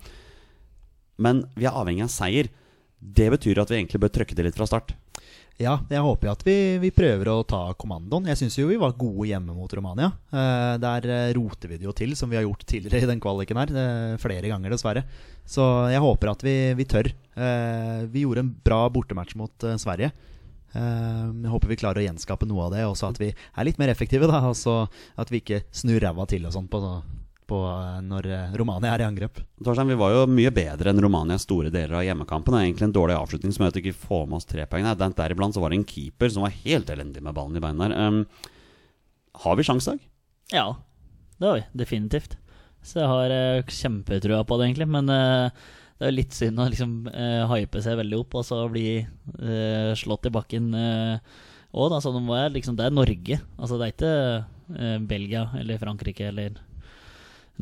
men 1.21 1.43
vi 1.58 1.67
er 1.67 1.78
avhengig 1.78 2.06
av 2.08 2.13
seier. 2.13 2.50
Det 2.99 3.29
betyr 3.33 3.62
at 3.62 3.71
vi 3.71 3.79
egentlig 3.79 4.01
bør 4.01 4.13
trøkke 4.13 4.38
det 4.38 4.47
litt 4.47 4.57
fra 4.57 4.67
start. 4.69 4.95
Ja, 5.57 5.79
jeg 5.89 6.03
håper 6.05 6.27
jo 6.27 6.33
at 6.36 6.43
vi, 6.45 6.55
vi 6.77 6.91
prøver 6.93 7.31
å 7.31 7.45
ta 7.47 7.63
kommandoen. 7.81 8.27
Jeg 8.29 8.38
syns 8.38 8.60
jo 8.60 8.67
vi 8.69 8.77
var 8.77 8.93
gode 8.97 9.25
hjemme 9.25 9.55
mot 9.57 9.71
Romania. 9.73 10.12
Eh, 10.29 10.75
der 10.81 11.07
eh, 11.10 11.31
roter 11.33 11.71
vi 11.71 11.79
det 11.81 11.88
jo 11.88 11.95
til, 11.97 12.13
som 12.17 12.29
vi 12.29 12.38
har 12.38 12.45
gjort 12.45 12.65
tidligere 12.69 13.07
i 13.07 13.10
den 13.10 13.21
kvaliken 13.23 13.57
her. 13.63 13.73
Eh, 13.73 14.19
flere 14.21 14.51
ganger, 14.51 14.75
dessverre. 14.75 15.01
Så 15.49 15.65
jeg 15.89 16.03
håper 16.03 16.29
at 16.29 16.45
vi, 16.45 16.55
vi 16.77 16.86
tør. 16.86 17.10
Eh, 17.10 18.05
vi 18.13 18.27
gjorde 18.27 18.45
en 18.45 18.53
bra 18.69 18.83
bortematch 18.93 19.33
mot 19.39 19.65
eh, 19.65 19.79
Sverige. 19.81 20.12
Eh, 20.77 21.25
jeg 21.25 21.53
håper 21.55 21.73
vi 21.73 21.79
klarer 21.81 22.03
å 22.03 22.05
gjenskape 22.05 22.45
noe 22.45 22.67
av 22.67 22.77
det, 22.77 22.86
og 22.86 23.01
at 23.10 23.21
vi 23.23 23.33
er 23.33 23.65
litt 23.65 23.81
mer 23.81 23.89
effektive. 23.89 24.29
da 24.29 24.43
Og 24.51 24.57
så 24.62 24.83
at 25.17 25.33
vi 25.33 25.41
ikke 25.41 25.63
snur 25.73 26.03
ræva 26.05 26.29
til 26.29 26.45
og 26.45 26.53
sånn 26.53 26.69
på, 26.69 26.83
på 27.47 27.60
eh, 27.69 27.99
når 28.05 28.27
eh, 28.33 28.55
Romania 28.60 28.93
er 28.93 29.03
i 29.03 29.07
angrep. 29.07 29.39
Torstein, 29.63 29.89
Vi 29.91 29.99
var 29.99 30.13
jo 30.13 30.25
mye 30.29 30.51
bedre 30.53 30.91
enn 30.91 31.01
Romania 31.03 31.39
store 31.41 31.71
deler 31.73 31.99
av 31.99 32.05
hjemmekampen. 32.05 32.53
Det 32.53 32.60
er 32.60 32.67
egentlig 32.67 32.88
en 32.89 32.97
dårlig 32.97 33.17
avslutning 33.17 33.55
som 33.55 33.65
gjør 33.65 33.73
at 33.73 33.79
vi 33.79 33.86
ikke 33.86 34.05
får 34.07 34.27
med 34.27 34.39
oss 34.39 34.49
tre 34.49 34.67
poeng. 34.69 34.88
Deriblant 35.17 35.55
så 35.55 35.63
var 35.63 35.73
det 35.73 35.81
en 35.81 35.88
keeper 35.88 36.33
som 36.33 36.45
var 36.45 36.55
helt 36.65 36.91
elendig 36.93 37.23
med 37.25 37.36
ballen 37.38 37.57
i 37.57 37.63
beina 37.63 37.88
der. 37.88 37.95
Um, 37.97 38.21
har 39.43 39.57
vi 39.57 39.65
sjanse 39.67 39.93
i 39.93 39.95
dag? 39.95 40.05
Ja, 40.53 40.67
det 41.38 41.49
har 41.49 41.60
vi 41.60 41.83
definitivt. 41.83 42.38
Så 42.86 43.01
jeg 43.01 43.12
har 43.12 43.33
eh, 43.33 43.73
kjempetrua 43.79 44.43
på 44.47 44.57
det, 44.60 44.69
egentlig. 44.69 44.89
Men 44.93 45.12
uh, 45.12 45.67
det 45.97 46.10
er 46.10 46.15
litt 46.15 46.36
synd 46.36 46.62
å 46.62 46.69
liksom 46.71 46.99
uh, 47.10 47.47
hype 47.51 47.81
seg 47.83 47.99
veldig 47.99 48.21
opp, 48.21 48.38
og 48.39 48.45
så 48.47 48.62
bli 48.71 48.89
uh, 49.01 49.91
slått 49.97 50.29
i 50.29 50.33
bakken 50.33 50.69
Og 51.77 51.89
da. 51.91 51.99
Så 52.01 52.13
må 52.15 52.38
jeg, 52.38 52.53
liksom, 52.60 52.77
det 52.79 52.88
er 52.88 52.95
Norge. 52.95 53.39
Altså, 53.57 53.77
det 53.77 53.88
er 53.88 53.95
ikke 53.95 54.13
eh, 54.75 54.99
Belgia 54.99 55.49
eller 55.60 55.77
Frankrike 55.77 56.27
eller 56.27 56.57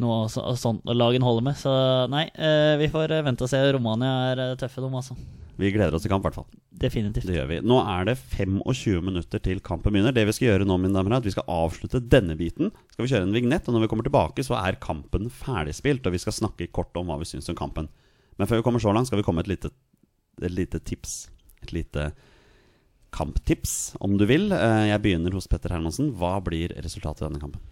noe 0.01 0.27
så, 0.31 0.43
sånt 0.59 0.85
lagen 0.91 1.23
holder 1.25 1.45
med. 1.45 1.57
Så 1.59 1.71
nei, 2.11 2.27
eh, 2.35 2.75
vi 2.81 2.91
får 2.91 3.13
eh, 3.15 3.23
vente 3.25 3.45
og 3.45 3.51
se. 3.51 3.61
Romania 3.75 4.31
er 4.31 4.43
eh, 4.43 4.53
tøffe, 4.59 4.83
de, 4.83 4.91
altså. 4.91 5.17
Vi 5.55 5.71
gleder 5.71 5.95
oss 5.95 6.03
til 6.03 6.11
kamp, 6.11 6.25
i 6.25 6.27
hvert 6.27 6.41
fall. 6.41 6.61
Definitivt. 6.75 7.27
Det 7.29 7.37
gjør 7.37 7.47
vi. 7.53 7.59
Nå 7.63 7.77
er 7.79 8.09
det 8.09 8.17
25 8.19 9.05
minutter 9.05 9.39
til 9.43 9.61
kampen 9.63 9.95
begynner. 9.95 10.15
Det 10.15 10.25
vi 10.27 10.35
skal 10.35 10.49
gjøre 10.49 10.67
nå, 10.67 10.75
mine 10.83 10.97
damer 10.97 11.15
er 11.15 11.23
at 11.23 11.29
vi 11.29 11.35
skal 11.35 11.47
avslutte 11.51 12.03
denne 12.03 12.35
biten. 12.39 12.73
Skal 12.91 13.05
vi 13.05 13.13
kjøre 13.13 13.29
en 13.29 13.35
vignett, 13.35 13.69
og 13.69 13.77
når 13.77 13.85
vi 13.85 13.91
kommer 13.93 14.07
tilbake, 14.07 14.43
så 14.43 14.57
er 14.59 14.81
kampen 14.83 15.29
ferdigspilt. 15.31 16.03
Og 16.03 16.17
vi 16.17 16.23
skal 16.25 16.35
snakke 16.35 16.67
kort 16.75 16.95
om 16.99 17.07
hva 17.07 17.21
vi 17.21 17.29
syns 17.29 17.47
om 17.53 17.59
kampen. 17.59 17.87
Men 18.35 18.51
før 18.51 18.59
vi 18.59 18.67
kommer 18.67 18.83
så 18.83 18.91
langt, 18.95 19.07
skal 19.07 19.21
vi 19.21 19.27
komme 19.27 19.39
med 19.39 19.47
et 19.47 19.55
lite, 19.55 19.71
et 20.43 20.57
lite 20.57 20.83
tips. 20.83 21.17
Et 21.63 21.71
lite 21.71 22.09
kamptips, 23.15 23.95
om 24.03 24.17
du 24.19 24.27
vil. 24.27 24.49
Jeg 24.51 24.99
begynner 25.05 25.39
hos 25.39 25.47
Petter 25.47 25.71
Hermansen. 25.71 26.11
Hva 26.19 26.35
blir 26.43 26.75
resultatet 26.83 27.23
i 27.23 27.29
denne 27.29 27.39
kampen? 27.39 27.63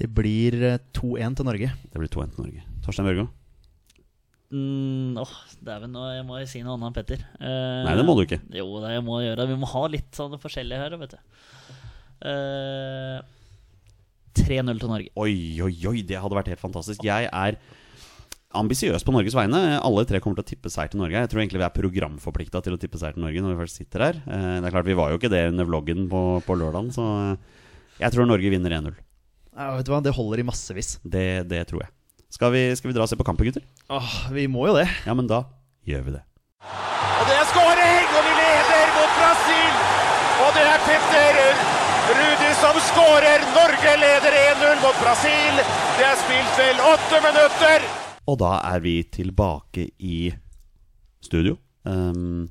Det 0.00 0.08
blir 0.16 0.56
eh, 0.64 0.78
2-1 0.96 1.36
til 1.40 1.46
Norge. 1.50 1.68
Det 1.92 2.00
blir 2.00 2.08
2-1 2.12 2.34
til 2.34 2.46
Norge. 2.46 2.64
Torstein 2.86 3.08
Børgo? 3.10 3.26
Mm, 4.50 5.14
åh, 5.20 5.32
dæven, 5.62 5.92
nå 5.94 6.06
jeg 6.10 6.22
må 6.26 6.38
jeg 6.40 6.48
si 6.50 6.62
noe 6.66 6.74
annet 6.74 6.88
enn 6.88 6.94
Petter. 6.96 7.20
Eh, 7.38 7.82
Nei, 7.86 7.92
det 7.98 8.06
må 8.08 8.16
du 8.18 8.24
ikke. 8.24 8.40
Jo, 8.56 8.66
det 8.82 8.94
jeg 8.96 9.04
må 9.06 9.20
gjøre. 9.22 9.46
Vi 9.52 9.58
må 9.60 9.68
ha 9.70 9.82
litt 9.92 10.16
sånn 10.16 10.34
forskjellig 10.42 10.80
her, 10.80 10.96
vet 10.98 11.12
du. 11.14 11.20
Eh, 12.30 13.20
3-0 14.40 14.80
til 14.80 14.90
Norge. 14.90 15.12
Oi, 15.20 15.36
oi, 15.62 15.74
oi, 15.92 16.00
det 16.06 16.18
hadde 16.18 16.38
vært 16.38 16.50
helt 16.50 16.62
fantastisk. 16.62 17.04
Jeg 17.06 17.28
er 17.30 17.58
ambisiøs 18.58 19.04
på 19.06 19.14
Norges 19.14 19.36
vegne. 19.38 19.60
Alle 19.78 20.02
tre 20.08 20.18
kommer 20.22 20.40
til 20.40 20.46
å 20.46 20.50
tippe 20.50 20.72
seier 20.72 20.90
til 20.90 20.98
Norge. 21.02 21.20
Jeg 21.20 21.30
tror 21.30 21.42
egentlig 21.44 21.60
vi 21.62 21.68
er 21.68 21.76
programforplikta 21.76 22.62
til 22.66 22.74
å 22.74 22.80
tippe 22.82 22.98
seier 22.98 23.14
til 23.14 23.22
Norge 23.22 23.44
når 23.44 23.54
vi 23.54 23.60
først 23.62 23.78
sitter 23.84 24.06
her. 24.08 24.18
Eh, 24.26 24.56
Det 24.58 24.66
er 24.66 24.74
klart, 24.74 24.88
Vi 24.90 24.98
var 24.98 25.12
jo 25.12 25.20
ikke 25.20 25.30
det 25.30 25.44
under 25.52 25.68
vloggen 25.68 26.08
på, 26.10 26.24
på 26.46 26.58
lørdagen, 26.58 26.90
så 26.94 27.06
eh, 27.36 27.62
jeg 28.00 28.16
tror 28.16 28.26
Norge 28.26 28.50
vinner 28.50 28.74
1-0. 28.80 28.98
Ja, 29.60 29.74
vet 29.76 29.84
du 29.84 29.92
hva, 29.92 30.00
Det 30.00 30.14
holder 30.16 30.40
i 30.40 30.46
massevis. 30.48 30.94
Det, 31.04 31.44
det 31.50 31.66
tror 31.68 31.82
jeg. 31.84 31.92
Skal 32.32 32.52
vi, 32.54 32.62
skal 32.78 32.88
vi 32.88 32.94
dra 32.96 33.04
og 33.04 33.10
se 33.10 33.18
på 33.20 33.26
kampen, 33.28 33.50
gutter? 33.50 33.64
Åh, 33.92 34.14
vi 34.32 34.46
må 34.48 34.64
jo 34.70 34.78
det. 34.78 34.86
Ja, 35.04 35.12
men 35.18 35.28
da 35.28 35.42
gjør 35.84 36.06
vi 36.06 36.14
det. 36.14 36.22
Og 36.64 37.28
det 37.28 37.36
er 37.36 37.48
skåring, 37.50 38.06
og 38.16 38.22
vi 38.24 38.32
leder 38.38 38.94
mot 38.96 39.12
Brasil! 39.18 39.74
Og 40.40 40.54
det 40.56 40.64
er 40.64 40.80
Petter 40.86 41.40
Rudi 42.16 42.52
som 42.62 42.78
skårer. 42.88 43.44
Norge 43.52 43.92
leder 44.00 44.38
1-0 44.54 44.80
mot 44.80 45.02
Brasil. 45.02 45.60
Det 45.98 46.06
er 46.08 46.16
spilt 46.22 46.56
vel 46.62 46.80
åtte 46.94 47.20
minutter. 47.26 47.84
Og 48.32 48.40
da 48.40 48.54
er 48.70 48.80
vi 48.80 48.94
tilbake 49.12 49.90
i 49.98 50.30
studio. 51.20 51.58
Um, 51.84 52.48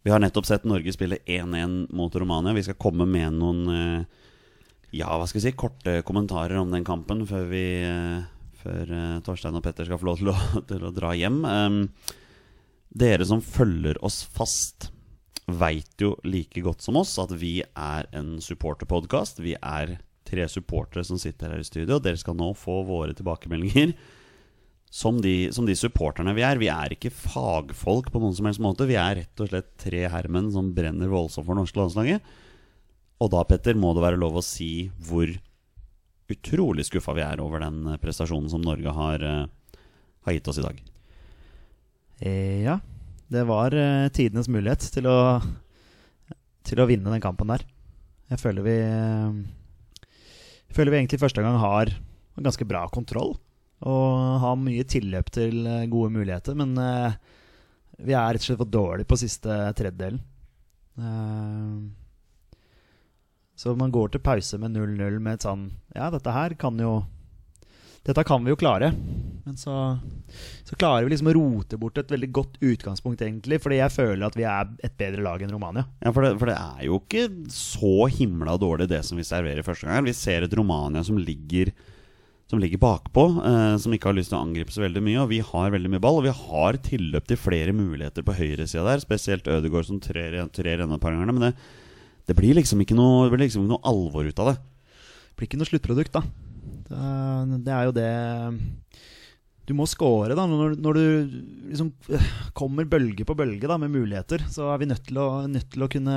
vi 0.00 0.14
har 0.14 0.22
nettopp 0.22 0.48
sett 0.48 0.64
Norge 0.64 0.96
spille 0.96 1.20
1-1 1.26 1.92
mot 1.92 2.16
Romania. 2.16 2.56
Vi 2.56 2.64
skal 2.64 2.80
komme 2.80 3.04
med 3.10 3.36
noen 3.36 3.62
eh, 3.68 4.24
ja, 4.96 5.10
hva 5.12 5.26
skal 5.28 5.40
vi 5.40 5.44
si, 5.48 5.54
korte 5.58 6.00
kommentarer 6.06 6.58
om 6.60 6.72
den 6.72 6.86
kampen 6.86 7.24
før, 7.28 7.46
vi, 7.50 7.64
eh, 7.84 8.26
før 8.62 8.92
eh, 8.96 9.16
Torstein 9.26 9.58
og 9.58 9.64
Petter 9.64 9.88
skal 9.88 10.00
få 10.00 10.10
lov 10.10 10.20
til 10.20 10.32
å, 10.32 10.36
til 10.70 10.86
å 10.86 10.92
dra 10.94 11.12
hjem. 11.16 11.40
Um, 11.44 11.80
dere 12.96 13.26
som 13.28 13.44
følger 13.44 14.00
oss 14.04 14.22
fast, 14.24 14.90
veit 15.46 16.02
jo 16.02 16.16
like 16.26 16.58
godt 16.64 16.82
som 16.82 16.96
oss 16.98 17.12
at 17.22 17.30
vi 17.38 17.60
er 17.62 18.08
en 18.16 18.36
supporterpodkast. 18.42 19.38
Vi 19.44 19.54
er 19.60 19.98
tre 20.26 20.46
supportere 20.50 21.04
som 21.06 21.20
sitter 21.22 21.52
her 21.54 21.62
i 21.62 21.66
studio. 21.66 22.00
Dere 22.02 22.18
skal 22.18 22.34
nå 22.38 22.50
få 22.58 22.80
våre 22.88 23.14
tilbakemeldinger 23.14 23.94
som 24.90 25.20
de, 25.22 25.52
som 25.54 25.66
de 25.66 25.76
supporterne 25.78 26.34
vi 26.36 26.44
er. 26.46 26.58
Vi 26.58 26.70
er 26.72 26.94
ikke 26.94 27.14
fagfolk 27.14 28.10
på 28.12 28.22
noen 28.22 28.34
som 28.36 28.48
helst 28.48 28.62
måte. 28.64 28.88
Vi 28.88 28.98
er 28.98 29.20
rett 29.20 29.42
og 29.44 29.50
slett 29.50 29.70
tre 29.82 30.06
herremenn 30.10 30.50
som 30.54 30.72
brenner 30.74 31.10
voldsomt 31.12 31.46
for 31.46 31.58
norske 31.58 31.78
landslaget. 31.80 32.34
Og 33.16 33.30
da, 33.32 33.42
Petter, 33.48 33.76
må 33.78 33.94
det 33.96 34.04
være 34.04 34.20
lov 34.20 34.40
å 34.40 34.44
si 34.44 34.88
hvor 35.08 35.30
utrolig 36.32 36.86
skuffa 36.88 37.14
vi 37.16 37.24
er 37.24 37.40
over 37.42 37.62
den 37.62 37.84
eh, 37.92 38.00
prestasjonen 38.02 38.50
som 38.52 38.64
Norge 38.64 38.92
har, 38.92 39.22
eh, 39.22 39.46
har 40.26 40.36
gitt 40.36 40.50
oss 40.50 40.60
i 40.60 40.66
dag. 40.66 40.82
Eh, 42.20 42.64
ja, 42.66 42.78
det 43.32 43.46
var 43.48 43.74
tidenes 44.14 44.50
mulighet 44.52 44.88
til 44.94 45.08
å, 45.10 45.18
til 46.66 46.82
å 46.82 46.88
vinne 46.88 47.12
den 47.12 47.24
kampen 47.24 47.50
der. 47.50 47.64
Jeg 48.30 48.42
føler 48.42 48.66
vi 48.66 48.76
jeg 50.66 50.74
Føler 50.74 50.92
vi 50.92 50.98
egentlig 50.98 51.22
første 51.22 51.40
gang 51.40 51.54
har 51.62 51.88
ganske 52.42 52.66
bra 52.68 52.82
kontroll. 52.92 53.36
Og 53.86 54.40
har 54.42 54.58
mye 54.60 54.84
tilløp 54.88 55.30
til 55.32 55.62
gode 55.88 56.10
muligheter. 56.12 56.56
Men 56.58 56.74
vi 57.96 58.12
er 58.12 58.34
rett 58.34 58.42
og 58.42 58.48
slett 58.48 58.60
for 58.60 58.72
dårlige 58.74 59.08
på 59.08 59.18
siste 59.20 59.56
tredjedelen. 59.78 60.18
Så 63.56 63.72
man 63.78 63.92
går 63.92 64.12
til 64.12 64.24
pause 64.24 64.58
med 64.60 64.76
0-0 64.76 65.18
med 65.18 65.38
et 65.38 65.46
sånn 65.46 65.70
Ja, 65.96 66.10
dette 66.12 66.32
her 66.34 66.54
kan 66.60 66.76
jo 66.80 66.98
Dette 68.06 68.22
kan 68.22 68.44
vi 68.44 68.52
jo 68.52 68.58
klare. 68.60 68.92
Men 69.46 69.56
så 69.58 69.96
så 70.66 70.76
klarer 70.78 71.06
vi 71.06 71.12
liksom 71.12 71.30
å 71.30 71.34
rote 71.36 71.78
bort 71.78 71.98
et 71.98 72.10
veldig 72.10 72.28
godt 72.34 72.56
utgangspunkt, 72.62 73.22
egentlig. 73.22 73.58
Fordi 73.62 73.80
jeg 73.80 73.94
føler 73.94 74.26
at 74.26 74.38
vi 74.38 74.46
er 74.46 74.70
et 74.86 74.94
bedre 74.98 75.22
lag 75.22 75.42
enn 75.42 75.50
Romania. 75.54 75.86
Ja, 76.02 76.12
for 76.14 76.26
det, 76.26 76.32
for 76.38 76.50
det 76.50 76.56
er 76.58 76.86
jo 76.86 77.00
ikke 77.00 77.26
så 77.54 78.08
himla 78.10 78.56
dårlig, 78.62 78.88
det 78.90 79.02
som 79.06 79.18
vi 79.18 79.26
serverer 79.26 79.66
første 79.66 79.86
gang. 79.86 80.06
Vi 80.06 80.14
ser 80.14 80.46
et 80.46 80.54
Romania 80.58 81.02
som 81.06 81.18
ligger 81.18 81.72
som 82.46 82.60
ligger 82.62 82.78
bakpå, 82.78 83.22
eh, 83.42 83.76
som 83.82 83.94
ikke 83.94 84.06
har 84.12 84.14
lyst 84.14 84.30
til 84.30 84.38
å 84.38 84.44
angripe 84.46 84.70
så 84.70 84.84
veldig 84.84 85.02
mye. 85.02 85.22
Og 85.24 85.32
vi 85.32 85.40
har 85.42 85.72
veldig 85.74 85.90
mye 85.94 86.02
ball, 86.02 86.20
og 86.20 86.28
vi 86.28 86.34
har 86.34 86.78
tilløp 86.78 87.26
til 87.26 87.40
flere 87.42 87.74
muligheter 87.74 88.26
på 88.26 88.36
høyresida 88.38 88.84
der. 88.86 89.02
Spesielt 89.02 89.50
Ødegaard 89.50 89.88
som 89.88 89.98
trer, 90.02 90.38
trer 90.54 90.84
et 90.84 91.02
par 91.02 91.16
ganger. 91.16 91.32
Men 91.32 91.48
det, 91.48 91.52
det 92.26 92.34
blir 92.38 92.58
liksom 92.58 92.82
ikke 92.82 92.96
noe, 92.98 93.26
det 93.26 93.34
blir 93.34 93.46
liksom 93.46 93.68
noe 93.70 93.82
alvor 93.86 94.26
ut 94.26 94.42
av 94.42 94.52
det. 94.52 94.56
Det 94.58 95.38
blir 95.38 95.50
ikke 95.50 95.60
noe 95.60 95.70
sluttprodukt, 95.70 96.16
da. 96.16 96.24
Det, 96.86 97.72
er 97.74 97.88
jo 97.88 97.92
det 97.96 98.10
Du 99.66 99.72
må 99.74 99.88
score, 99.90 100.34
da. 100.38 100.44
Når, 100.46 100.76
når 100.78 100.98
du 100.98 101.04
liksom 101.72 101.90
øh, 102.14 102.26
kommer 102.54 102.86
bølge 102.86 103.26
på 103.26 103.34
bølge 103.38 103.70
da, 103.70 103.78
med 103.82 103.94
muligheter, 103.94 104.44
så 104.50 104.70
er 104.72 104.82
vi 104.82 104.90
nødt 104.90 105.04
til, 105.08 105.18
å, 105.22 105.46
nødt 105.50 105.68
til 105.72 105.86
å 105.86 105.90
kunne 105.90 106.16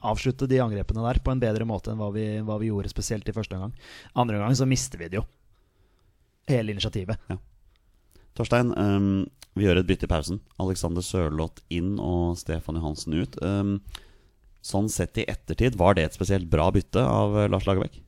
avslutte 0.00 0.48
de 0.50 0.60
angrepene 0.64 1.04
der 1.04 1.20
på 1.24 1.32
en 1.32 1.42
bedre 1.42 1.68
måte 1.68 1.92
enn 1.92 2.00
hva 2.00 2.10
vi, 2.14 2.26
hva 2.44 2.56
vi 2.60 2.72
gjorde, 2.72 2.92
spesielt 2.92 3.28
i 3.28 3.36
første 3.36 3.56
omgang. 3.56 3.76
Andre 4.20 4.40
gang 4.40 4.56
så 4.56 4.68
mister 4.68 5.00
vi 5.00 5.10
det 5.12 5.20
jo. 5.20 5.26
Hele 6.48 6.72
initiativet. 6.72 7.20
Torstein, 8.36 8.72
um, 8.76 9.26
vi 9.58 9.66
gjør 9.66 9.80
et 9.80 9.88
bytte 9.88 10.06
i 10.06 10.10
pausen. 10.10 10.42
Alexander 10.62 11.04
Sørloth 11.04 11.64
inn 11.74 11.96
og 12.00 12.36
Stefan 12.40 12.78
Johansen 12.78 13.16
ut. 13.18 13.36
Ehm, 13.42 13.80
sånn 14.64 14.88
sett 14.92 15.18
i 15.22 15.24
ettertid, 15.30 15.76
var 15.78 15.94
det 15.98 16.04
et 16.08 16.16
spesielt 16.18 16.48
bra 16.50 16.70
bytte 16.74 17.02
av 17.02 17.36
eh, 17.44 17.48
Lars 17.52 17.66
Lagerbäck? 17.68 18.00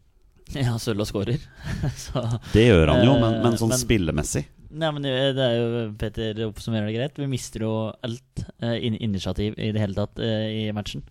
Ja, 0.50 0.72
Sølva 0.82 1.04
skårer. 1.06 1.38
Så 2.04 2.24
Det 2.52 2.64
gjør 2.66 2.90
han 2.90 3.04
jo, 3.06 3.12
men, 3.20 3.36
Eh, 3.38 3.42
men 3.44 3.58
sånn 3.60 3.70
men- 3.70 3.78
spillemessig 3.84 4.46
Nei, 4.70 4.86
men 4.94 5.02
det 5.02 5.42
er 5.42 5.54
jo 5.58 5.78
Peter 5.98 6.36
oppsummerer 6.46 6.86
det 6.86 6.92
greit. 6.94 7.16
Vi 7.18 7.26
mister 7.26 7.64
jo 7.64 7.70
alt 8.06 8.42
eh, 8.62 8.76
initiativ 9.02 9.56
i 9.58 9.72
det 9.74 9.80
hele 9.82 9.96
tatt 9.98 10.20
eh, 10.22 10.44
i 10.60 10.72
matchen. 10.74 11.02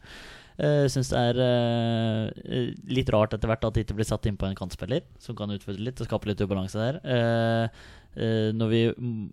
Jeg 0.59 0.91
syns 0.93 1.09
det 1.11 1.19
er 1.19 1.41
eh, 1.43 2.69
litt 2.87 3.11
rart 3.11 3.35
etter 3.35 3.51
hvert 3.51 3.63
at 3.67 3.75
det 3.75 3.83
ikke 3.83 3.97
blir 3.99 4.07
satt 4.07 4.25
inn 4.31 4.37
på 4.39 4.47
en 4.47 4.55
kantspiller 4.55 5.03
som 5.19 5.35
kan 5.35 5.51
utfordre 5.51 5.83
litt 5.89 5.99
og 5.99 6.07
skape 6.07 6.31
litt 6.31 6.39
ubalanse 6.43 6.79
der. 6.79 7.01
Eh, 7.03 7.19
eh, 7.67 7.83
når 8.17 8.71
vi 8.71 8.79
mm, 8.89 9.25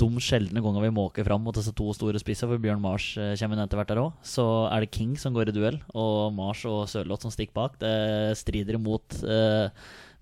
De 0.00 0.06
sjeldne 0.24 0.62
gangene 0.64 0.86
vi 0.86 0.94
måker 0.96 1.26
fram 1.26 1.42
mot 1.44 1.54
disse 1.54 1.74
to 1.76 1.90
store 1.94 2.18
spissene, 2.18 2.50
for 2.50 2.62
Bjørn 2.62 2.82
Mars 2.82 3.10
eh, 3.20 3.34
kommer 3.38 3.58
inn 3.58 3.64
etter 3.66 3.78
hvert 3.78 3.92
der 3.92 4.00
òg, 4.00 4.16
så 4.26 4.46
er 4.72 4.84
det 4.84 4.94
King 4.96 5.12
som 5.20 5.36
går 5.36 5.52
i 5.52 5.54
duell, 5.54 5.78
og 5.92 6.32
Mars 6.34 6.64
og 6.68 6.88
Sørloth 6.90 7.26
som 7.26 7.34
stikker 7.34 7.54
bak. 7.56 7.76
Det 7.82 7.92
strider 8.40 8.78
imot 8.80 9.20
eh, 9.22 9.68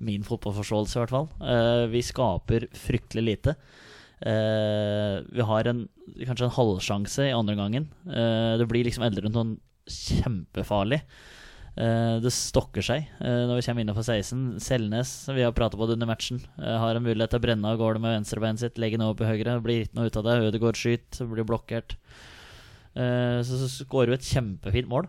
min 0.03 0.27
fotballforståelse, 0.27 0.97
i 0.97 1.03
hvert 1.03 1.15
fall. 1.15 1.29
Eh, 1.41 1.87
vi 1.93 2.03
skaper 2.05 2.69
fryktelig 2.75 3.25
lite. 3.29 3.57
Eh, 4.23 5.19
vi 5.35 5.47
har 5.49 5.71
en, 5.71 5.85
kanskje 6.23 6.47
en 6.47 6.57
halvsjanse 6.59 7.29
i 7.29 7.37
andre 7.37 7.57
gangen. 7.59 7.89
Eh, 8.07 8.55
det 8.61 8.69
blir 8.71 8.87
liksom 8.87 9.07
eldre 9.07 9.29
enn 9.29 9.37
noen 9.39 9.55
kjempefarlig. 9.91 11.03
Eh, 11.73 12.19
det 12.21 12.29
stokker 12.37 12.85
seg 12.85 13.07
eh, 13.25 13.45
når 13.49 13.57
vi 13.57 13.65
kommer 13.65 13.85
innenfor 13.85 14.05
16. 14.05 14.61
Selnes, 14.61 15.13
vi 15.33 15.45
har 15.45 15.55
pratet 15.57 15.81
på 15.81 15.87
det 15.89 15.97
under 15.97 16.11
matchen, 16.11 16.43
eh, 16.61 16.77
har 16.83 16.99
en 16.99 17.05
mulighet 17.05 17.33
til 17.33 17.41
å 17.41 17.45
brenne 17.47 17.71
av 17.71 17.81
gårde 17.81 18.03
med 18.03 18.19
venstrebeinet 18.19 18.61
sitt, 18.61 18.81
legge 18.83 18.99
den 18.99 19.07
over 19.07 19.23
på 19.23 19.31
høyre. 19.31 19.57
Blir 19.65 19.87
ikke 19.87 19.97
noe 19.97 20.11
ut 20.11 20.19
av 20.21 20.27
det. 20.29 20.37
Ødegaard 20.51 20.81
skyter, 20.81 21.31
blir 21.33 21.49
blokkert. 21.49 21.97
Så, 22.93 23.57
skårer 23.73 24.13
vi 24.13 24.19
et 24.19 24.27
kjempefint 24.29 24.91
mål. 24.91 25.07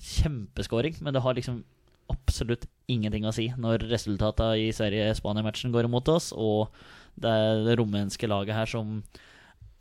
Kjempeskåring, 0.00 0.96
men 1.04 1.12
det 1.12 1.20
har 1.20 1.36
liksom 1.36 1.60
absolutt 2.08 2.64
ingenting 2.88 3.26
å 3.28 3.34
si 3.36 3.50
når 3.60 3.84
resultatene 3.90 4.56
i 4.62 4.70
Sverige-Spania-matchen 4.72 5.74
går 5.74 5.90
imot 5.90 6.08
oss, 6.08 6.30
og 6.32 6.72
det 7.20 7.34
det 7.66 7.76
rumenske 7.76 8.30
laget 8.30 8.56
her 8.56 8.70
som 8.70 9.02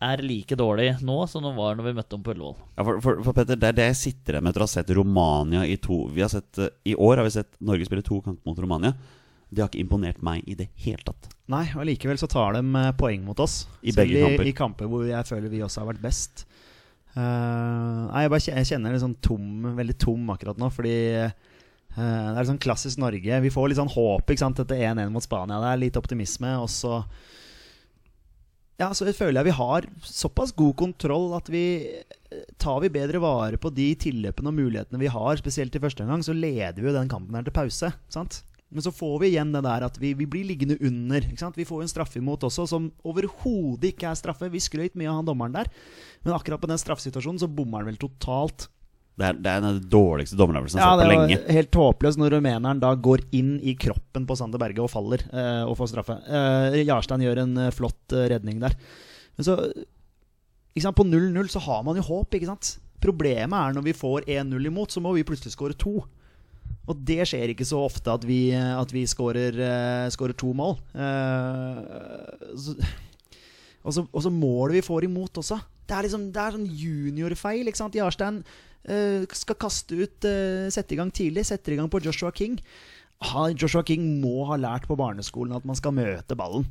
er 0.04 0.22
like 0.22 0.56
dårlig 0.58 0.92
nå 1.06 1.18
som 1.30 1.46
den 1.46 1.56
var 1.58 1.78
når 1.78 1.88
vi 1.88 1.94
møtte 1.98 2.14
dem 2.14 2.24
på 2.26 2.34
Ullevål. 2.36 2.58
Ja, 2.76 2.84
for, 2.86 3.00
for, 3.02 3.22
for 3.26 3.38
Petter, 3.38 3.58
Det 3.58 3.72
er 3.72 3.78
det 3.80 3.88
jeg 3.90 4.00
sitter 4.02 4.38
igjen 4.38 4.46
med 4.46 4.54
etter 4.54 4.64
å 4.64 4.68
ha 4.68 4.74
sett 4.74 4.92
Romania 4.94 5.64
i 5.66 5.78
to 5.82 6.04
vi 6.14 6.22
har 6.22 6.30
sett, 6.32 6.52
eh, 6.62 6.74
I 6.92 6.94
år 6.94 7.18
har 7.18 7.28
vi 7.28 7.34
sett 7.34 7.58
Norge 7.66 7.88
spille 7.88 8.06
to 8.06 8.20
kamper 8.22 8.52
mot 8.52 8.62
Romania. 8.62 8.94
Det 9.50 9.64
har 9.64 9.72
ikke 9.72 9.82
imponert 9.82 10.22
meg 10.26 10.44
i 10.46 10.58
det 10.60 10.68
hele 10.84 11.02
tatt. 11.08 11.30
Nei, 11.50 11.64
og 11.80 11.88
likevel 11.88 12.20
så 12.20 12.30
tar 12.30 12.58
de 12.58 12.62
eh, 12.62 12.94
poeng 13.00 13.26
mot 13.26 13.40
oss. 13.42 13.64
I 13.82 13.96
Selv 13.96 14.04
begge 14.04 14.24
kamper. 14.26 14.46
I, 14.46 14.52
I 14.52 14.58
kamper 14.62 14.92
hvor 14.92 15.06
jeg 15.08 15.30
føler 15.30 15.54
vi 15.54 15.64
også 15.66 15.82
har 15.82 15.90
vært 15.94 16.04
best. 16.04 16.46
Uh, 17.18 18.12
nei, 18.12 18.28
jeg 18.28 18.30
bare 18.30 18.46
jeg 18.46 18.68
kjenner 18.70 18.94
det 18.94 19.02
sånn 19.02 19.16
tom, 19.26 19.46
veldig 19.74 19.96
tom 19.98 20.28
akkurat 20.30 20.60
nå, 20.62 20.68
fordi 20.70 20.98
uh, 21.26 21.32
det 21.98 22.36
er 22.44 22.50
sånn 22.52 22.62
klassisk 22.62 23.02
Norge. 23.02 23.40
Vi 23.42 23.54
får 23.56 23.72
litt 23.72 23.80
sånn 23.80 23.90
håp 23.90 24.30
ikke 24.30 24.44
sant, 24.44 24.62
etter 24.62 24.84
1-1 24.92 25.10
mot 25.16 25.26
Spania. 25.26 25.58
Det 25.64 25.72
er 25.72 25.82
litt 25.82 25.98
optimisme. 25.98 26.52
Og 26.62 26.70
så 26.70 27.00
ja, 28.78 28.92
så 28.94 29.08
føler 29.10 29.40
jeg 29.40 29.50
vi 29.50 29.58
har 29.58 29.88
såpass 30.06 30.54
god 30.58 30.76
kontroll 30.78 31.32
at 31.38 31.50
vi 31.50 31.64
eh, 31.88 32.44
tar 32.62 32.84
vi 32.84 32.94
bedre 32.94 33.22
vare 33.24 33.58
på 33.58 33.72
de 33.74 33.88
tilløpene 33.98 34.52
og 34.52 34.60
mulighetene 34.60 35.02
vi 35.02 35.10
har, 35.10 35.40
spesielt 35.40 35.76
i 35.76 35.82
første 35.82 36.06
omgang, 36.06 36.22
så 36.26 36.36
leder 36.38 36.78
vi 36.78 36.92
jo 36.92 36.96
den 36.96 37.10
kampen 37.10 37.40
her 37.40 37.48
til 37.48 37.56
pause. 37.56 37.92
sant? 38.14 38.44
Men 38.70 38.84
så 38.84 38.92
får 38.92 39.16
vi 39.22 39.30
igjen 39.32 39.54
det 39.56 39.64
der 39.64 39.86
at 39.88 39.98
vi, 40.02 40.12
vi 40.18 40.28
blir 40.28 40.46
liggende 40.46 40.76
under. 40.84 41.24
Vi 41.56 41.66
får 41.66 41.84
en 41.84 41.92
straffe 41.92 42.20
imot 42.20 42.44
også, 42.44 42.66
som 42.68 42.90
overhodet 43.08 43.94
ikke 43.94 44.10
er 44.10 44.20
straffe. 44.20 44.50
Vi 44.52 44.60
skrøt 44.60 44.98
mye 45.00 45.08
av 45.08 45.22
han 45.22 45.30
dommeren 45.30 45.56
der, 45.56 45.70
men 46.26 46.36
akkurat 46.36 46.62
på 46.62 46.70
den 46.70 46.82
straffesituasjonen 46.82 47.40
så 47.40 47.48
bommer 47.48 47.82
han 47.82 47.94
vel 47.94 48.02
totalt. 48.02 48.68
Det 49.18 49.26
er, 49.26 49.38
det 49.42 49.50
er 49.50 49.64
den 49.66 49.78
dårligste 49.90 50.38
dommeravgjørelsen 50.38 50.78
jeg 50.78 50.86
Ja, 50.86 50.90
har 50.92 51.00
det 51.02 51.06
sett 51.10 51.18
på 51.18 51.48
var 51.48 51.56
helt 51.58 51.78
håpløst 51.82 52.20
når 52.22 52.34
rumeneren 52.36 52.82
da 52.84 52.92
går 53.08 53.24
inn 53.34 53.56
i 53.66 53.74
kroppen 53.80 54.28
på 54.30 54.38
Sander 54.38 54.62
Berge 54.62 54.84
og 54.84 54.92
faller 54.94 55.24
eh, 55.32 55.64
og 55.66 55.74
får 55.80 55.90
straffe. 55.94 56.20
Eh, 56.22 56.82
Jarstein 56.86 57.24
gjør 57.26 57.42
en 57.42 57.56
eh, 57.64 57.74
flott 57.74 58.14
eh, 58.14 58.28
redning 58.36 58.62
der. 58.62 58.78
Men 59.38 59.48
så 59.48 59.58
På 60.94 61.06
0-0 61.08 61.50
så 61.50 61.64
har 61.66 61.82
man 61.88 61.98
jo 61.98 62.06
håp, 62.06 62.38
ikke 62.38 62.52
sant? 62.52 62.76
Problemet 63.02 63.58
er 63.58 63.74
når 63.74 63.88
vi 63.90 63.98
får 63.98 64.30
1-0 64.30 64.70
imot, 64.70 64.94
så 64.94 65.02
må 65.02 65.16
vi 65.18 65.26
plutselig 65.26 65.56
skåre 65.56 65.78
to. 65.78 66.04
Og 66.88 67.02
det 67.08 67.26
skjer 67.28 67.52
ikke 67.52 67.68
så 67.68 67.82
ofte 67.84 68.14
at 68.14 68.24
vi, 68.26 68.54
at 68.54 68.94
vi 68.96 69.04
skårer, 69.10 69.58
eh, 69.60 70.06
skårer 70.14 70.38
to 70.40 70.54
mål. 70.56 70.78
Eh, 70.96 71.82
så, 72.56 72.78
og, 73.84 74.22
så, 74.24 74.32
målet 74.32 74.78
vi 74.78 74.86
får 74.86 75.10
imot 75.10 75.42
også. 75.42 75.60
Det 75.88 75.96
er 75.96 76.08
liksom 76.08 76.30
Det 76.36 76.42
er 76.44 76.56
sånn 76.56 76.70
juniorfeil. 76.70 77.68
ikke 77.68 77.82
sant? 77.82 77.96
Jarstein 77.96 78.40
eh, 78.44 78.67
skal 79.36 79.58
kaste 79.60 79.98
ut 79.98 80.28
eh, 80.28 80.68
Sette 80.74 80.96
i 80.96 81.00
gang 81.00 81.12
tidlig. 81.12 81.46
Setter 81.50 81.76
i 81.76 81.80
gang 81.80 81.90
på 81.92 82.02
Joshua 82.04 82.32
King. 82.36 82.60
Joshua 83.58 83.84
King 83.84 84.22
må 84.22 84.46
ha 84.52 84.60
lært 84.62 84.86
på 84.88 84.98
barneskolen 85.00 85.56
at 85.58 85.66
man 85.66 85.80
skal 85.80 85.96
møte 85.98 86.38
ballen. 86.38 86.68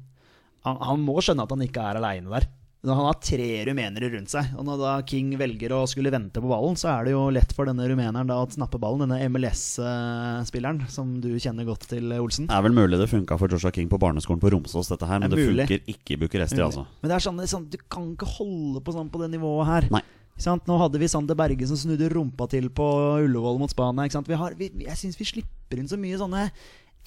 Han, 0.66 0.78
han 0.82 1.02
må 1.02 1.18
skjønne 1.22 1.44
at 1.46 1.52
han 1.52 1.66
ikke 1.66 1.82
er 1.82 1.98
aleine 2.00 2.30
der. 2.30 2.46
Han 2.86 3.00
har 3.02 3.16
tre 3.18 3.48
rumenere 3.66 4.10
rundt 4.12 4.30
seg. 4.30 4.52
Og 4.58 4.66
når 4.66 4.78
da 4.78 4.92
King 5.08 5.32
velger 5.40 5.72
å 5.74 5.80
skulle 5.90 6.12
vente 6.14 6.42
på 6.42 6.50
ballen, 6.50 6.76
så 6.78 6.92
er 6.92 7.08
det 7.08 7.14
jo 7.16 7.24
lett 7.34 7.50
for 7.56 7.66
denne 7.66 7.86
rumeneren 7.90 8.28
da 8.30 8.36
å 8.38 8.46
snappe 8.52 8.78
ballen. 8.82 9.02
Denne 9.06 9.26
MLS-spilleren 9.32 10.84
som 10.92 11.16
du 11.22 11.32
kjenner 11.42 11.66
godt 11.66 11.88
til, 11.90 12.12
Olsen. 12.20 12.46
Det 12.50 12.54
er 12.54 12.66
vel 12.68 12.76
mulig 12.76 13.00
det 13.00 13.08
funka 13.10 13.38
for 13.40 13.50
Joshua 13.50 13.74
King 13.74 13.90
på 13.90 13.98
barneskolen 14.02 14.42
på 14.42 14.52
Romsås, 14.54 14.92
dette 14.92 15.08
her, 15.08 15.22
men 15.22 15.32
Det 15.32 15.40
det, 15.40 15.48
er 15.48 15.72
funker 15.72 15.94
ikke 15.96 16.14
i 16.14 16.20
Bucuresti, 16.22 16.62
altså. 16.62 16.86
Men 17.02 17.10
det 17.10 17.18
er 17.18 17.26
sånn, 17.26 17.40
det 17.40 17.48
er 17.48 17.54
sånn, 17.56 17.66
du 17.72 17.78
kan 17.90 18.12
ikke 18.14 18.30
holde 18.36 18.84
på 18.86 18.94
sånn 18.94 19.10
på 19.10 19.24
det 19.24 19.32
nivået 19.34 19.72
her. 19.72 19.90
Nei. 19.98 20.04
Nå 20.36 20.76
hadde 20.82 21.00
vi 21.00 21.08
Sander 21.08 21.38
Berge 21.38 21.68
som 21.68 21.78
snudde 21.80 22.10
rumpa 22.12 22.48
til 22.52 22.68
på 22.74 22.86
Ullevål 23.24 23.60
mot 23.62 23.72
Spania. 23.72 24.04
Ikke 24.06 24.18
sant? 24.18 24.28
Vi 24.28 24.36
har, 24.38 24.56
vi, 24.58 24.68
jeg 24.84 25.00
syns 25.00 25.16
vi 25.18 25.28
slipper 25.28 25.80
inn 25.80 25.88
så 25.88 25.98
mye 26.00 26.18
sånne 26.20 26.48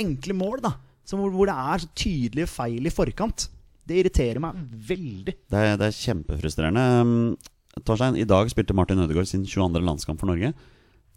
enkle 0.02 0.36
mål, 0.38 0.64
da. 0.66 0.74
Som 1.08 1.22
hvor, 1.24 1.34
hvor 1.34 1.50
det 1.50 1.56
er 1.58 1.84
så 1.84 1.92
tydelige 1.98 2.50
feil 2.50 2.90
i 2.90 2.94
forkant. 2.94 3.48
Det 3.90 4.02
irriterer 4.02 4.42
meg 4.44 4.58
veldig. 4.90 5.38
Det 5.50 5.62
er, 5.62 5.78
det 5.80 5.88
er 5.90 5.96
kjempefrustrerende. 5.98 6.84
Um, 7.02 7.80
Torstein, 7.86 8.18
i 8.20 8.28
dag 8.28 8.50
spilte 8.52 8.76
Martin 8.78 9.02
Ødegaard 9.02 9.30
sin 9.30 9.46
22. 9.48 9.82
landskamp 9.86 10.22
for 10.22 10.30
Norge. 10.30 10.54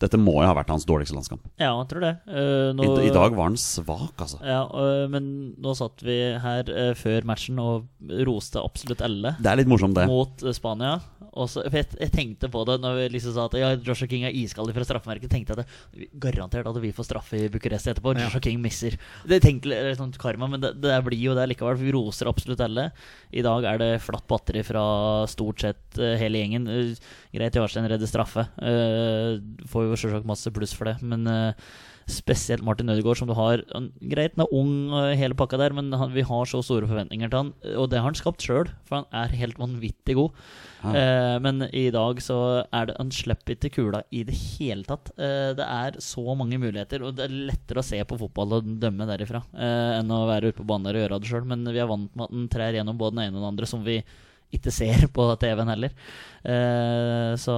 Dette 0.02 0.18
må 0.18 0.34
jo 0.40 0.48
ha 0.48 0.54
vært 0.56 0.72
hans 0.72 0.84
dårligste 0.88 1.14
landskamp. 1.14 1.44
Ja, 1.60 1.70
jeg 1.76 1.88
tror 1.92 2.02
det. 2.02 2.12
Uh, 2.26 2.72
nå, 2.74 2.88
I, 2.98 3.08
I 3.10 3.14
dag 3.14 3.36
var 3.36 3.50
han 3.50 3.58
svak, 3.60 4.16
altså. 4.16 4.40
Ja, 4.42 4.64
uh, 4.66 5.04
men 5.12 5.28
nå 5.62 5.74
satt 5.78 6.02
vi 6.02 6.16
her 6.42 6.70
uh, 6.72 6.90
før 6.98 7.28
matchen 7.28 7.60
og 7.62 7.86
roste 8.26 8.62
absolutt 8.62 9.04
alle 9.04 9.36
Det 9.38 9.52
er 9.52 9.60
litt 9.60 9.70
morsomt, 9.70 9.94
det. 9.98 10.08
mot 10.10 10.42
Spania. 10.56 10.96
Og 11.32 11.48
så, 11.48 11.62
jeg, 11.64 11.86
jeg 11.96 12.12
tenkte 12.12 12.50
på 12.52 12.62
det 12.68 12.76
når 12.82 12.98
vi 12.98 13.04
liksom 13.14 13.34
sa 13.36 13.46
at 13.48 13.56
ja, 13.56 13.70
Joshua 13.80 14.08
King 14.10 14.26
er 14.28 14.36
iskald 14.36 14.72
fra 14.76 14.84
straffemerket. 14.84 15.30
Tenkte 15.32 15.54
jeg 15.54 15.62
at 15.62 15.70
det, 15.96 16.08
garantert 16.20 16.68
at 16.68 16.80
vi 16.82 16.92
får 16.92 17.08
straffe 17.08 17.40
i 17.40 17.50
Bucuresti 17.52 17.92
etterpå. 17.92 18.12
Ja. 18.16 18.26
Joshua 18.26 18.44
King 18.44 18.60
misser. 18.64 18.98
Det 19.28 19.40
tenkte 19.44 19.72
litt 19.72 20.00
sånn 20.00 20.12
karma, 20.20 20.50
men 20.52 20.64
det, 20.64 20.74
det 20.82 20.98
blir 21.06 21.22
jo 21.22 21.36
det 21.38 21.48
likevel. 21.52 21.78
For 21.78 21.86
vi 21.88 21.94
roser 21.96 22.30
absolutt 22.30 22.64
alle. 22.64 22.90
I 23.32 23.44
dag 23.46 23.68
er 23.70 23.80
det 23.80 23.92
flatt 24.04 24.28
batteri 24.28 24.64
fra 24.66 24.84
stort 25.30 25.64
sett 25.64 26.00
uh, 26.00 26.12
hele 26.20 26.42
gjengen. 26.42 26.68
Uh, 26.68 27.14
greit, 27.32 27.56
Jarstein 27.56 27.88
redder 27.88 28.10
straffe. 28.10 28.44
Uh, 28.60 29.40
får 29.72 29.88
jo 29.88 30.02
selvsagt 30.04 30.28
masse 30.28 30.52
pluss 30.52 30.76
for 30.76 30.90
det, 30.90 30.98
men 31.06 31.24
uh, 31.30 31.72
Spesielt 32.10 32.64
Martin 32.66 32.90
Ødegaard, 32.92 33.20
som 33.20 33.28
du 33.30 33.34
har 33.38 33.62
han, 33.72 33.90
Greit, 34.00 34.34
han 34.36 34.44
er 34.44 34.54
ung 34.56 34.74
og 34.90 35.12
hele 35.18 35.36
pakka 35.38 35.60
der, 35.60 35.74
men 35.76 35.92
han, 35.94 36.12
vi 36.14 36.24
har 36.26 36.48
så 36.48 36.62
store 36.64 36.88
forventninger 36.90 37.30
til 37.30 37.38
han. 37.38 37.52
Og 37.76 37.88
det 37.92 38.00
har 38.00 38.08
han 38.08 38.18
skapt 38.18 38.44
sjøl, 38.44 38.70
for 38.88 39.00
han 39.00 39.08
er 39.22 39.36
helt 39.38 39.60
vanvittig 39.60 40.16
god. 40.18 40.42
Ja. 40.82 40.94
Eh, 40.98 41.36
men 41.44 41.66
i 41.70 41.84
dag 41.94 42.18
så 42.24 42.36
er 42.74 42.88
det 42.88 42.96
Han 42.98 43.12
slipper 43.14 43.54
ikke 43.54 43.70
kula 43.76 44.00
i 44.10 44.24
det 44.26 44.34
hele 44.34 44.82
tatt. 44.88 45.12
Eh, 45.14 45.52
det 45.58 45.66
er 45.66 46.00
så 46.02 46.24
mange 46.38 46.58
muligheter, 46.58 47.04
og 47.06 47.16
det 47.18 47.28
er 47.28 47.38
lettere 47.52 47.82
å 47.82 47.86
se 47.86 48.02
på 48.02 48.18
fotball 48.20 48.58
og 48.58 48.74
dømme 48.82 49.06
derifra 49.08 49.44
eh, 49.54 50.00
enn 50.00 50.10
å 50.10 50.24
være 50.30 50.50
ute 50.50 50.60
på 50.60 50.68
banen 50.68 50.90
og 50.90 51.00
gjøre 51.04 51.22
det 51.22 51.30
sjøl. 51.30 51.48
Men 51.48 51.64
vi 51.70 51.82
er 51.82 51.90
vant 51.90 52.10
med 52.12 52.26
at 52.26 52.36
han 52.36 52.52
trær 52.52 52.78
gjennom 52.78 52.98
både 53.00 53.16
den 53.16 53.26
ene 53.28 53.38
og 53.38 53.42
den 53.44 53.50
andre, 53.52 53.70
som 53.70 53.86
vi 53.86 54.00
ikke 54.52 54.74
ser 54.74 55.06
på 55.16 55.26
TV-en 55.40 55.72
heller. 55.72 55.94
Eh, 56.44 57.32
så 57.40 57.56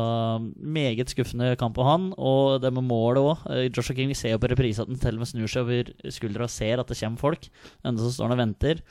meget 0.57 1.12
skuffende 1.12 1.54
kamp 1.61 1.76
på 1.78 1.87
han. 1.87 2.12
Og 2.16 2.61
det 2.62 2.72
med 2.74 2.87
målet 2.87 3.24
òg. 3.24 3.44
Joshua 3.74 3.96
King, 3.98 4.14
ser 4.16 4.37
jo 4.37 4.40
på 4.42 4.50
reprise 4.52 4.83
at 4.83 4.90
han 4.90 5.00
til 5.00 5.18
og 5.18 5.24
med 5.24 5.33
snur 5.33 5.50
seg 5.50 5.66
over 5.66 5.92
skuldra 6.14 6.48
og 6.48 6.54
ser 6.54 6.80
at 6.80 6.90
det 6.90 7.00
kommer 7.00 7.26
folk. 7.26 7.50
Enda 7.85 8.04
så 8.04 8.14
står 8.14 8.30
han 8.30 8.38
og 8.38 8.42
venter. 8.44 8.83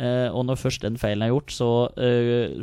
Eh, 0.00 0.28
og 0.32 0.46
når 0.48 0.60
først 0.60 0.84
den 0.86 0.96
feilen 1.00 1.26
er 1.26 1.32
gjort, 1.32 1.52
så 1.52 1.70
eh, 2.00 2.54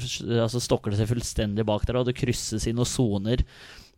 altså 0.42 0.62
stokker 0.64 0.94
det 0.94 1.02
seg 1.02 1.10
fullstendig 1.12 1.66
bak 1.68 1.84
der, 1.86 2.00
og 2.00 2.08
det 2.08 2.16
krysses 2.18 2.66
i 2.66 2.74
noen 2.74 2.88
soner 2.90 3.44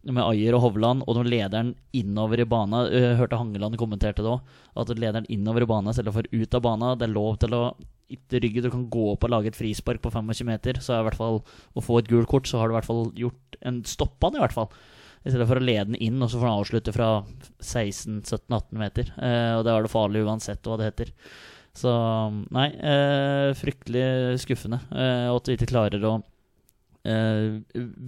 med 0.07 0.23
Ayer 0.23 0.55
og 0.55 0.63
Hovland, 0.63 1.03
og 1.05 1.17
når 1.17 1.27
lederen 1.27 1.71
innover 1.95 2.39
i 2.39 2.47
bana 2.47 2.85
jeg 2.87 3.17
Hørte 3.19 3.39
Hangeland 3.39 3.75
kommenterte 3.79 4.23
det 4.23 4.31
òg, 4.31 4.53
at 4.79 4.93
lederen 4.95 5.27
innover 5.31 5.65
i 5.65 5.69
bana 5.69 5.91
istedenfor 5.91 6.29
ut 6.31 6.55
av 6.55 6.63
bana. 6.63 6.93
Det 6.95 7.09
er 7.09 7.15
lov 7.15 7.39
til 7.41 7.55
å 7.57 7.63
ikke 8.09 8.41
rygge, 8.41 8.63
du 8.65 8.71
kan 8.73 8.87
gå 8.89 9.09
opp 9.11 9.25
og 9.27 9.33
lage 9.33 9.51
et 9.51 9.57
frispark 9.59 10.01
på 10.01 10.11
25 10.13 10.47
meter. 10.47 10.79
Så 10.81 10.95
er 10.95 11.03
i 11.03 11.09
hvert 11.09 11.19
fall 11.19 11.41
å 11.43 11.83
få 11.83 11.99
et 11.99 12.09
gult 12.09 12.29
kort, 12.31 12.47
så 12.49 12.61
har 12.61 12.69
du 12.69 12.73
i 12.73 12.79
hvert 12.79 12.89
fall 12.89 13.05
gjort 13.17 13.59
en 13.69 13.83
stoppa 13.87 14.29
han 14.29 14.39
i 14.39 14.43
hvert 14.43 14.55
fall. 14.55 14.71
I 15.19 15.33
stedet 15.33 15.49
for 15.49 15.59
å 15.59 15.63
lede 15.63 15.91
den 15.91 15.99
inn, 15.99 16.17
og 16.23 16.31
så 16.31 16.39
får 16.39 16.47
han 16.47 16.61
avslutte 16.63 16.95
fra 16.95 17.09
16-17-18 17.59 18.79
meter. 18.79 19.13
Eh, 19.19 19.53
og 19.57 19.65
det 19.67 19.73
er 19.73 19.85
det 19.85 19.91
farlig 19.91 20.23
uansett 20.23 20.65
hva 20.65 20.79
det 20.79 20.89
heter. 20.89 21.13
Så 21.75 21.91
nei, 22.55 22.69
eh, 22.79 23.51
fryktelig 23.59 24.39
skuffende. 24.45 24.79
Eh, 24.89 25.27
at 25.29 25.49
vi 25.49 25.57
ikke 25.57 25.73
klarer 25.73 26.07
å 26.07 26.17
eh, 27.07 27.59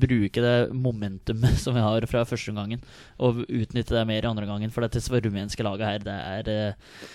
bruke 0.03 0.43
det 0.43 0.55
momentumet 0.73 1.59
som 1.63 1.75
vi 1.77 1.83
har 1.83 2.07
fra 2.11 2.25
første 2.27 2.53
gangen, 2.55 2.83
og 3.19 3.43
utnytte 3.47 3.95
det 3.95 4.05
mer 4.09 4.25
i 4.25 4.31
andre 4.31 4.49
gangen. 4.49 4.73
For 4.73 4.85
dette 4.85 5.21
rumenske 5.21 5.65
laget 5.65 5.87
her, 5.87 6.07
det 6.07 6.17
er 6.17 6.51
uh, 6.51 7.07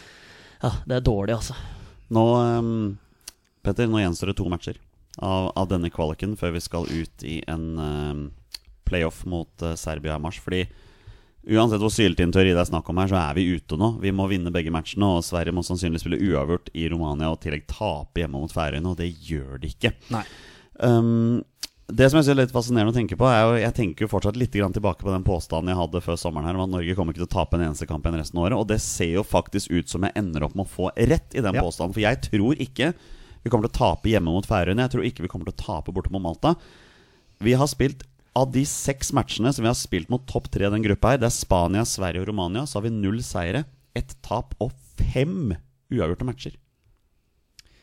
Ja, 0.63 0.73
det 0.87 0.97
er 0.97 1.05
dårlig, 1.05 1.37
altså. 1.37 1.57
Nå, 2.09 2.25
um, 2.61 2.97
Petter, 3.67 3.89
nå 3.91 4.01
gjenstår 4.01 4.33
det 4.33 4.39
to 4.39 4.49
matcher 4.49 4.81
av, 5.19 5.53
av 5.57 5.69
denne 5.69 5.91
kvaliken 5.91 6.37
før 6.39 6.55
vi 6.55 6.63
skal 6.65 6.89
ut 6.89 7.25
i 7.27 7.41
en 7.51 7.79
um, 7.79 8.27
playoff 8.87 9.25
mot 9.27 9.51
uh, 9.63 9.75
Serbia 9.75 10.17
i 10.17 10.23
mars. 10.23 10.39
Fordi 10.43 10.65
uansett 11.47 11.83
hvor 11.83 11.93
syltynn 11.93 12.35
teori 12.35 12.53
det 12.55 12.63
er 12.63 12.69
snakk 12.69 12.89
om 12.91 13.01
her, 13.03 13.11
så 13.11 13.19
er 13.21 13.37
vi 13.39 13.47
ute 13.57 13.79
nå. 13.79 13.97
Vi 14.03 14.15
må 14.15 14.29
vinne 14.31 14.53
begge 14.55 14.73
matchene, 14.75 15.17
og 15.19 15.27
Sverige 15.27 15.55
må 15.57 15.65
sannsynligvis 15.67 16.07
spille 16.07 16.23
uavgjort 16.31 16.73
i 16.75 16.89
Romania 16.93 17.31
og 17.33 17.41
i 17.41 17.47
tillegg 17.47 17.67
tape 17.71 18.23
hjemme 18.23 18.43
mot 18.43 18.55
Færøyene, 18.55 18.93
og 18.93 19.01
det 19.01 19.13
gjør 19.29 19.61
de 19.63 19.73
ikke. 19.75 19.95
Nei. 20.15 20.25
Um, 20.77 21.41
det 21.87 22.09
som 22.11 22.19
jeg 22.19 22.27
synes 22.27 22.33
er 22.35 22.41
litt 22.41 22.55
fascinerende 22.55 22.91
å 22.91 22.97
tenke 22.97 23.17
på, 23.19 23.27
er 23.31 23.43
jo 23.45 23.59
Jeg 23.63 23.75
tenker 23.77 24.05
jo 24.07 24.11
fortsatt 24.11 24.39
litt 24.41 24.55
grann 24.57 24.75
tilbake 24.75 25.05
på 25.07 25.13
den 25.13 25.23
påstanden 25.27 25.71
jeg 25.71 25.79
hadde 25.79 26.01
før 26.03 26.17
sommeren 26.19 26.49
her 26.49 26.59
om 26.59 26.65
at 26.65 26.73
Norge 26.73 26.97
kommer 26.99 27.15
ikke 27.15 27.23
til 27.23 27.29
å 27.29 27.37
tape 27.37 27.55
en 27.55 27.67
eneste 27.69 27.87
kamp 27.87 28.03
igjen 28.07 28.19
resten 28.19 28.41
av 28.41 28.49
året. 28.49 28.59
Og 28.59 28.67
det 28.73 28.81
ser 28.83 29.13
jo 29.13 29.23
faktisk 29.23 29.71
ut 29.71 29.93
som 29.93 30.03
jeg 30.03 30.17
ender 30.19 30.43
opp 30.43 30.57
med 30.59 30.67
å 30.67 30.73
få 30.73 30.91
rett 30.97 31.37
i 31.37 31.45
den 31.45 31.55
Ja. 31.55 31.63
påstanden. 31.63 31.95
For 31.95 32.03
jeg 32.03 32.23
tror 32.27 32.59
ikke 32.59 32.95
vi 33.45 33.51
kommer 33.51 33.69
til 33.69 33.75
å 33.77 33.79
tape 33.79 34.11
hjemme 34.11 34.35
mot 34.35 34.47
Færøyene. 34.47 34.83
Jeg 34.83 34.91
tror 34.91 35.07
ikke 35.07 35.23
vi 35.23 35.31
kommer 35.31 35.47
til 35.47 35.55
å 35.55 35.63
tape 35.63 35.95
borte 35.95 36.11
mot 36.11 36.23
Malta. 36.23 36.57
Vi 37.39 37.53
har 37.55 37.71
spilt 37.71 38.03
av 38.35 38.51
de 38.53 38.65
seks 38.65 39.13
matchene 39.17 39.53
som 39.55 39.63
vi 39.63 39.71
har 39.71 39.79
spilt 39.79 40.11
mot 40.11 40.27
topp 40.27 40.51
tre 40.51 40.67
i 40.67 40.71
den 40.71 40.83
gruppa 40.83 41.15
her, 41.15 41.19
det 41.23 41.31
er 41.31 41.37
Spania, 41.37 41.87
Sverige 41.89 42.21
og 42.21 42.29
Romania, 42.29 42.67
så 42.67 42.77
har 42.81 42.83
vi 42.83 42.91
null 42.91 43.23
seire, 43.25 43.65
ett 43.97 44.13
tap 44.23 44.55
og 44.61 44.73
fem 44.99 45.55
uavgjorte 45.89 46.27
matcher. 46.29 46.57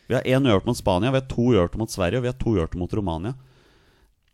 Vi 0.07 0.13
har 0.13 0.21
én 0.27 0.45
uavgjort 0.45 0.67
mot 0.69 0.77
Spania, 0.77 1.09
vi 1.09 1.21
har 1.21 1.27
to 1.31 1.47
uavgjorte 1.55 1.79
mot 1.81 1.89
Sverige, 1.89 2.19
og 2.19 2.27
vi 2.27 2.29
har 2.29 2.37
to 2.37 2.53
uavgjorte 2.53 2.77
mot 2.77 2.93
Romania. 2.93 3.33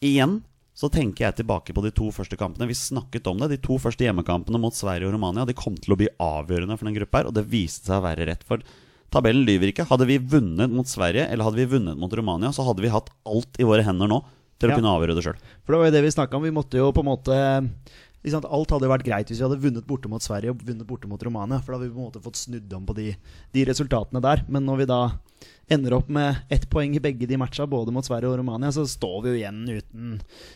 Igjen 0.06 0.40
så 0.80 0.88
tenker 0.88 1.26
jeg 1.26 1.42
tilbake 1.42 1.74
på 1.76 1.82
de 1.84 1.90
to 1.92 2.08
første 2.16 2.38
kampene. 2.40 2.68
Vi 2.70 2.78
snakket 2.78 3.26
om 3.28 3.42
det. 3.42 3.50
De 3.52 3.58
to 3.60 3.76
første 3.82 4.06
hjemmekampene 4.06 4.62
mot 4.62 4.76
Sverige 4.76 5.10
og 5.10 5.16
Romania 5.18 5.44
De 5.48 5.56
kom 5.58 5.76
til 5.76 5.92
å 5.92 5.98
bli 6.00 6.08
avgjørende 6.24 6.78
for 6.80 6.88
den 6.88 6.96
gruppa 6.96 7.20
her, 7.20 7.28
og 7.28 7.36
det 7.36 7.44
viste 7.52 7.90
seg 7.90 8.00
å 8.00 8.06
være 8.06 8.30
rett. 8.30 8.46
For 8.48 8.64
tabellen 9.12 9.44
lyver 9.44 9.74
ikke. 9.74 9.90
Hadde 9.90 10.08
vi 10.08 10.16
vunnet 10.22 10.72
mot 10.72 10.88
Sverige 10.88 11.26
eller 11.28 11.50
hadde 11.50 11.60
vi 11.60 11.68
vunnet 11.76 12.00
mot 12.00 12.14
Romania, 12.16 12.54
så 12.56 12.64
hadde 12.64 12.86
vi 12.86 12.94
hatt 12.94 13.12
alt 13.28 13.60
i 13.60 13.68
våre 13.68 13.84
hender 13.84 14.08
nå 14.08 14.22
til 14.60 14.70
å 14.70 14.72
Ja. 14.72 14.78
kunne 14.80 14.96
avgjøre 14.96 15.16
det 15.16 15.24
sjøl. 15.26 15.40
For 15.66 15.74
det 15.76 15.80
var 15.80 15.86
jo 15.92 15.96
det 15.98 16.04
vi 16.04 16.16
snakka 16.16 16.36
om. 16.40 16.44
Vi 16.44 16.56
måtte 16.56 16.80
jo 16.80 16.92
på 16.96 17.04
en 17.04 17.12
måte 17.12 17.74
Alt 18.20 18.70
hadde 18.72 18.84
jo 18.84 18.92
vært 18.92 19.06
greit 19.08 19.28
hvis 19.32 19.40
vi 19.40 19.48
hadde 19.48 19.62
vunnet 19.64 19.88
borte 19.88 20.10
mot 20.12 20.20
Sverige 20.22 20.52
og 20.52 20.60
vunnet 20.68 20.86
borte 20.86 21.08
mot 21.08 21.22
Romania. 21.24 21.60
For 21.64 21.72
da 21.72 21.78
hadde 21.80 21.88
vi 21.88 21.96
på 21.96 22.02
en 22.04 22.12
måte 22.12 22.22
fått 22.24 22.36
snudd 22.36 22.74
om 22.76 22.86
på 22.86 22.94
de, 22.96 23.16
de 23.56 23.64
resultatene 23.66 24.20
der. 24.22 24.44
Men 24.50 24.66
når 24.68 24.78
vi 24.82 24.86
da 24.92 24.98
ender 25.72 25.94
opp 25.98 26.10
med 26.10 26.42
ett 26.50 26.66
poeng 26.72 26.96
i 26.98 27.02
begge 27.04 27.28
de 27.30 27.38
matcha, 27.40 27.66
både 27.70 27.94
mot 27.94 28.06
Sverige 28.06 28.32
og 28.32 28.40
Romania, 28.42 28.72
så 28.74 28.86
står 28.90 29.18
vi 29.24 29.30
jo 29.34 29.38
igjen 29.40 29.62
uten, 29.70 30.16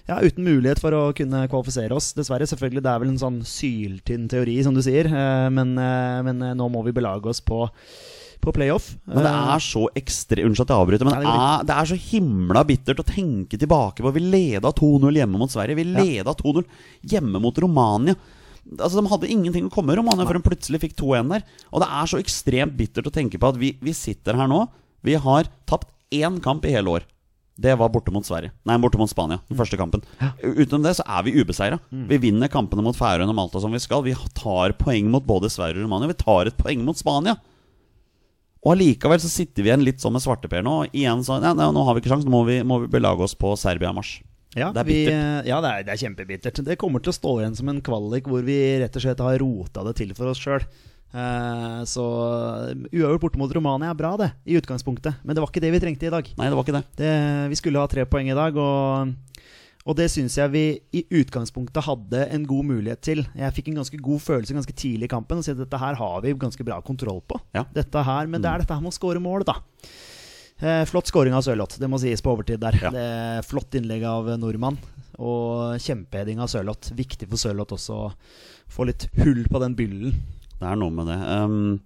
ja, 0.10 0.18
uten 0.24 0.44
mulighet 0.48 0.82
for 0.82 0.96
å 0.98 1.04
kunne 1.18 1.46
kvalifisere 1.52 1.94
oss. 1.96 2.12
Dessverre, 2.18 2.48
selvfølgelig. 2.50 2.84
Det 2.86 2.92
er 2.94 3.04
vel 3.04 3.14
en 3.14 3.22
sånn 3.22 3.40
syltynn 3.48 4.28
teori, 4.32 4.58
som 4.66 4.74
du 4.76 4.82
sier. 4.86 5.06
eh, 5.08 5.50
Men, 5.54 5.78
eh, 5.78 6.20
men 6.26 6.42
eh, 6.42 6.54
nå 6.58 6.70
må 6.74 6.84
vi 6.86 6.92
belage 6.96 7.30
oss 7.30 7.42
på, 7.42 7.64
på 8.44 8.52
playoff. 8.54 8.92
Men 9.08 9.24
det 9.24 9.34
er 9.56 9.64
så 9.64 9.86
ekstre 9.96 10.44
Unnskyld 10.44 10.66
at 10.68 10.74
jeg 10.76 10.84
avbryter, 10.84 11.08
men 11.08 11.22
det 11.24 11.32
er, 11.32 11.66
det 11.70 11.76
er 11.80 11.92
så 11.94 12.00
himla 12.10 12.64
bittert 12.68 13.00
å 13.00 13.08
tenke 13.08 13.58
tilbake 13.62 14.04
på. 14.04 14.12
Vi 14.18 14.20
leda 14.26 14.74
2-0 14.76 15.20
hjemme 15.22 15.40
mot 15.40 15.52
Sverige. 15.54 15.78
Vi 15.80 15.86
leda 15.94 16.34
2-0 16.36 16.64
hjemme 17.14 17.40
mot 17.40 17.58
Romania. 17.64 18.16
Altså 18.80 19.02
De 19.02 19.10
hadde 19.12 19.28
ingenting 19.32 19.66
å 19.68 19.72
komme 19.74 19.92
med 19.92 19.98
Romania 20.00 20.24
før 20.28 20.38
de 20.40 20.46
plutselig 20.46 20.80
fikk 20.80 20.94
2-1 21.00 21.32
der. 21.34 21.42
Og 21.72 21.82
det 21.84 21.90
er 21.92 22.06
så 22.08 22.20
ekstremt 22.22 22.78
bittert 22.80 23.08
å 23.10 23.12
tenke 23.14 23.40
på 23.40 23.50
at 23.52 23.58
vi, 23.60 23.74
vi 23.84 23.94
sitter 23.96 24.40
her 24.40 24.48
nå. 24.48 24.62
Vi 25.04 25.18
har 25.20 25.50
tapt 25.70 25.90
én 26.14 26.40
kamp 26.44 26.66
i 26.66 26.74
hele 26.74 27.00
år. 27.00 27.08
Det 27.54 27.76
var 27.78 27.92
borte 27.94 28.10
mot 28.10 28.26
Sverige 28.26 28.50
Nei, 28.66 28.80
borte 28.82 28.98
mot 28.98 29.10
Spania. 29.12 29.38
Den 29.46 29.58
første 29.60 29.78
kampen. 29.78 30.02
Utenom 30.42 30.88
det 30.88 30.96
så 30.98 31.04
er 31.06 31.26
vi 31.28 31.36
ubeseira. 31.38 31.78
Vi 32.10 32.18
vinner 32.18 32.50
kampene 32.50 32.82
mot 32.82 32.98
Færøyene 32.98 33.30
og 33.30 33.38
Malta 33.38 33.62
som 33.62 33.76
vi 33.76 33.82
skal. 33.84 34.02
Vi 34.08 34.16
tar 34.34 34.74
poeng 34.80 35.12
mot 35.14 35.26
både 35.28 35.52
Sverige 35.54 35.78
og 35.84 35.86
Romania. 35.86 36.10
Vi 36.10 36.18
tar 36.18 36.50
et 36.50 36.58
poeng 36.58 36.82
mot 36.88 36.98
Spania. 36.98 37.36
Og 38.64 38.74
allikevel 38.74 39.20
så 39.20 39.30
sitter 39.30 39.62
vi 39.62 39.70
igjen 39.70 39.84
litt 39.86 40.02
sånn 40.02 40.16
med 40.16 40.24
svarteper 40.24 40.64
nå. 40.66 40.76
Og 40.86 40.96
igjen 40.98 41.22
så, 41.28 41.38
nei, 41.44 41.52
nei, 41.60 41.68
Nå 41.76 41.84
har 41.86 41.94
vi 41.94 42.02
ikke 42.02 42.14
sjans, 42.16 42.26
nå 42.26 42.32
må 42.34 42.46
vi, 42.48 42.62
må 42.66 42.80
vi 42.86 42.90
belage 42.96 43.28
oss 43.28 43.36
på 43.38 43.54
Serbia-marsj. 43.60 44.22
Ja, 44.56 44.70
Det 44.72 44.84
er 44.84 44.88
vi, 44.88 44.98
ja 45.50 45.60
det, 45.66 45.70
er, 45.70 45.86
det 45.86 45.94
er 45.94 46.02
kjempebittert. 46.06 46.62
Det 46.66 46.78
kommer 46.80 47.02
til 47.04 47.12
å 47.14 47.18
stå 47.18 47.36
igjen 47.42 47.56
som 47.58 47.70
en 47.70 47.82
kvalik 47.86 48.30
hvor 48.30 48.46
vi 48.46 48.58
rett 48.82 48.98
og 48.98 49.04
slett 49.06 49.22
har 49.26 49.38
rota 49.42 49.84
det 49.86 49.96
til 50.00 50.14
for 50.18 50.30
oss 50.32 50.42
sjøl. 50.42 50.66
Så 51.14 52.04
uavgjort 52.90 53.22
borte 53.22 53.38
mot 53.38 53.52
Romania 53.54 53.92
er 53.92 53.98
bra, 53.98 54.16
det, 54.18 54.32
i 54.50 54.56
utgangspunktet. 54.58 55.20
Men 55.22 55.36
det 55.36 55.44
var 55.44 55.52
ikke 55.52 55.62
det 55.62 55.70
vi 55.76 55.82
trengte 55.84 56.08
i 56.10 56.14
dag. 56.14 56.32
Nei, 56.40 56.48
det 56.50 56.58
var 56.58 56.66
ikke 56.66 56.78
det. 56.80 56.88
Det, 56.98 57.12
vi 57.52 57.60
skulle 57.60 57.84
ha 57.84 57.90
tre 57.92 58.06
poeng 58.10 58.32
i 58.32 58.38
dag, 58.38 58.58
og, 58.58 59.12
og 59.86 60.00
det 60.00 60.08
syns 60.10 60.40
jeg 60.40 60.54
vi 60.56 60.64
i 60.96 61.04
utgangspunktet 61.22 61.86
hadde 61.86 62.24
en 62.34 62.48
god 62.50 62.70
mulighet 62.72 63.04
til. 63.06 63.22
Jeg 63.38 63.58
fikk 63.60 63.70
en 63.70 63.84
ganske 63.84 64.00
god 64.10 64.26
følelse 64.26 64.58
ganske 64.58 64.74
tidlig 64.74 65.12
i 65.12 65.14
kampen 65.14 65.44
og 65.44 65.46
si 65.46 65.54
at 65.54 65.62
dette 65.62 65.84
her 65.86 66.02
har 66.02 66.26
vi 66.26 66.34
ganske 66.34 66.66
bra 66.66 66.82
kontroll 66.82 67.22
på. 67.30 67.38
Ja. 67.54 67.68
Dette 67.78 68.08
her, 68.10 68.26
Men 68.26 68.42
det 68.42 68.50
er 68.50 68.66
dette 68.66 68.74
her 68.74 68.82
med 68.82 68.96
å 68.96 68.98
score 68.98 69.22
mål, 69.22 69.46
da. 69.46 69.60
Eh, 70.64 70.84
flott 70.88 71.10
scoring 71.10 71.34
av 71.36 71.44
Sørloth, 71.44 71.78
det 71.82 71.90
må 71.92 72.00
sies 72.00 72.22
på 72.24 72.32
overtid 72.34 72.62
der. 72.62 72.78
Ja. 72.82 72.90
Det 72.94 73.04
er 73.04 73.46
Flott 73.46 73.76
innlegg 73.76 74.06
av 74.08 74.30
nordmann. 74.40 74.78
Og 75.20 75.76
kjempeheading 75.84 76.40
av 76.42 76.50
Sørloth. 76.50 76.94
Viktig 76.98 77.28
for 77.30 77.42
Sørloth 77.42 77.76
også 77.76 77.98
å 78.08 78.14
få 78.72 78.88
litt 78.90 79.10
hull 79.20 79.44
på 79.52 79.62
den 79.62 79.76
byllen. 79.78 80.16
Det 80.64 80.70
er 80.72 80.80
noe 80.80 80.94
med 80.96 81.12
det. 81.12 81.20
Um, 81.20 81.82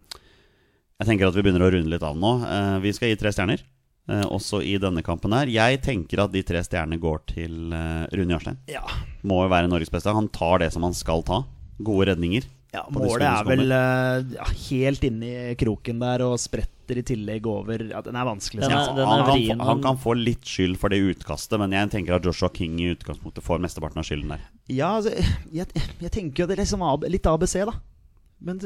jeg 1.02 1.10
tenker 1.12 1.30
at 1.30 1.36
vi 1.38 1.44
begynner 1.46 1.66
å 1.68 1.72
runde 1.74 1.92
litt 1.94 2.06
av 2.06 2.18
nå. 2.18 2.32
Uh, 2.46 2.78
vi 2.84 2.94
skal 2.96 3.12
gi 3.12 3.18
tre 3.22 3.34
stjerner, 3.34 3.62
uh, 4.10 4.26
også 4.34 4.64
i 4.66 4.76
denne 4.82 5.04
kampen 5.06 5.34
her. 5.38 5.50
Jeg 5.52 5.82
tenker 5.86 6.24
at 6.24 6.34
de 6.34 6.42
tre 6.46 6.62
stjernene 6.66 7.02
går 7.02 7.24
til 7.34 7.74
uh, 7.74 8.06
Rune 8.14 8.34
Jarstein. 8.38 8.62
Ja, 8.72 8.86
Må 9.28 9.44
jo 9.46 9.52
være 9.54 9.70
Norges 9.72 9.94
beste. 9.94 10.14
Han 10.16 10.30
tar 10.34 10.64
det 10.66 10.72
som 10.74 10.86
han 10.88 10.96
skal 10.98 11.26
ta. 11.28 11.44
Gode 11.78 12.12
redninger. 12.14 12.48
Ja, 12.76 12.82
Målet 12.92 13.24
er 13.24 13.46
vel 13.48 13.72
eh, 13.72 14.34
ja, 14.36 14.46
helt 14.68 15.06
inni 15.08 15.30
kroken 15.58 16.02
der 16.02 16.20
og 16.26 16.34
spretter 16.42 17.00
i 17.00 17.04
tillegg 17.08 17.46
over 17.48 17.80
Ja, 17.94 18.02
den 18.04 18.18
er 18.20 18.28
vanskelig. 18.28 18.60
Den 18.66 18.74
er- 18.76 18.90
jeg. 18.90 18.98
den 18.98 19.08
han, 19.08 19.24
kan, 19.24 19.40
få- 19.40 19.68
han 19.70 19.82
kan 19.86 20.00
få 20.04 20.16
litt 20.20 20.44
skyld 20.46 20.76
for 20.82 20.92
det 20.92 21.00
utkastet, 21.14 21.56
men 21.64 21.72
jeg 21.74 21.90
tenker 21.96 22.18
at 22.18 22.28
Joshua 22.28 22.50
King 22.54 22.76
i 22.84 22.90
utgangspunktet 22.92 23.46
får 23.48 23.64
mesteparten 23.64 24.04
av 24.04 24.06
skylden 24.10 24.36
der. 24.36 24.44
Ja, 24.68 24.90
altså, 25.00 25.16
jeg, 25.56 25.72
jeg 26.04 26.12
tenker 26.14 26.44
jo 26.44 26.50
det 26.52 26.58
er 26.58 26.64
liksom 26.66 26.84
litt 27.08 27.32
ABC, 27.32 27.56
da. 27.72 27.78
Men 28.38 28.60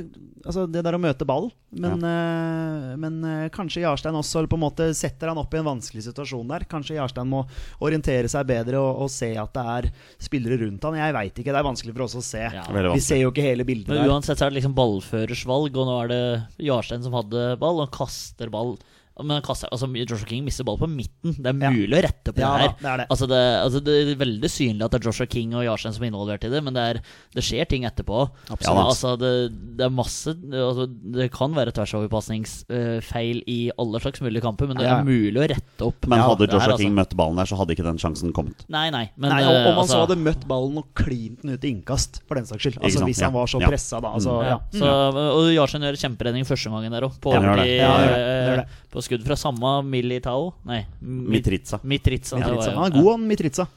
altså, 0.43 0.65
det 0.67 0.81
der 0.83 0.97
å 0.97 0.99
møte 0.99 1.25
ball. 1.27 1.47
Men, 1.71 2.01
eh, 2.03 2.87
men 2.99 3.21
uh, 3.23 3.47
kanskje 3.53 3.85
Jarstein 3.85 4.17
også 4.19 4.43
på 4.51 4.57
en 4.59 4.63
måte 4.65 4.89
setter 4.97 5.31
han 5.31 5.39
opp 5.39 5.53
i 5.55 5.61
en 5.61 5.69
vanskelig 5.69 6.03
situasjon 6.09 6.51
der. 6.51 6.65
Kanskje 6.71 6.97
Jarstein 6.97 7.29
må 7.31 7.45
orientere 7.79 8.27
seg 8.31 8.49
bedre 8.49 8.81
og, 8.81 9.05
og 9.05 9.13
se 9.13 9.31
at 9.39 9.53
det 9.55 9.65
er 9.77 9.89
spillere 10.19 10.59
rundt 10.65 10.87
han. 10.89 10.99
Jeg 10.99 11.15
veit 11.15 11.39
ikke, 11.39 11.53
det 11.55 11.61
er 11.61 11.69
vanskelig 11.69 11.95
for 11.95 12.07
oss 12.07 12.17
å 12.19 12.25
se. 12.25 12.43
Ja. 12.51 12.65
Vi 12.91 13.03
ser 13.05 13.23
jo 13.23 13.31
ikke 13.31 13.47
hele 13.47 13.67
bildet 13.67 13.93
Men 13.93 14.03
der. 14.03 14.11
uansett 14.11 14.41
så 14.41 14.47
er 14.47 14.51
det 14.51 14.59
liksom 14.59 14.75
ballførers 14.75 15.45
valg, 15.47 15.79
og 15.79 15.87
nå 15.87 15.99
er 16.03 16.11
det 16.11 16.23
Jarstein 16.67 17.07
som 17.07 17.15
hadde 17.15 17.53
ball, 17.61 17.79
og 17.79 17.87
han 17.87 17.95
kaster 18.01 18.51
ball. 18.51 18.75
Men 19.19 19.35
han 19.37 19.41
kaster, 19.45 19.67
altså 19.69 19.85
Joshua 19.91 20.25
King 20.25 20.45
mister 20.45 20.63
ball 20.65 20.77
på 20.79 20.87
midten. 20.89 21.35
Det 21.37 21.45
er 21.45 21.53
Ja. 21.59 21.69
mulig 21.69 21.93
å 21.99 22.01
rette 22.01 22.31
på 22.33 22.39
Ja 22.39 22.51
det 22.57 22.61
her. 22.61 22.75
det 22.79 22.89
er 22.91 22.97
det. 22.97 23.07
Altså 23.11 23.27
det, 23.27 23.41
altså 23.61 23.79
det 23.83 23.93
er 24.07 24.15
veldig 24.15 24.49
synlig 24.49 24.83
at 24.85 24.91
det 24.91 24.99
er 25.01 25.05
Joshua 25.09 25.27
King 25.27 25.53
og 25.53 25.63
Jarstein 25.67 25.93
som 25.93 26.03
er 26.03 26.09
involvert 26.11 26.43
i 26.43 26.49
det, 26.49 26.63
men 26.63 26.73
det, 26.73 26.81
er, 26.81 27.01
det 27.35 27.43
skjer 27.43 27.67
ting 27.69 27.83
etterpå. 27.85 28.29
Absolutt. 28.49 28.65
Ja, 28.65 28.85
altså 28.87 29.13
det, 29.19 29.31
det 29.77 29.85
er 29.85 29.89
masse 29.93 30.33
altså 30.33 30.87
Det 30.89 31.27
kan 31.31 31.53
være 31.53 31.71
tversoverpasningsfeil 31.75 33.43
i 33.47 33.59
alle 33.77 33.99
slags 34.01 34.21
mulige 34.21 34.41
kamper, 34.41 34.67
men 34.67 34.77
det 34.77 34.85
Ja. 34.87 34.99
er 34.99 35.03
mulig 35.03 35.37
å 35.37 35.47
rette 35.49 35.81
opp. 35.85 36.07
Men 36.07 36.19
hadde 36.19 36.47
Joshua 36.47 36.59
her, 36.61 36.71
altså. 36.71 36.81
King 36.83 36.95
møtt 36.95 37.15
ballen 37.15 37.35
der, 37.37 37.45
så 37.45 37.57
hadde 37.57 37.75
ikke 37.75 37.83
den 37.85 37.97
sjansen 38.01 38.33
kommet. 38.33 38.65
Nei, 38.69 38.89
nei. 38.89 39.09
Men, 39.17 39.29
Nei, 39.31 39.43
og, 39.43 39.67
om 39.67 39.75
han 39.75 39.87
så 39.87 39.95
altså- 39.97 40.07
hadde 40.07 40.17
møtt 40.23 40.47
ballen 40.47 40.77
og 40.77 40.85
klint 40.95 41.41
den 41.41 41.51
ut 41.53 41.63
i 41.63 41.69
innkast, 41.75 42.21
for 42.27 42.35
den 42.35 42.45
saks 42.45 42.61
skyld. 42.63 42.77
Altså 42.81 43.05
Hvis 43.05 43.21
han 43.21 43.33
var 43.33 43.45
så 43.47 43.59
ja. 43.61 43.67
pressa, 43.69 44.01
da. 44.01 44.13
Altså, 44.13 44.41
Ja, 44.43 44.49
ja. 44.49 44.59
så, 44.79 44.87
og 45.13 45.53
Jarstein 45.53 45.81
gjør 45.83 45.99
kjemperedning 45.99 46.45
første 46.45 46.69
gangen 46.71 46.91
der 46.91 47.01
òg, 47.01 47.19
på, 47.19 47.33
Ja, 47.33 47.55
det. 47.55 48.67
Eh, 49.11 49.17
skudd 49.17 49.27
fra 49.27 49.35
samme 49.35 49.83
Militao. 49.83 50.53
Nei, 50.65 50.85
Mitritsa 51.01 51.79
Mitritza. 51.83 52.37
Mitritza. 52.37 52.73
var. 52.73 52.83
Han 52.83 52.91
er 52.91 53.01
god, 53.01 53.11
han 53.11 53.27
Mitritza. 53.27 53.67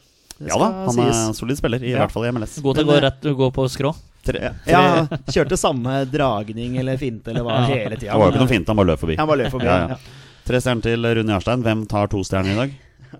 Ja 0.40 0.56
da, 0.58 0.66
han 0.88 0.98
er 0.98 1.12
sies. 1.12 1.20
en 1.28 1.34
solid 1.34 1.56
spiller, 1.58 1.82
i 1.82 1.90
Ja. 1.92 1.98
hvert 2.04 2.12
fall 2.12 2.24
i 2.26 2.30
MLS. 2.32 2.58
God 2.62 2.76
til 2.76 2.84
å 2.84 2.92
gå, 2.92 3.00
rett, 3.02 3.20
gå 3.22 3.50
på 3.54 3.68
skrå. 3.70 3.94
Tre, 4.24 4.38
tre, 4.64 4.72
Ja, 4.72 5.06
kjørte 5.28 5.56
samme 5.60 6.04
dragning 6.10 6.78
eller 6.78 6.96
finte 6.96 7.28
eller 7.28 7.42
hva 7.44 7.60
Ja. 7.60 7.66
hele 7.74 7.96
tida. 7.96 8.12
Det 8.12 8.18
var 8.18 8.30
jo 8.30 8.32
ikke 8.32 8.40
noe 8.40 8.48
fint, 8.48 8.66
han 8.66 8.76
bare 8.76 8.86
løp 8.86 8.98
forbi. 8.98 9.16
Han 9.16 9.28
bare 9.28 9.38
løp 9.44 9.50
forbi. 9.52 9.64
Ja, 9.66 9.78
ja. 9.78 9.88
ja. 9.88 9.96
Tre 10.44 10.56
stjerner 10.60 10.82
til 10.82 11.00
Rune 11.04 11.28
Jarstein. 11.32 11.62
Hvem 11.62 11.86
tar 11.88 12.06
to 12.08 12.18
stjerner 12.24 12.52
i 12.52 12.56
dag? 12.56 12.72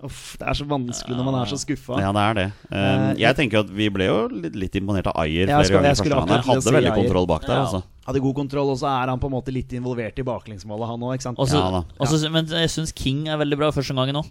Uff, 0.03 0.37
det 0.37 0.47
er 0.47 0.53
så 0.53 0.65
vanskelig 0.67 1.15
når 1.15 1.25
man 1.25 1.35
er 1.41 1.45
så 1.45 1.57
skuffa. 1.57 1.99
Ja, 2.01 2.11
det 2.11 2.21
er 2.21 2.33
det. 2.33 2.45
Um, 2.71 2.75
Eh, 2.75 3.15
jeg 3.21 3.35
tenker 3.35 3.59
at 3.59 3.69
vi 3.69 3.89
ble 3.89 4.05
jo 4.05 4.27
litt, 4.27 4.55
litt 4.55 4.73
imponert 4.75 5.07
av 5.07 5.15
Ayer 5.23 5.45
flere 5.47 5.65
skal- 5.65 5.81
ganger. 5.81 5.95
første 5.95 6.09
å 6.11 6.51
Hadde 6.53 6.61
si 6.63 6.69
veldig 6.71 6.91
Ayer. 6.91 6.95
kontroll 7.03 7.27
bak 7.27 7.41
der, 7.45 7.55
Ja. 7.55 7.65
altså. 7.65 7.83
Hadde 8.07 8.19
god 8.21 8.35
kontroll, 8.35 8.69
og 8.69 8.77
så 8.77 8.87
er 9.03 9.07
han 9.09 9.19
på 9.19 9.25
en 9.25 9.31
måte 9.31 9.51
litt 9.53 9.69
involvert 9.69 10.19
i 10.19 10.23
baklengsmålet, 10.23 10.87
han 10.87 10.99
òg, 10.99 11.21
Ja. 11.21 11.83
Ja 11.99 12.29
Men 12.31 12.45
jeg 12.47 12.69
syns 12.69 12.93
King 12.93 13.27
er 13.27 13.37
veldig 13.37 13.57
bra 13.57 13.71
første 13.71 13.95
gangen 13.95 14.15
òg. 14.15 14.29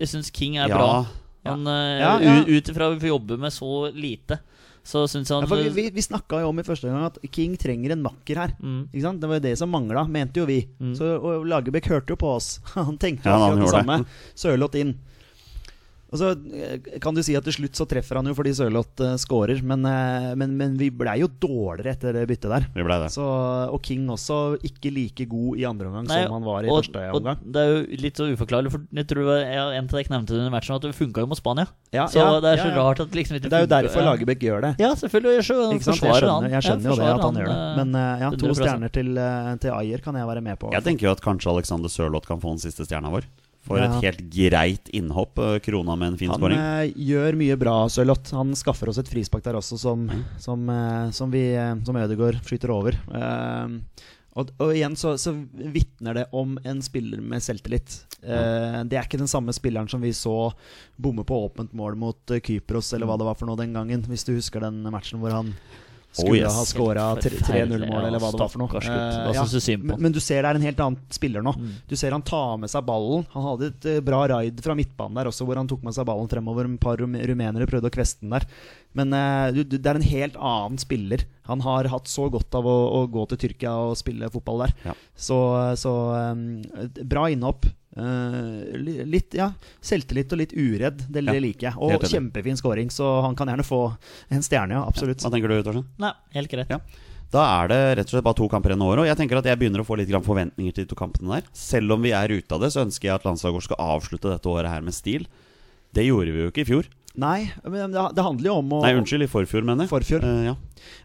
Jeg 0.00 0.08
syns 0.08 0.30
King 0.32 0.56
er 0.58 0.68
Ja. 0.68 0.76
bra. 0.76 1.06
Han, 1.46 1.66
eh, 1.66 1.98
Ja, 2.00 2.18
ja. 2.18 2.40
Ut 2.42 2.64
ifra 2.68 2.90
vi 2.98 3.06
får 3.06 3.20
jobbe 3.20 3.38
med 3.38 3.52
så 3.52 3.92
lite, 3.94 4.38
så 4.84 5.06
syns 5.08 5.32
han 5.32 5.46
Ja, 5.46 5.48
for 5.48 5.62
vi 5.64 5.70
vi, 5.72 5.86
vi 5.96 6.02
snakka 6.04 6.42
jo 6.42 6.50
om 6.52 6.60
i 6.60 6.66
første 6.66 6.90
gang 6.90 7.06
at 7.06 7.16
King 7.32 7.56
trenger 7.60 7.94
en 7.94 8.02
makker 8.04 8.40
her. 8.42 8.52
Mm. 8.60 8.82
Ikke 8.90 9.04
sant? 9.06 9.22
Det 9.22 9.30
var 9.30 9.40
jo 9.40 9.46
det 9.46 9.54
som 9.58 9.72
mangla, 9.72 10.04
mente 10.04 10.42
jo 10.42 10.46
vi. 10.48 10.60
Mm. 10.76 10.92
Så 10.98 11.14
og 11.16 11.48
Lagerbäck 11.48 11.88
hørte 11.88 12.12
jo 12.12 12.20
på 12.20 12.34
oss. 12.36 12.58
Han 12.76 13.00
tenkte 13.00 13.30
jo 13.30 13.32
Ja, 13.32 13.38
han 13.40 13.58
akkurat 13.58 13.58
det 13.58 13.64
gjorde 13.64 13.80
samme. 13.80 14.38
Sørloth 14.44 14.80
inn. 14.80 14.94
Og 16.14 16.20
så 16.20 16.30
eh, 16.54 16.98
kan 17.02 17.16
du 17.16 17.20
si 17.26 17.34
at 17.34 17.42
til 17.48 17.56
slutt 17.56 17.78
så 17.78 17.86
treffer 17.90 18.20
han 18.20 18.28
jo 18.30 18.36
fordi 18.38 18.52
Sørloth 18.54 19.02
uh, 19.02 19.16
scorer, 19.18 19.58
men, 19.66 19.82
uh, 19.82 20.30
men, 20.38 20.52
men 20.54 20.76
vi 20.78 20.86
blei 20.94 21.16
jo 21.24 21.28
dårligere 21.28 21.96
etter 21.96 22.14
det 22.14 22.22
byttet 22.30 22.52
der. 22.52 22.68
Vi 22.76 22.84
ble 22.86 22.98
det. 23.02 23.10
Så, 23.16 23.24
og 23.24 23.80
King 23.82 24.06
også 24.14 24.38
ikke 24.62 24.92
like 24.94 25.26
god 25.30 25.58
i 25.58 25.66
andre 25.66 25.90
omgang 25.90 26.06
Nei, 26.06 26.20
som 26.22 26.36
han 26.36 26.46
var 26.46 26.68
i 26.68 26.70
og, 26.70 26.78
første 26.84 27.02
og 27.10 27.18
omgang. 27.18 27.42
det 27.42 27.64
er 27.64 27.72
jo 27.72 28.00
litt 28.04 28.20
så 28.20 28.28
uforklarlig, 28.30 28.70
for 28.70 28.86
jeg 28.94 29.10
tror 29.10 29.30
jeg, 29.32 29.48
en 29.58 29.90
av 29.90 29.96
dere 29.96 30.14
nevnte 30.14 30.36
det 30.36 30.40
under 30.44 30.54
matchen, 30.54 30.76
at 30.78 30.86
det 30.86 30.94
funka 30.94 31.24
jo 31.24 31.30
mot 31.32 31.40
Spania. 31.40 31.66
Ja, 31.94 32.06
så 32.10 32.22
ja, 32.22 32.30
det 32.44 32.52
er 32.52 32.62
så 32.62 32.68
ja, 32.70 32.74
ja. 32.76 32.84
rart 32.84 33.02
at 33.02 33.18
liksom 33.18 33.38
ikke 33.40 33.50
Det 33.50 33.58
er 33.58 33.66
jo 33.66 33.72
derfor 33.74 34.04
Ja. 34.04 34.08
Lagerbäck 34.12 34.42
gjør 34.44 34.60
det. 34.68 34.72
Ja, 34.82 34.90
selvfølgelig. 34.98 35.38
Jeg, 35.40 35.46
skjønner? 35.48 35.78
Jeg 35.78 35.98
skjønner, 35.98 36.48
jeg 36.52 36.66
skjønner 36.66 36.90
jo 36.90 36.96
det 36.98 37.06
at 37.08 37.22
han 37.24 37.38
gjør 37.40 37.50
det. 37.50 37.60
Men 37.80 37.98
ja, 38.22 38.30
to 38.34 38.50
100%. 38.50 38.58
stjerner 38.60 38.94
til, 38.94 39.14
til 39.62 39.74
Ayer 39.74 40.04
kan 40.04 40.18
jeg 40.18 40.28
være 40.28 40.44
med 40.44 40.60
på. 40.60 40.70
Jeg 40.74 40.86
tenker 40.86 41.08
jo 41.08 41.14
at 41.14 41.24
kanskje 41.24 41.54
Alexander 41.54 41.90
Sørloth 41.90 42.28
kan 42.28 42.42
få 42.42 42.54
den 42.54 42.62
siste 42.62 42.86
stjerna 42.86 43.10
vår. 43.14 43.26
For 43.64 43.78
Ja. 43.80 43.86
et 43.96 44.02
helt 44.04 44.24
greit 44.30 44.90
innhopp, 44.92 45.38
eh, 45.40 45.58
krona 45.64 45.96
med 45.96 46.08
en 46.12 46.16
fin 46.20 46.28
Han 46.28 46.38
scoring. 46.38 46.58
eh, 46.58 46.92
gjør 46.92 47.36
mye 47.40 47.56
bra, 47.58 47.76
Sørloth. 47.88 48.34
Han 48.36 48.52
skaffer 48.54 48.88
oss 48.92 48.98
et 49.00 49.08
frispark 49.08 49.42
der 49.46 49.54
også, 49.56 49.78
som, 49.80 50.02
som, 50.38 50.68
eh, 50.68 51.10
som, 51.16 51.30
vi, 51.32 51.54
eh, 51.56 51.74
som 51.84 51.96
Ødegaard 51.96 52.42
skyter 52.44 52.68
over. 52.74 52.92
Eh, 53.14 53.78
og, 54.36 54.50
og 54.58 54.72
igjen 54.74 54.96
så, 54.98 55.14
så 55.16 55.32
vitner 55.54 56.12
det 56.18 56.26
om 56.34 56.58
en 56.66 56.82
spiller 56.82 57.20
med 57.22 57.40
selvtillit. 57.40 58.00
Eh, 58.22 58.82
det 58.84 58.98
er 58.98 59.04
ikke 59.06 59.20
den 59.22 59.30
samme 59.30 59.52
spilleren 59.54 59.88
som 59.88 60.02
vi 60.02 60.10
så 60.12 60.52
bomme 61.00 61.24
på 61.24 61.38
åpent 61.48 61.72
mål 61.72 61.96
mot 61.96 62.18
Kypros, 62.42 62.92
eller 62.92 63.06
hva 63.06 63.16
det 63.16 63.24
var 63.28 63.36
for 63.38 63.46
noe 63.46 63.56
den 63.56 63.72
gangen. 63.72 64.02
Hvis 64.10 64.26
du 64.26 64.34
husker 64.34 64.60
den 64.60 64.82
matchen 64.90 65.20
hvor 65.22 65.30
han 65.32 65.54
Oh, 66.14 66.22
skulle 66.22 66.44
yes. 66.44 66.54
ha 66.54 66.64
scora 66.64 67.04
3-0-mål, 67.18 68.04
eller 68.06 68.20
hva 68.22 68.28
det 68.30 68.38
var 68.38 68.50
for 68.52 68.62
noe. 68.62 68.78
Eh, 68.78 69.16
Hva 69.26 69.32
ja. 69.34 69.78
Men, 69.82 69.96
men 69.98 70.14
du 70.14 70.20
ser 70.22 70.44
det 70.44 70.52
er 70.52 70.58
en 70.60 70.66
helt 70.68 70.82
annen 70.84 71.14
spiller 71.14 71.42
nå. 71.42 71.50
Mm. 71.58 71.72
Du 71.90 71.96
ser 71.98 72.14
han 72.14 72.22
tar 72.22 72.60
med 72.62 72.70
seg 72.70 72.84
ballen. 72.86 73.26
Han 73.32 73.46
hadde 73.48 73.70
et 73.72 73.88
eh, 73.90 73.98
bra 74.04 74.20
raid 74.30 74.62
fra 74.62 74.76
midtbanen 74.78 75.18
der 75.18 75.30
også, 75.32 75.46
hvor 75.48 75.58
han 75.58 75.70
tok 75.70 75.82
med 75.82 75.96
seg 75.96 76.06
ballen 76.06 76.30
fremover. 76.30 76.70
Et 76.70 76.84
par 76.84 77.02
rumenere 77.02 77.66
prøvde 77.66 77.90
å 77.90 77.96
kveste 77.96 78.22
den 78.22 78.36
der. 78.36 78.46
Men 78.94 79.10
uh, 79.10 79.50
du, 79.50 79.64
du, 79.66 79.74
det 79.74 79.90
er 79.90 79.98
en 79.98 80.06
helt 80.06 80.38
annen 80.38 80.78
spiller. 80.78 81.26
Han 81.50 81.64
har 81.66 81.90
hatt 81.90 82.06
så 82.06 82.28
godt 82.30 82.54
av 82.54 82.68
å, 82.70 82.76
å 83.00 83.04
gå 83.10 83.26
til 83.32 83.40
Tyrkia 83.48 83.74
og 83.88 83.98
spille 83.98 84.30
fotball 84.30 84.68
der. 84.68 84.76
Ja. 84.86 84.94
Så, 85.18 85.38
så 85.80 85.94
um, 86.30 86.62
bra 87.02 87.26
innhopp. 87.34 87.66
Eh, 87.96 88.74
li- 88.80 89.04
litt 89.06 89.34
ja, 89.38 89.52
selvtillit 89.84 90.32
og 90.34 90.40
litt 90.40 90.52
uredd. 90.58 91.04
Det, 91.06 91.22
det 91.22 91.34
Ja, 91.36 91.40
liker 91.44 91.68
jeg. 91.70 91.78
Og 91.78 92.02
kjempefin 92.10 92.56
scoring, 92.58 92.90
så 92.90 93.20
han 93.22 93.36
kan 93.38 93.46
gjerne 93.52 93.66
få 93.66 93.82
en 94.34 94.42
stjerne, 94.42 94.74
ja. 94.74 94.84
Absolutt. 94.88 95.22
Hva 95.22 95.30
tenker 95.30 95.48
du, 95.52 95.60
Torstein? 95.62 95.86
Nei, 96.02 96.12
helt 96.34 96.50
greit. 96.50 96.70
Ja. 96.74 96.80
Da 97.34 97.44
er 97.64 97.68
det 97.70 97.78
rett 97.98 98.06
og 98.10 98.14
slett 98.14 98.26
bare 98.26 98.38
to 98.38 98.48
kamper 98.50 98.70
igjen 98.74 98.82
i 98.82 98.86
året. 98.86 99.02
Og 99.04 99.08
jeg 99.10 99.18
tenker 99.18 99.38
at 99.40 99.46
jeg 99.48 99.58
begynner 99.58 99.82
å 99.82 99.86
få 99.86 99.96
litt 99.98 100.10
grann 100.10 100.22
forventninger 100.26 100.74
til 100.74 100.84
de 100.84 100.90
to 100.92 100.98
kampene 100.98 101.38
der. 101.38 101.48
Selv 101.54 101.94
om 101.96 102.02
vi 102.02 102.12
er 102.14 102.30
ute 102.30 102.54
av 102.54 102.60
det, 102.62 102.70
så 102.74 102.82
ønsker 102.84 103.08
jeg 103.08 103.14
at 103.14 103.24
landslaget 103.26 103.56
vårt 103.58 103.66
skal 103.70 103.80
avslutte 103.82 104.30
dette 104.30 104.50
året 104.52 104.70
her 104.70 104.84
med 104.86 104.94
stil. 104.94 105.26
Det 105.94 106.04
gjorde 106.06 106.34
vi 106.34 106.44
jo 106.44 106.50
ikke 106.52 106.62
i 106.62 106.68
fjor. 106.68 106.90
Nei, 107.16 107.44
men 107.62 107.92
det, 107.94 108.02
det 108.16 108.22
handler 108.26 108.48
jo 108.50 108.54
om 108.58 108.72
å 108.74 108.78
Nei, 108.82 108.90
unnskyld, 108.98 109.22
i 109.22 109.30
forfjor, 109.30 109.62
mener 109.62 109.84
jeg. 109.86 109.90
Forfjor. 109.92 110.24
Eh, 110.26 110.40
ja. 110.48 110.54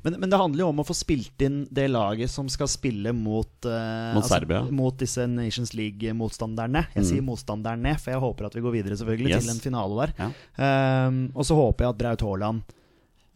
Men, 0.02 0.16
men 0.24 0.32
det 0.32 0.40
handler 0.42 0.64
jo 0.64 0.70
om 0.72 0.80
å 0.82 0.86
få 0.88 0.96
spilt 0.98 1.44
inn 1.46 1.60
det 1.70 1.86
laget 1.94 2.32
som 2.34 2.50
skal 2.50 2.66
spille 2.72 3.14
mot 3.14 3.68
eh, 3.70 4.16
Mot 4.16 4.26
Serbia. 4.26 4.64
Mot 4.74 4.98
disse 4.98 5.28
Nations 5.30 5.76
League-motstanderne. 5.78 6.88
Jeg 6.96 7.04
Mm. 7.06 7.10
sier 7.12 7.22
motstanderne, 7.30 7.94
for 8.02 8.12
jeg 8.16 8.24
håper 8.26 8.50
at 8.50 8.58
vi 8.58 8.62
går 8.66 8.76
videre 8.80 8.98
selvfølgelig 8.98 9.30
Yes. 9.36 9.46
til 9.46 9.54
en 9.54 9.62
finale 9.68 10.02
der. 10.02 10.14
Ja. 10.58 11.08
Um, 11.08 11.22
og 11.36 11.46
så 11.46 11.56
håper 11.56 11.86
jeg 11.86 11.94
at 11.94 12.02
Braut 12.02 12.26
Haaland 12.26 12.62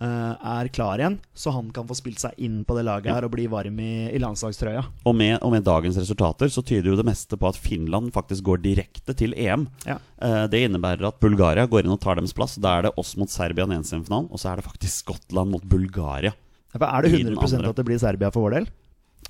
er 0.08 0.68
klar 0.74 1.00
igjen, 1.02 1.18
så 1.38 1.52
han 1.56 1.70
kan 1.76 1.88
få 1.90 1.96
spilt 1.98 2.20
seg 2.22 2.34
inn 2.38 2.62
på 2.68 2.76
det 2.78 2.84
laget 2.88 3.14
her 3.14 3.26
og 3.28 3.32
bli 3.36 3.46
varm 3.52 3.80
i, 3.80 4.10
i 4.12 4.20
landslagstrøya. 4.22 4.84
Og 5.08 5.16
med, 5.16 5.38
og 5.42 5.52
med 5.54 5.64
dagens 5.68 5.98
resultater 6.02 6.52
så 6.52 6.64
tyder 6.66 6.92
jo 6.92 6.98
det 7.00 7.06
meste 7.08 7.38
på 7.40 7.48
at 7.50 7.60
Finland 7.60 8.12
faktisk 8.16 8.44
går 8.50 8.64
direkte 8.66 9.16
til 9.18 9.34
EM. 9.38 9.68
Ja. 9.88 10.00
Eh, 10.22 10.46
Det 10.52 10.64
innebærer 10.68 11.08
at 11.08 11.20
Bulgaria 11.24 11.66
går 11.70 11.86
inn 11.86 11.96
og 11.96 12.02
tar 12.04 12.20
deres 12.20 12.34
plass. 12.36 12.56
Da 12.62 12.78
er 12.80 12.88
det 12.90 12.96
oss 12.98 13.16
mot 13.18 13.30
Serbia 13.32 13.64
i 13.64 13.68
den 13.70 13.78
ene 13.80 13.88
semifinalen, 13.88 14.30
og 14.32 14.40
så 14.42 14.52
er 14.52 14.62
det 14.62 14.68
faktisk 14.68 15.06
Skottland 15.06 15.52
mot 15.54 15.64
Bulgaria. 15.64 16.34
Ja, 16.74 16.80
er 16.90 17.06
det 17.06 17.12
100 17.14 17.38
andre. 17.38 17.70
at 17.70 17.76
det 17.78 17.86
blir 17.86 18.00
Serbia 18.02 18.32
for 18.34 18.48
vår 18.48 18.58
del? 18.58 18.68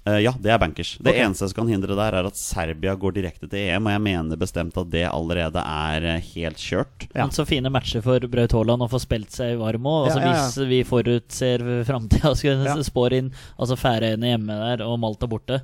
Eh, 0.06 0.20
ja, 0.26 0.34
det 0.40 0.52
er 0.52 0.60
bankers. 0.60 0.98
Det 1.00 1.14
eneste 1.16 1.48
som 1.48 1.62
kan 1.62 1.72
hindre 1.72 1.96
der, 1.96 2.18
er 2.20 2.28
at 2.28 2.40
Serbia 2.40 2.96
går 3.00 3.16
direkte 3.16 3.48
til 3.48 3.70
EM, 3.70 3.88
og 3.88 3.96
jeg 3.96 4.04
mener 4.04 4.40
bestemt 4.40 4.78
at 4.80 4.92
det 4.92 5.06
allerede 5.08 5.64
er 5.64 6.08
eh, 6.16 6.30
helt 6.34 6.60
kjørt. 6.60 7.08
Ja. 7.14 7.24
Men 7.24 7.36
så 7.36 7.46
fine 7.48 7.72
matcher 7.74 8.04
for 8.06 8.28
Braut 8.32 8.56
Haaland 8.58 8.84
å 8.84 8.90
få 8.92 9.00
spilt 9.04 9.32
seg 9.36 9.56
varm 9.62 9.88
òg. 9.88 10.10
Altså, 10.10 10.20
Ja, 10.20 10.28
ja, 10.28 10.36
ja. 10.36 10.46
Hvis 10.50 10.70
vi 10.74 10.84
forutser 10.88 11.66
framtida, 11.88 12.34
Ja. 12.64 12.76
spår 12.84 13.14
inn 13.20 13.34
altså 13.58 13.78
Færøyene 13.80 14.34
hjemme 14.34 14.56
der 14.60 14.86
og 14.86 15.00
Malta 15.00 15.28
borte. 15.28 15.62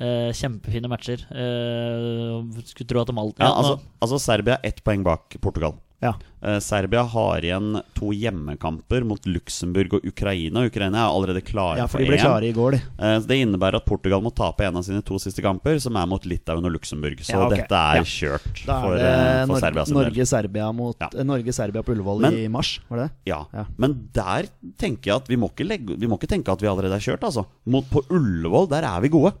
Uh, 0.00 0.30
kjempefine 0.32 0.88
matcher. 0.88 1.24
Uh, 1.28 2.46
skulle 2.64 2.88
tro 2.88 3.02
at 3.02 3.10
Malta 3.12 3.42
Ja, 3.42 3.50
altså, 3.52 3.80
altså 4.00 4.20
Serbia 4.22 4.54
er 4.54 4.70
ett 4.70 4.84
poeng 4.84 5.02
bak 5.04 5.36
Portugal. 5.42 5.74
Ja. 6.00 6.14
Uh, 6.40 6.56
Serbia 6.64 7.02
har 7.04 7.44
igjen 7.44 7.74
to 7.92 8.14
hjemmekamper 8.16 9.04
mot 9.04 9.26
Luxembourg 9.28 9.98
og 9.98 10.06
Ukraina. 10.08 10.62
Ukraina 10.64 11.02
er 11.02 11.10
allerede 11.12 11.42
klare 11.44 11.82
Ja, 11.82 11.84
for 11.84 11.98
for 11.98 12.04
de 12.06 12.08
ble 12.08 12.20
klare 12.22 12.48
i 12.48 12.54
går, 12.56 12.76
de. 12.78 12.80
Uh, 12.96 13.16
så 13.20 13.28
Det 13.28 13.36
innebærer 13.44 13.76
at 13.76 13.84
Portugal 13.84 14.22
må 14.24 14.32
tape 14.32 14.64
en 14.64 14.78
av 14.80 14.86
sine 14.86 15.02
to 15.04 15.18
siste 15.20 15.44
kamper, 15.44 15.76
som 15.84 15.98
er 16.00 16.08
mot 16.08 16.24
Litauen 16.24 16.64
og 16.64 16.72
Luxembourg. 16.78 17.20
Så 17.20 17.36
Ja, 17.36 17.42
okay. 17.44 17.60
dette 17.60 17.82
er 18.00 18.08
kjørt 18.08 18.64
Da 18.64 18.78
for, 18.80 18.96
er 18.96 19.04
eh, 19.04 19.18
det 19.20 19.44
for 19.44 19.52
Nor 19.52 19.60
Serbia. 19.60 19.84
Norge-Serbia 20.00 20.70
eh, 20.70 21.24
Norge-Serbia 21.28 21.82
på 21.84 21.92
Ullevål 21.92 22.24
Men- 22.24 22.38
i 22.40 22.48
mars, 22.48 22.80
var 22.88 22.96
det 23.02 23.10
det? 23.10 23.30
Ja. 23.34 23.44
Ja. 23.52 23.66
Men 23.76 24.08
der 24.16 24.48
tenker 24.80 25.12
jeg 25.12 25.16
at 25.20 25.28
vi 25.28 25.36
må 25.36 25.52
ikke, 25.52 25.68
legge, 25.68 26.00
vi 26.00 26.08
må 26.08 26.16
ikke 26.16 26.32
tenke 26.32 26.48
at 26.48 26.62
vi 26.64 26.72
allerede 26.72 26.96
er 26.96 27.04
kjørt. 27.04 27.20
Altså. 27.28 27.44
Mot, 27.66 27.84
på 27.92 28.00
Ullevål, 28.08 28.70
der 28.72 28.88
er 28.88 29.00
vi 29.04 29.12
gode. 29.12 29.34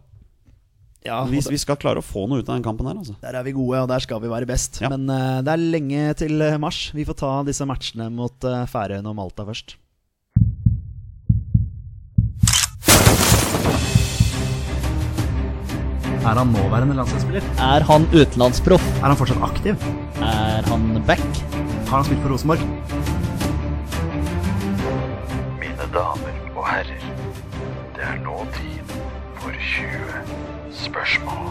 Ja, 1.00 1.22
Hvis 1.24 1.48
vi 1.48 1.56
skal 1.56 1.78
klare 1.80 2.02
å 2.02 2.04
få 2.04 2.26
noe 2.28 2.42
ut 2.42 2.48
av 2.50 2.58
den 2.58 2.64
kampen 2.64 2.84
her, 2.84 2.98
altså. 3.00 3.14
Der 3.22 3.38
er 3.38 3.44
vi 3.46 3.54
gode, 3.56 3.78
og 3.80 3.88
der 3.88 4.02
skal 4.04 4.20
vi 4.20 4.28
være 4.28 4.48
best. 4.48 4.82
Ja. 4.84 4.90
Men 4.92 5.08
uh, 5.08 5.40
det 5.40 5.54
er 5.54 5.62
lenge 5.72 6.02
til 6.20 6.42
eh, 6.44 6.58
mars. 6.60 6.90
Vi 6.92 7.06
får 7.08 7.16
ta 7.22 7.30
disse 7.46 7.64
matchene 7.64 8.10
mot 8.12 8.36
uh, 8.44 8.66
Færøyene 8.68 9.08
og 9.08 9.16
Malta 9.16 9.46
først. 9.48 9.78
Er 16.20 16.36
han 16.36 16.52
nåværende 16.52 16.98
landslagsspiller? 16.98 17.48
Er 17.64 17.86
han 17.88 18.04
utenlandsproff? 18.12 18.84
Er 19.00 19.08
han 19.08 19.16
fortsatt 19.16 19.40
aktiv? 19.48 19.88
Er 20.20 20.68
han 20.68 21.00
back? 21.08 21.24
Har 21.88 22.02
han 22.02 22.04
spilt 22.10 22.20
for 22.20 22.36
Rosenborg? 22.36 22.60
Mine 25.64 25.88
damer 25.96 26.36
og 26.52 26.62
herrer, 26.68 27.10
det 27.96 28.04
er 28.12 28.20
nå 28.20 28.36
tid 28.60 28.96
for 29.40 29.56
20 29.56 30.49
spørsmål. 30.80 31.50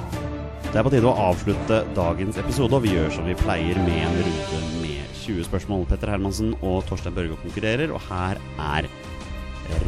Det 0.70 0.78
er 0.78 0.86
på 0.86 0.92
tide 0.94 1.10
å 1.10 1.28
avslutte 1.30 1.80
dagens 1.98 2.38
episode, 2.42 2.76
og 2.78 2.84
vi 2.86 2.94
gjør 2.94 3.14
som 3.16 3.26
vi 3.30 3.38
pleier 3.38 3.78
med 3.82 4.04
en 4.06 4.20
runde 4.20 4.60
med 4.84 5.16
20 5.24 5.48
spørsmål. 5.48 5.88
Petter 5.90 6.12
Hermansen 6.14 6.52
og 6.60 6.84
Torstein 6.90 7.16
Børge 7.16 7.38
konkurrerer, 7.42 7.94
og 7.94 8.04
her 8.10 8.38
er 8.62 8.90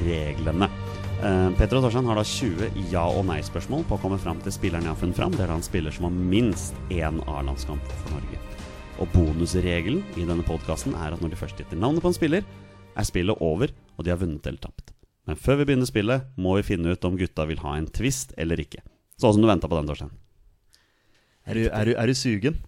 reglene. 0.05 0.69
Eh, 1.21 1.49
Petter 1.59 1.77
og 1.77 1.85
Torstein 1.85 2.09
har 2.09 2.17
da 2.17 2.25
20 2.25 2.71
ja- 2.89 3.05
og 3.05 3.27
nei-spørsmål 3.29 3.85
på 3.85 3.97
å 3.97 4.01
komme 4.01 4.17
fram 4.21 4.41
til 4.41 4.55
spilleren 4.55 4.87
jeg 4.87 4.93
har 4.95 5.01
funnet 5.01 5.19
fram. 5.19 5.35
Det 5.35 5.45
er 5.45 5.51
da 5.53 5.59
en 5.59 5.65
spiller 5.69 5.93
som 5.93 6.07
har 6.09 6.15
minst 6.17 6.73
én 6.89 7.21
A-landskamp 7.29 7.93
for 8.01 8.15
Norge. 8.15 8.39
Og 9.01 9.09
bonusregelen 9.13 10.01
i 10.17 10.25
denne 10.25 10.45
podkasten 10.45 10.97
er 10.97 11.13
at 11.13 11.21
når 11.21 11.33
de 11.33 11.39
først 11.39 11.61
gjetter 11.61 11.77
navnet 11.77 12.01
på 12.01 12.09
en 12.09 12.17
spiller, 12.17 12.47
er 12.97 13.05
spillet 13.07 13.37
over, 13.37 13.69
og 13.97 14.05
de 14.05 14.11
har 14.13 14.19
vunnet 14.21 14.45
eller 14.49 14.61
tapt. 14.61 14.91
Men 15.29 15.37
før 15.37 15.61
vi 15.61 15.69
begynner 15.69 15.85
spillet, 15.85 16.25
må 16.41 16.57
vi 16.57 16.65
finne 16.73 16.91
ut 16.91 17.05
om 17.05 17.17
gutta 17.17 17.45
vil 17.45 17.61
ha 17.61 17.77
en 17.77 17.85
twist 17.87 18.33
eller 18.41 18.59
ikke. 18.61 18.81
Sånn 19.22 19.38
som 19.38 19.43
du 19.43 19.49
venta 19.49 19.69
på 19.69 19.78
den, 19.78 19.89
Torstein. 19.89 20.11
Er 21.45 21.57
du, 21.57 21.63
er 21.69 21.89
du, 21.89 21.95
er 21.97 22.09
du 22.09 22.17
sugen? 22.17 22.59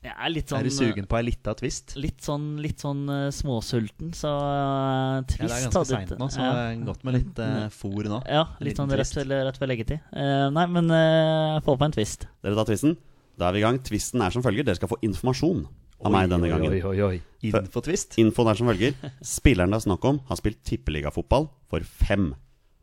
Jeg 0.00 0.14
er 0.16 0.30
litt 0.32 0.48
sånn 0.48 0.62
er 0.62 0.64
du 0.64 0.72
sugen 0.72 1.06
på 1.10 1.16
ei 1.18 1.26
lita 1.26 1.52
twist? 1.58 1.92
Litt 2.00 2.24
sånn, 2.24 2.54
litt 2.64 2.80
sånn 2.80 3.02
uh, 3.10 3.26
småsulten, 3.36 4.14
så 4.16 4.30
uh, 4.32 5.18
Ja, 5.20 5.44
det 5.44 5.44
er 5.44 5.66
ganske 5.66 5.82
seint 5.90 6.14
nå, 6.16 6.28
så 6.32 6.40
ja. 6.40 6.52
godt 6.86 7.04
med 7.04 7.18
litt 7.18 7.42
uh, 7.44 7.66
fôr 7.74 8.08
nå. 8.08 8.22
Ja, 8.24 8.46
litt 8.64 8.80
sånn 8.80 8.88
rett 8.88 9.12
twist. 9.12 9.28
rett 9.28 9.60
ved 9.60 9.70
leggetid. 9.74 10.00
Uh, 10.14 10.48
nei, 10.56 10.64
men 10.72 10.88
uh, 10.88 11.60
få 11.66 11.76
på 11.76 11.84
en 11.84 11.96
twist. 11.98 12.24
Dere 12.40 12.56
tar 12.56 12.70
twisten? 12.70 12.96
Da 13.36 13.50
er 13.50 13.58
vi 13.58 13.60
i 13.60 13.66
gang. 13.66 13.80
Twisten 13.84 14.24
er 14.24 14.32
som 14.32 14.44
følger. 14.46 14.64
Dere 14.64 14.80
skal 14.80 14.88
få 14.88 14.98
informasjon 15.04 15.66
av 16.00 16.14
meg 16.14 16.32
denne 16.32 16.48
gangen. 16.48 16.72
Oi, 16.72 16.80
oi, 16.80 17.00
oi. 17.04 17.50
Infotvist? 17.50 18.16
Infoen 18.20 18.48
er 18.52 18.60
som 18.60 18.72
følger. 18.72 18.96
Spilleren 19.20 19.74
det 19.74 19.82
er 19.82 19.84
snakk 19.84 20.06
om, 20.08 20.22
har 20.30 20.40
spilt 20.40 20.62
tippeligafotball 20.64 21.50
for 21.68 21.84
fem 21.84 22.32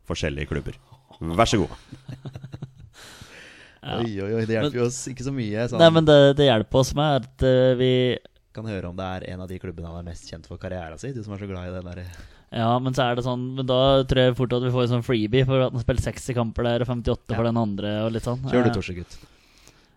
forskjellige 0.06 0.52
klubber. 0.52 0.78
Vær 1.18 1.50
så 1.50 1.64
god. 1.64 2.46
Ja. 3.88 3.98
Oi, 4.02 4.10
oi, 4.22 4.32
oi. 4.38 4.42
Det 4.48 4.56
hjelper 4.58 4.80
jo 4.82 4.86
oss 4.88 4.98
ikke 5.10 5.24
så 5.26 5.32
mye. 5.34 5.68
Sånn. 5.70 5.80
Nei, 5.82 5.92
men 5.96 6.08
det, 6.08 6.18
det 6.38 6.48
hjelper 6.48 6.82
oss 6.82 6.90
med 6.98 7.22
at 7.22 7.46
uh, 7.46 7.76
vi 7.80 7.92
Kan 8.56 8.68
høre 8.68 8.90
om 8.90 8.98
det 8.98 9.06
er 9.06 9.28
en 9.32 9.44
av 9.44 9.48
de 9.50 9.60
klubbene 9.62 9.90
han 9.90 10.02
er 10.02 10.10
mest 10.10 10.28
kjent 10.28 10.48
for 10.50 10.60
karrieren 10.60 11.00
sin. 11.00 11.14
Du 11.16 11.22
som 11.24 11.36
er 11.36 11.42
så 11.42 11.48
glad 11.50 11.70
i 11.70 11.74
det 11.76 11.82
der 11.86 12.04
Ja, 12.60 12.70
men 12.82 12.96
så 12.96 13.06
er 13.06 13.18
det 13.18 13.26
sånn 13.26 13.42
Men 13.58 13.68
da 13.68 13.80
tror 14.08 14.22
jeg 14.24 14.36
fort 14.38 14.54
at 14.56 14.64
vi 14.64 14.74
får 14.74 14.86
en 14.86 14.94
sånn 14.96 15.06
freebie 15.06 15.48
for 15.48 15.66
at 15.66 15.74
han 15.74 15.84
spilt 15.84 16.04
60 16.04 16.38
kamper 16.38 16.68
der 16.68 16.84
og 16.84 16.92
58 16.92 17.34
for 17.34 17.48
den 17.48 17.64
andre 17.64 17.96
og 18.06 18.14
litt 18.16 18.28
sånn. 18.28 18.44
Kjør 18.48 18.68
du, 18.68 18.70
Eh, 18.70 18.76
Torsegutt. 18.78 19.18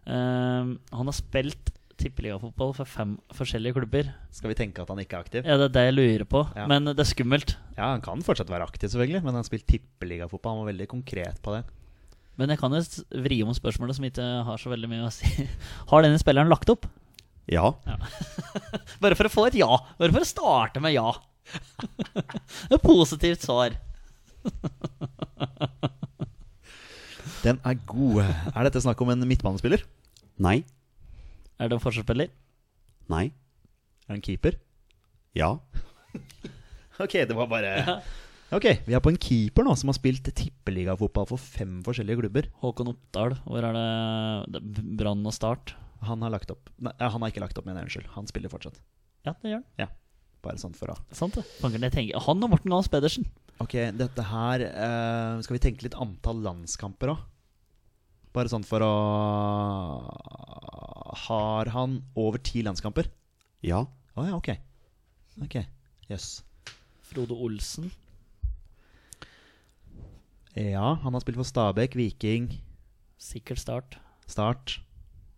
Uh, 0.02 0.74
han 0.98 1.12
har 1.12 1.16
spilt 1.16 1.72
tippeligafotball 2.02 2.74
for 2.74 2.90
fem 2.90 3.16
forskjellige 3.38 3.78
klubber. 3.78 4.08
Skal 4.34 4.52
vi 4.52 4.58
tenke 4.58 4.82
at 4.82 4.90
han 4.90 5.02
ikke 5.04 5.20
er 5.20 5.26
aktiv? 5.28 5.46
Ja, 5.46 5.58
det 5.62 5.70
er 5.70 5.76
det 5.76 5.84
jeg 5.86 5.98
lurer 5.98 6.26
på. 6.30 6.42
Ja. 6.58 6.66
Men 6.70 6.90
det 6.90 6.98
er 7.04 7.10
skummelt. 7.10 7.56
Ja, 7.76 7.92
han 7.94 8.02
kan 8.06 8.24
fortsatt 8.26 8.50
være 8.52 8.66
aktiv, 8.66 8.90
selvfølgelig, 8.90 9.22
men 9.22 9.36
han 9.36 9.44
har 9.44 9.48
spilt 9.48 9.68
tippeligafotball. 9.70 10.56
Han 10.56 10.66
var 10.66 10.72
veldig 10.74 10.90
konkret 10.92 11.42
på 11.46 11.54
det. 11.58 11.62
Men 12.42 12.50
jeg 12.50 12.58
kan 12.58 12.74
jo 12.74 12.82
vri 13.22 13.38
om 13.46 13.54
spørsmålet 13.54 13.98
som 14.00 14.08
ikke 14.08 14.26
har 14.48 14.62
så 14.62 14.72
veldig 14.72 14.90
mye 14.90 15.06
å 15.06 15.14
si. 15.14 15.30
Har 15.92 16.02
denne 16.02 16.18
spilleren 16.22 16.50
lagt 16.50 16.72
opp? 16.74 16.88
Ja. 17.52 17.68
Bare 19.04 19.18
for 19.20 19.30
å 19.30 19.34
få 19.34 19.46
et 19.50 19.60
ja. 19.60 19.70
Bare 20.00 20.14
for 20.16 20.24
å 20.24 20.30
starte 20.30 20.82
med 20.82 20.96
ja. 20.96 21.12
Et 22.74 22.82
positivt 22.82 23.46
svar. 23.46 23.78
Den 27.42 27.62
er 27.66 27.78
god. 27.90 28.24
Er 28.56 28.66
dette 28.68 28.82
snakk 28.82 29.02
om 29.06 29.14
en 29.14 29.28
midtbanespiller? 29.30 29.86
Nei. 30.42 30.62
Er 31.62 31.70
det 31.70 31.78
en 31.78 31.84
forsvarsspiller? 31.84 32.34
Nei. 33.14 33.28
Er 34.08 34.16
det 34.16 34.20
en 34.20 34.26
keeper? 34.26 34.58
Ja. 35.38 35.54
Ok, 37.02 37.20
det 37.28 37.38
var 37.38 37.50
bare 37.52 38.02
Ok, 38.52 38.66
vi 38.84 38.96
er 38.96 39.00
på 39.00 39.14
en 39.14 39.20
keeper 39.22 39.64
nå 39.64 39.74
som 39.80 39.88
har 39.88 39.96
spilt 39.96 40.26
tippeligafotball 40.36 41.28
for 41.30 41.40
fem 41.40 41.78
forskjellige 41.86 42.20
klubber. 42.20 42.50
Håkon 42.60 42.92
Oppdal. 42.92 43.38
Hvor 43.46 43.64
er 43.64 43.78
det, 43.78 44.64
det 44.68 44.84
Brann 45.00 45.24
og 45.24 45.36
Start? 45.36 45.72
Han 46.04 46.24
har 46.26 46.34
lagt 46.34 46.50
opp 46.50 46.72
Nei, 46.82 46.92
han 46.98 47.22
har 47.22 47.30
ikke 47.32 47.44
lagt 47.44 47.60
opp, 47.62 47.68
mener 47.68 47.86
jeg. 47.86 47.88
Unnskyld. 47.88 48.10
Han 48.18 48.28
spiller 48.28 48.52
fortsatt. 48.52 48.82
Ja, 49.24 49.38
det 49.40 49.54
gjør 49.54 49.62
han. 49.62 49.94
Bare 50.42 50.60
sånn 50.60 50.76
for 50.76 50.92
å 50.92 50.98
Sant 51.16 51.38
det. 51.38 51.46
Tenker, 51.94 52.18
han 52.26 52.44
og 52.44 52.52
Morten 52.52 52.74
Gahls 52.74 52.90
Pedersen. 52.92 53.28
Ok, 53.62 53.78
dette 53.94 54.24
her 54.26 54.64
uh, 54.74 55.42
Skal 55.46 55.56
vi 55.56 55.62
tenke 55.62 55.86
litt 55.86 55.98
antall 56.02 56.42
landskamper 56.44 57.14
òg? 57.14 57.24
Bare 58.36 58.52
sånn 58.52 58.66
for 58.68 58.84
å 58.84 58.92
Har 61.28 61.72
han 61.76 62.00
over 62.20 62.42
ti 62.44 62.66
landskamper? 62.68 63.08
Ja. 63.64 63.84
Å 64.18 64.28
ja, 64.28 64.36
ok. 64.36 64.56
Ok, 65.46 65.62
Jøss. 66.10 66.42
Frode 67.12 67.38
Olsen. 67.38 67.92
Ja, 70.58 70.94
han 71.04 71.14
har 71.16 71.22
spilt 71.24 71.38
for 71.40 71.48
Stabæk, 71.48 71.96
Viking, 71.96 72.50
Sikkert 73.22 73.62
Start. 73.62 73.98
Start. 74.28 74.80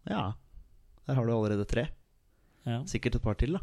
Ja, 0.10 0.32
der 1.06 1.18
har 1.18 1.26
du 1.28 1.34
allerede 1.36 1.66
tre. 1.70 1.88
Ja, 2.66 2.80
Sikkert 2.90 3.16
et 3.20 3.22
par 3.26 3.36
til, 3.38 3.54
da. 3.58 3.62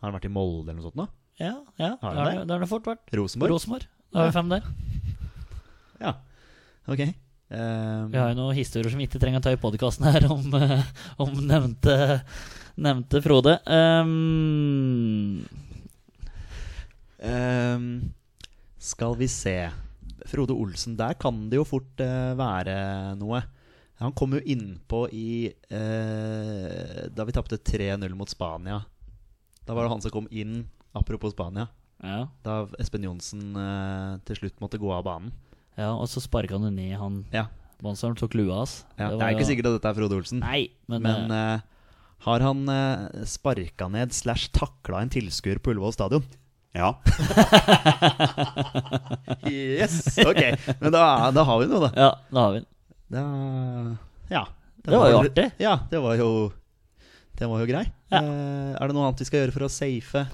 Har 0.00 0.10
han 0.10 0.16
vært 0.18 0.28
i 0.28 0.32
Molde 0.32 0.68
eller 0.68 0.78
noe 0.82 0.86
sånt 0.90 0.98
nå? 1.00 1.06
ja, 1.40 1.54
ja 1.80 1.94
Har 1.98 2.14
det 2.14 2.22
har 2.22 2.44
det 2.46 2.54
har 2.54 2.60
det 2.62 2.68
fort 2.70 2.86
vært. 2.86 3.08
Rosenborg? 3.16 3.50
Rosenborg. 3.56 3.86
Da 4.12 4.20
har 4.22 4.28
vi 4.30 4.36
fem 4.38 4.52
der. 4.52 4.68
Ja. 6.04 6.10
Ok. 6.90 7.00
Um, 7.48 8.10
Vi 8.12 8.18
har 8.18 8.32
jo 8.32 8.36
noen 8.38 8.56
historier 8.58 8.90
som 8.92 8.98
vi 9.00 9.06
ikke 9.08 9.20
trenger 9.22 9.40
å 9.40 9.44
ta 9.46 9.52
i 9.54 9.58
podkasten 9.60 10.04
her, 10.10 10.26
om, 10.30 10.42
eh, 10.58 10.82
om 11.22 11.30
nevnte, 11.48 11.94
nevnte 12.76 13.22
Frode. 13.24 13.54
Um, 13.64 15.46
um, 17.22 17.86
skal 18.78 19.16
vi 19.22 19.28
se 19.30 19.56
Frode 20.24 20.54
Olsen, 20.56 20.96
der 20.96 21.14
kan 21.20 21.48
det 21.50 21.58
jo 21.60 21.64
fort 21.68 22.00
eh, 22.00 22.32
være 22.38 22.76
noe. 23.20 23.42
Han 24.00 24.12
kom 24.16 24.32
jo 24.34 24.40
innpå 24.40 25.04
i 25.14 25.52
eh, 25.70 27.06
Da 27.14 27.24
vi 27.28 27.34
tapte 27.36 27.58
3-0 27.60 28.14
mot 28.18 28.30
Spania. 28.32 28.80
Da 29.64 29.74
var 29.76 29.86
det 29.86 29.92
han 29.94 30.02
som 30.04 30.12
kom 30.14 30.26
inn, 30.34 30.64
apropos 30.96 31.32
Spania. 31.34 31.68
ja, 32.02 32.26
Da 32.44 32.64
Espen 32.82 33.04
Johnsen 33.06 33.54
eh, 33.56 34.16
til 34.28 34.36
slutt 34.42 34.58
måtte 34.60 34.80
gå 34.82 34.90
av 34.92 35.04
banen. 35.06 35.32
ja, 35.78 35.92
og 35.94 36.06
så 36.10 36.20
sparka 36.22 36.58
han 36.58 36.74
ned 36.74 36.96
han 37.00 37.24
Ja, 37.32 37.46
Bonseren, 37.82 38.16
tok 38.16 38.34
lua 38.34 38.60
hans. 38.62 38.84
ja. 38.98 39.10
Det 39.10 39.18
Det 39.18 39.24
er 39.26 39.34
ikke 39.34 39.40
jo- 39.44 39.50
sikkert 39.52 39.66
at 39.70 39.76
dette 39.80 39.88
er 39.90 39.94
Frode 40.00 40.16
Olsen. 40.18 40.40
Nei, 40.40 40.68
men, 40.88 41.02
Men 41.02 41.30
eh, 41.30 41.54
eh, 41.54 41.60
har 42.24 42.40
han 42.40 42.68
uh, 42.68 43.24
sparka 43.24 43.88
ned 43.90 44.12
slash 44.12 44.48
takla 44.50 45.02
en 45.02 45.10
tilskuer 45.10 45.58
på 45.60 45.72
Ullevål 45.74 45.92
stadion? 45.92 46.24
Ja. 46.74 46.88
Yes! 49.46 50.18
Ok, 50.18 50.40
men 50.80 50.92
da, 50.92 51.30
da 51.34 51.44
har 51.46 51.60
vi 51.62 51.68
noe, 51.70 51.86
da. 51.86 51.90
Ja, 51.94 52.10
da 52.34 52.46
har 52.46 52.54
vi 52.56 52.62
den. 52.62 52.68
Da, 53.14 53.24
ja. 54.32 54.44
Det 54.84 54.98
var 54.98 55.10
jo 55.12 55.20
artig. 55.22 55.44
Ja, 55.62 55.78
det 55.90 56.00
var 56.02 56.16
jo 56.18 56.30
Det 57.38 57.46
var 57.48 57.62
jo 57.62 57.68
grei. 57.68 57.84
Ja. 58.12 58.20
Eh, 58.20 58.72
er 58.74 58.90
det 58.90 58.96
noe 58.96 59.06
annet 59.08 59.22
vi 59.22 59.28
skal 59.28 59.44
gjøre 59.44 59.54
for 59.54 59.66
å 59.66 59.70
safe? 59.72 60.24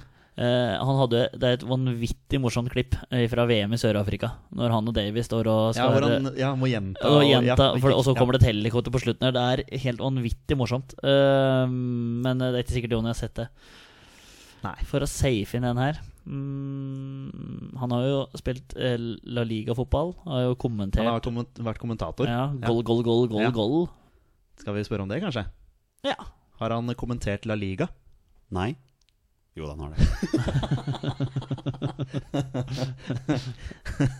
Eh, 0.40 0.74
han 0.80 0.98
hadde, 1.02 1.22
det 1.36 1.48
er 1.48 1.56
et 1.58 1.64
vanvittig 1.68 2.40
morsomt 2.40 2.72
klipp 2.72 2.96
eh, 3.12 3.26
fra 3.30 3.44
VM 3.50 3.74
i 3.76 3.80
Sør-Afrika. 3.80 4.32
Når 4.56 4.74
han 4.74 4.88
og 4.90 4.96
Davy 4.96 5.24
står 5.26 5.50
og 5.50 5.62
Ja, 5.74 5.74
skal 5.76 5.92
hvor 5.92 6.06
han 6.08 6.30
ja, 6.40 6.54
må 6.56 6.70
gjenta. 6.70 7.04
og 7.10 7.24
gjenta, 7.28 7.70
ja, 7.74 7.80
for, 7.82 7.92
og 7.98 8.04
så 8.06 8.14
kommer 8.16 8.36
det 8.36 8.42
et 8.42 8.50
helikopter 8.54 8.94
på 8.94 9.02
slutten 9.04 9.28
her. 9.28 9.36
Det 9.36 9.44
er 9.52 9.82
helt 9.84 10.00
vanvittig 10.06 10.56
morsomt. 10.56 10.96
Eh, 11.04 11.66
men 11.68 12.40
det 12.40 12.54
er 12.54 12.62
ikke 12.64 12.78
sikkert 12.78 12.96
Jonny 12.96 13.12
har 13.12 13.20
sett 13.20 13.36
det. 13.42 13.50
Nei. 14.64 14.76
For 14.88 15.04
å 15.04 15.08
safe 15.08 15.56
inn 15.60 15.68
den 15.68 15.80
her 15.80 16.00
mm, 16.26 17.76
Han 17.80 17.90
har 17.94 18.02
jo 18.06 18.18
spilt 18.38 18.74
eh, 18.76 18.96
La 19.24 19.44
Liga-fotball. 19.46 20.14
Har 20.26 20.42
jo 20.48 20.54
kommentert 20.60 21.02
Han 21.04 21.12
har 21.14 21.20
komment 21.24 21.54
vært 21.64 21.78
kommentator. 21.82 22.26
ja, 22.28 22.46
Goal, 22.66 22.82
goal, 22.82 23.02
goal, 23.06 23.26
goal, 23.30 23.42
Ja. 23.46 23.50
goal. 23.54 23.88
Skal 24.60 24.74
vi 24.76 24.84
spørre 24.84 25.02
om 25.06 25.08
det, 25.08 25.22
kanskje? 25.22 25.46
Ja. 26.04 26.16
Har 26.60 26.70
han 26.76 26.88
kommentert 26.94 27.46
La 27.48 27.54
Liga? 27.56 27.88
Nei. 28.50 28.74
Jo 29.56 29.66
da, 29.66 29.74
han 29.74 29.80
har 29.80 29.90
det. 29.96 30.00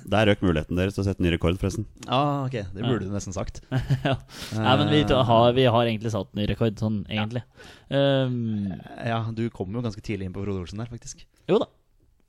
Der 0.11 0.27
røk 0.27 0.41
muligheten 0.43 0.77
deres 0.79 0.97
til 0.97 1.03
å 1.05 1.07
sette 1.07 1.23
ny 1.23 1.31
rekord, 1.35 1.59
forresten. 1.61 1.85
Ah, 2.11 2.43
ok, 2.49 2.57
det 2.75 2.83
burde 2.83 3.07
du 3.07 3.13
nesten 3.15 3.35
sagt. 3.37 3.61
ja. 4.07 4.17
Nei, 4.59 4.75
men 4.81 4.91
vi, 4.93 5.03
har, 5.07 5.53
vi 5.57 5.65
har 5.71 5.87
egentlig 5.87 6.13
satt 6.15 6.35
ny 6.39 6.45
rekord, 6.51 6.75
sånn 6.83 7.03
egentlig. 7.09 7.43
Um, 7.89 8.73
Ja, 9.07 9.23
du 9.37 9.45
kom 9.55 9.71
jo 9.77 9.85
ganske 9.85 10.03
tidlig 10.05 10.27
inn 10.29 10.35
på 10.35 10.43
Frode 10.45 10.65
Olsen 10.65 10.83
der, 10.83 10.91
faktisk. 10.91 11.25
jo 11.51 11.61
da. 11.63 11.71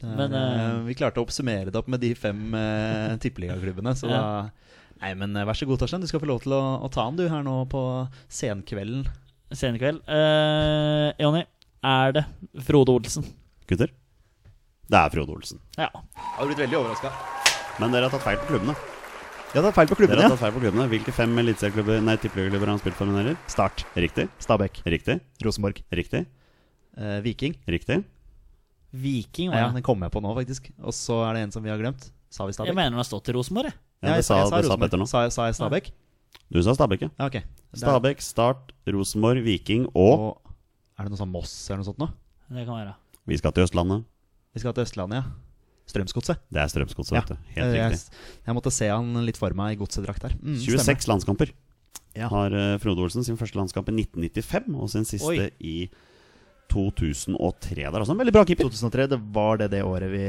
Men, 0.06 0.34
eh, 0.34 0.80
vi 0.88 0.97
klarte 0.97 1.22
å 1.22 1.26
oppsummere 1.28 1.72
det 1.72 1.80
opp 1.80 1.89
med 1.91 2.02
de 2.04 2.12
fem 2.18 2.39
uh, 2.56 3.18
tippeligaklubbene. 3.22 3.95
Så 3.97 4.10
Ja. 4.12 4.22
da 4.22 4.49
Nei, 5.02 5.16
men 5.18 5.34
vær 5.34 5.58
så 5.58 5.66
god, 5.66 5.80
Torstein. 5.82 6.04
Du 6.04 6.06
skal 6.06 6.22
få 6.22 6.28
lov 6.30 6.43
til 6.43 6.54
å, 6.54 6.62
å 6.86 6.89
ta 6.93 7.08
den, 7.10 7.18
du, 7.18 7.24
her 7.32 7.41
nå 7.41 7.56
på 7.72 7.82
senkvelden. 8.30 9.08
Senkveld. 9.49 10.04
Uh, 10.06 11.10
Jonny, 11.18 11.41
er 11.82 12.14
det 12.20 12.24
Frode 12.68 12.93
Olsen? 12.93 13.26
Gutter? 13.66 13.89
Det 14.91 14.99
er 14.99 15.14
Frode 15.16 15.34
Olsen. 15.34 15.62
Ja. 15.74 15.89
Jeg 15.89 16.38
har 16.38 16.52
blitt 16.52 16.62
veldig 16.62 16.80
overraska. 16.84 17.12
Men 17.82 17.95
dere 17.95 18.06
har 18.06 18.14
tatt 18.14 18.28
feil 18.28 18.38
på 18.43 18.52
klubbene. 18.52 18.78
Ja, 19.52 19.60
det 19.60 19.68
er 19.68 19.76
feil 19.76 19.89
på 19.89 19.97
Dere 19.99 20.16
har 20.16 20.30
ja. 20.30 20.32
tatt 20.32 20.39
feil 20.45 20.54
på 20.56 20.62
klubbene 20.64 20.86
Hvilke 20.88 21.12
fem 21.12 21.34
eliteserieklubber 21.41 21.97
Nei, 22.08 22.14
tippeligaklubber 22.24 22.70
har 22.70 22.78
han 22.78 22.80
spilt 22.80 22.95
for, 22.95 23.10
mener? 23.12 23.36
Start. 23.52 23.84
Riktig. 23.99 24.30
Stabæk. 24.39 24.80
Riktig. 24.93 25.18
Rosenborg. 25.43 25.82
Riktig. 25.91 26.22
Uh, 26.95 27.18
Viking. 27.26 27.58
Riktig. 27.68 27.97
Viking, 28.92 29.50
var 29.52 29.58
ja. 29.64 29.70
den 29.72 29.84
kom 29.86 30.02
jeg 30.04 30.12
på 30.12 30.22
nå, 30.24 30.34
faktisk. 30.36 30.72
Og 30.84 30.92
så 30.96 31.22
er 31.30 31.38
det 31.38 31.44
en 31.48 31.52
som 31.56 31.64
vi 31.64 31.70
har 31.72 31.80
glemt. 31.80 32.10
Sa 32.32 32.46
vi 32.48 32.54
Jeg 32.56 32.76
mener 32.76 32.92
han 32.92 33.00
har 33.00 33.08
stått 33.08 33.28
i 33.30 33.36
Rosenborg, 33.36 33.72
jeg. 33.72 33.78
Ja, 34.02 34.16
jeg, 34.18 34.26
sa, 34.26 34.38
jeg 34.42 34.50
sa 34.50 34.62
Rosenborg. 34.62 35.08
Sa, 35.08 35.22
jeg- 35.24 35.32
sa 35.36 35.46
jeg 35.46 35.56
Stabæk? 35.56 35.92
Du 36.52 36.62
sa 36.64 36.74
Stabæk, 36.76 37.02
ja. 37.02 37.10
Ja, 37.20 37.26
ok. 37.28 37.32
Det 37.32 37.44
er- 37.74 37.78
Stabæk, 37.86 38.22
Start, 38.22 38.72
Rosenborg, 38.88 39.44
Viking 39.44 39.86
og 39.96 40.20
Og 40.20 40.42
er 41.00 41.04
det 41.04 41.12
noe 41.12 41.18
sånn 41.22 41.32
Moss 41.32 41.70
eller 41.70 41.84
noe 41.84 41.86
sånt 41.94 42.00
nå? 42.00 42.10
Det 42.50 42.66
kan 42.66 42.76
være. 42.76 42.96
Vi 43.28 43.38
skal 43.38 43.52
til 43.52 43.64
Østlandet. 43.64 44.04
Vi 44.54 44.60
skal 44.60 44.74
til 44.74 44.84
Østlandet, 44.84 45.24
ja. 45.24 45.24
Strømsgodset. 45.88 46.38
Det 46.52 46.62
er 46.62 46.68
Strømsgodset, 46.68 47.12
Ja. 47.14 47.22
vet 47.22 47.28
du. 47.28 47.38
Helt 47.56 47.74
riktig. 47.76 48.10
jeg 48.46 48.56
måtte 48.56 48.72
se 48.72 48.88
han 48.88 49.14
litt 49.26 49.38
for 49.38 49.54
meg 49.54 49.74
i 49.78 49.80
godsedrakt 49.84 50.20
der. 50.22 50.36
Mm, 50.42 50.56
26 50.58 51.08
landskamper 51.08 51.52
Ja. 52.16 52.28
har 52.28 52.48
eh, 52.54 52.78
Frode 52.78 53.00
Olsen. 53.00 53.24
Sin 53.24 53.38
første 53.38 53.56
landskamp 53.56 53.88
i 53.89 53.92
1995, 53.92 54.76
og 54.76 54.89
sin 54.89 55.04
siste 55.06 55.28
Oi. 55.28 55.52
i 55.60 55.89
2003. 56.72 57.76
Det 57.76 57.88
er 57.92 58.02
også 58.04 58.16
en 58.16 58.22
veldig 58.24 58.34
bra 58.36 58.44
keeper. 58.48 58.70
2003, 58.72 59.08
det 59.12 59.22
var 59.36 59.62
det 59.62 59.72
det 59.76 59.84
året 59.86 60.12
vi 60.12 60.26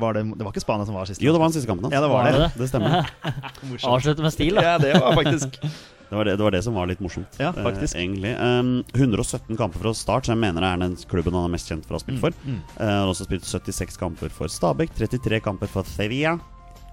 var 0.00 0.14
det, 0.16 0.22
det 0.32 0.44
var 0.46 0.48
ikke 0.54 0.62
Spania 0.64 0.86
som 0.88 0.94
var 0.96 1.04
siste? 1.04 1.20
Jo, 1.20 1.32
det 1.34 1.40
var 1.42 1.50
den 1.50 1.54
siste 1.58 1.68
kampen 1.68 1.84
hans. 1.84 1.92
Ja, 1.92 2.00
det 2.00 2.08
var 2.08 2.22
Var 2.24 2.32
det. 2.32 2.46
det 2.54 2.62
Det 2.62 2.68
stemmer. 2.70 3.10
Avslutte 3.92 4.24
med 4.24 4.32
stil, 4.32 4.54
da. 4.56 4.62
Ja, 4.64 4.78
det 4.80 4.94
var 4.96 5.12
faktisk 5.18 5.58
Det 6.08 6.16
var 6.18 6.24
det, 6.28 6.36
det 6.36 6.44
var 6.44 6.52
det 6.54 6.60
som 6.62 6.74
var 6.76 6.86
litt 6.86 7.00
morsomt. 7.02 7.36
Ja, 7.40 7.48
eh, 7.48 7.64
faktisk. 7.64 7.96
egentlig 7.96 8.32
um, 8.38 8.84
117 8.94 9.56
kamper 9.58 9.80
fra 9.82 9.92
start, 9.96 10.26
så 10.28 10.34
jeg 10.34 10.40
mener 10.40 10.62
det 10.62 10.68
er 10.70 10.82
den 10.84 10.96
klubben 11.10 11.34
han 11.34 11.48
er 11.48 11.52
mest 11.56 11.68
kjent 11.68 11.86
for 11.88 11.96
å 11.96 11.98
ha 11.98 12.02
spilt 12.04 12.20
for. 12.22 12.36
mm. 12.44 12.58
Eh, 12.76 12.84
Han 12.84 13.00
har 13.02 13.10
også 13.12 13.26
spilt 13.26 13.48
76 13.48 13.98
kamper 13.98 14.30
for 14.32 14.52
Stabæk, 14.52 14.92
33 14.94 15.40
kamper 15.42 15.72
for 15.72 15.88
Sevilla. 15.88 16.36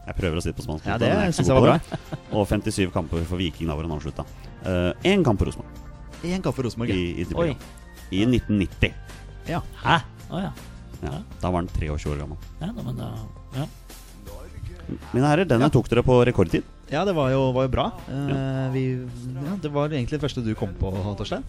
Jeg 0.08 0.18
prøver 0.18 0.40
å 0.40 0.42
si 0.42 0.50
det 0.50 0.58
på 0.58 0.66
spansk. 0.66 0.88
Ja, 0.90 0.98
det 0.98 1.12
syns 1.38 1.52
jeg 1.52 1.60
var 1.60 1.68
bra. 1.68 2.00
Og 2.32 2.48
57 2.50 2.90
kamper 2.96 3.28
for 3.30 3.38
Viking, 3.38 3.70
da 3.70 3.76
hvor 3.78 3.86
han 3.86 3.94
avslutta. 4.00 4.26
Én 5.06 5.22
kamp 5.28 5.44
for 5.44 5.52
Rosenborg 5.52 6.26
Én 6.26 6.42
kamp 6.42 6.56
for 6.58 6.66
Rosenborg. 6.66 6.90
i, 6.96 7.14
ja. 7.22 7.28
i, 7.28 7.38
Oi. 7.38 7.81
I 8.12 8.26
1990. 8.28 8.94
Ja. 9.48 9.62
Hæ? 9.84 10.02
Å 10.32 10.42
ja. 10.44 10.52
Ja, 11.02 11.16
da 11.42 11.50
var 11.50 11.64
han 11.64 11.68
23 11.74 12.12
år 12.14 12.20
gammel. 12.22 12.38
ja. 12.62 12.68
da, 12.76 12.84
Men 12.86 12.98
da 13.00 13.12
ja. 13.56 13.66
Mine 15.14 15.28
herrer, 15.30 15.48
denne 15.48 15.68
Ja. 15.70 15.70
tok 15.74 15.88
dere 15.90 16.04
på 16.04 16.18
rekordtid. 16.28 16.64
ja, 16.92 17.06
det 17.08 17.14
var 17.16 17.30
jo, 17.32 17.52
var 17.56 17.64
jo 17.64 17.72
bra. 17.72 17.86
Eh, 18.12 18.70
vi, 18.74 18.84
ja, 19.46 19.56
det 19.62 19.72
var 19.72 19.88
egentlig 19.90 20.20
det 20.20 20.22
første 20.26 20.44
du 20.44 20.54
kom 20.56 20.74
på, 20.80 20.92
Torstein. 21.18 21.44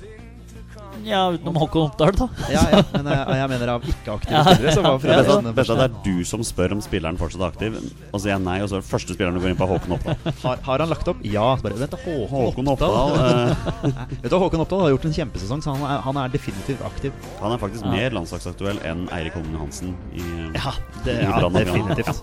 Ja, 1.04 1.20
utenom 1.34 1.56
Håkon 1.58 1.82
Oppdal, 1.88 2.12
da. 2.18 2.26
Ja, 2.52 2.60
ja, 2.70 2.80
men 2.92 3.06
jeg, 3.10 3.22
jeg 3.40 3.48
mener 3.52 3.68
av 3.74 3.80
ikke-aktive 3.88 4.34
Ja. 4.36 4.42
spillere. 4.44 4.74
Så 4.76 4.82
var 4.84 4.92
Det 4.98 5.02
Frode 5.02 5.16
beste, 5.24 5.52
beste 5.56 5.72
er 5.72 5.76
at 5.80 5.82
det 5.82 5.88
er 5.88 5.94
du 6.18 6.24
som 6.28 6.40
spør 6.46 6.70
om 6.76 6.82
spilleren 6.84 7.16
fortsatt 7.20 7.42
er 7.42 7.48
aktiv. 7.50 7.72
Og 8.12 8.16
så 8.18 8.22
sier 8.26 8.34
jeg 8.36 8.42
nei, 8.44 8.58
og 8.62 8.66
så 8.70 8.74
er 8.78 8.82
det 8.84 8.88
første 8.90 9.10
spilleren 9.16 9.34
du 9.38 9.42
går 9.42 9.50
inn 9.54 9.58
på, 9.58 9.66
Håkon 9.72 9.92
Oppdal. 9.96 10.16
Har, 10.44 10.56
har 10.68 10.78
han 10.84 10.90
lagt 10.92 11.06
opp? 11.10 11.18
Ja. 11.26 11.48
Bare, 11.64 11.76
vent, 11.80 11.96
Håkon, 12.04 12.28
Håkon 12.30 12.66
Oppdal. 12.74 12.92
Eh, 13.18 13.50
Vet 14.22 14.30
du, 14.30 14.36
Håkon 14.44 14.62
Oppdal 14.66 14.80
har 14.86 14.90
gjort 14.94 15.06
en 15.10 15.16
kjempesesong, 15.18 15.60
så 15.64 15.68
han 15.74 15.82
er, 15.88 15.96
han 16.06 16.16
er 16.22 16.26
definitivt 16.36 16.82
aktiv. 16.86 17.10
Han 17.42 17.50
er 17.56 17.60
faktisk 17.62 17.82
Ja. 17.88 17.92
mer 17.96 18.10
landslagsaktuell 18.20 18.78
enn 18.86 19.00
Eirik 19.16 19.34
Holmen 19.38 19.54
Johansen. 19.58 19.88
I, 20.14 20.16
Ja, 20.54 20.70
det, 21.04 21.12
I 21.18 21.20
ja 21.26 21.34
definitivt. 21.48 22.22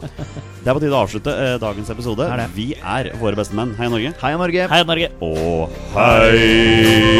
Det 0.63 0.69
er 0.69 0.73
på 0.77 0.81
tide 0.85 0.95
å 0.95 1.01
avslutte 1.03 1.31
eh, 1.35 1.57
dagens 1.59 1.89
episode. 1.91 2.23
Er. 2.29 2.45
Vi 2.55 2.67
er 2.79 3.11
våre 3.19 3.35
beste 3.39 3.55
menn. 3.57 3.73
Hei 3.79 3.89
Norge. 3.91 4.11
Hei 4.21 4.33
Norge! 4.39 4.63
Hei, 4.71 4.83
Norge. 4.87 5.09
Og 5.25 5.69
hei! 5.97 7.19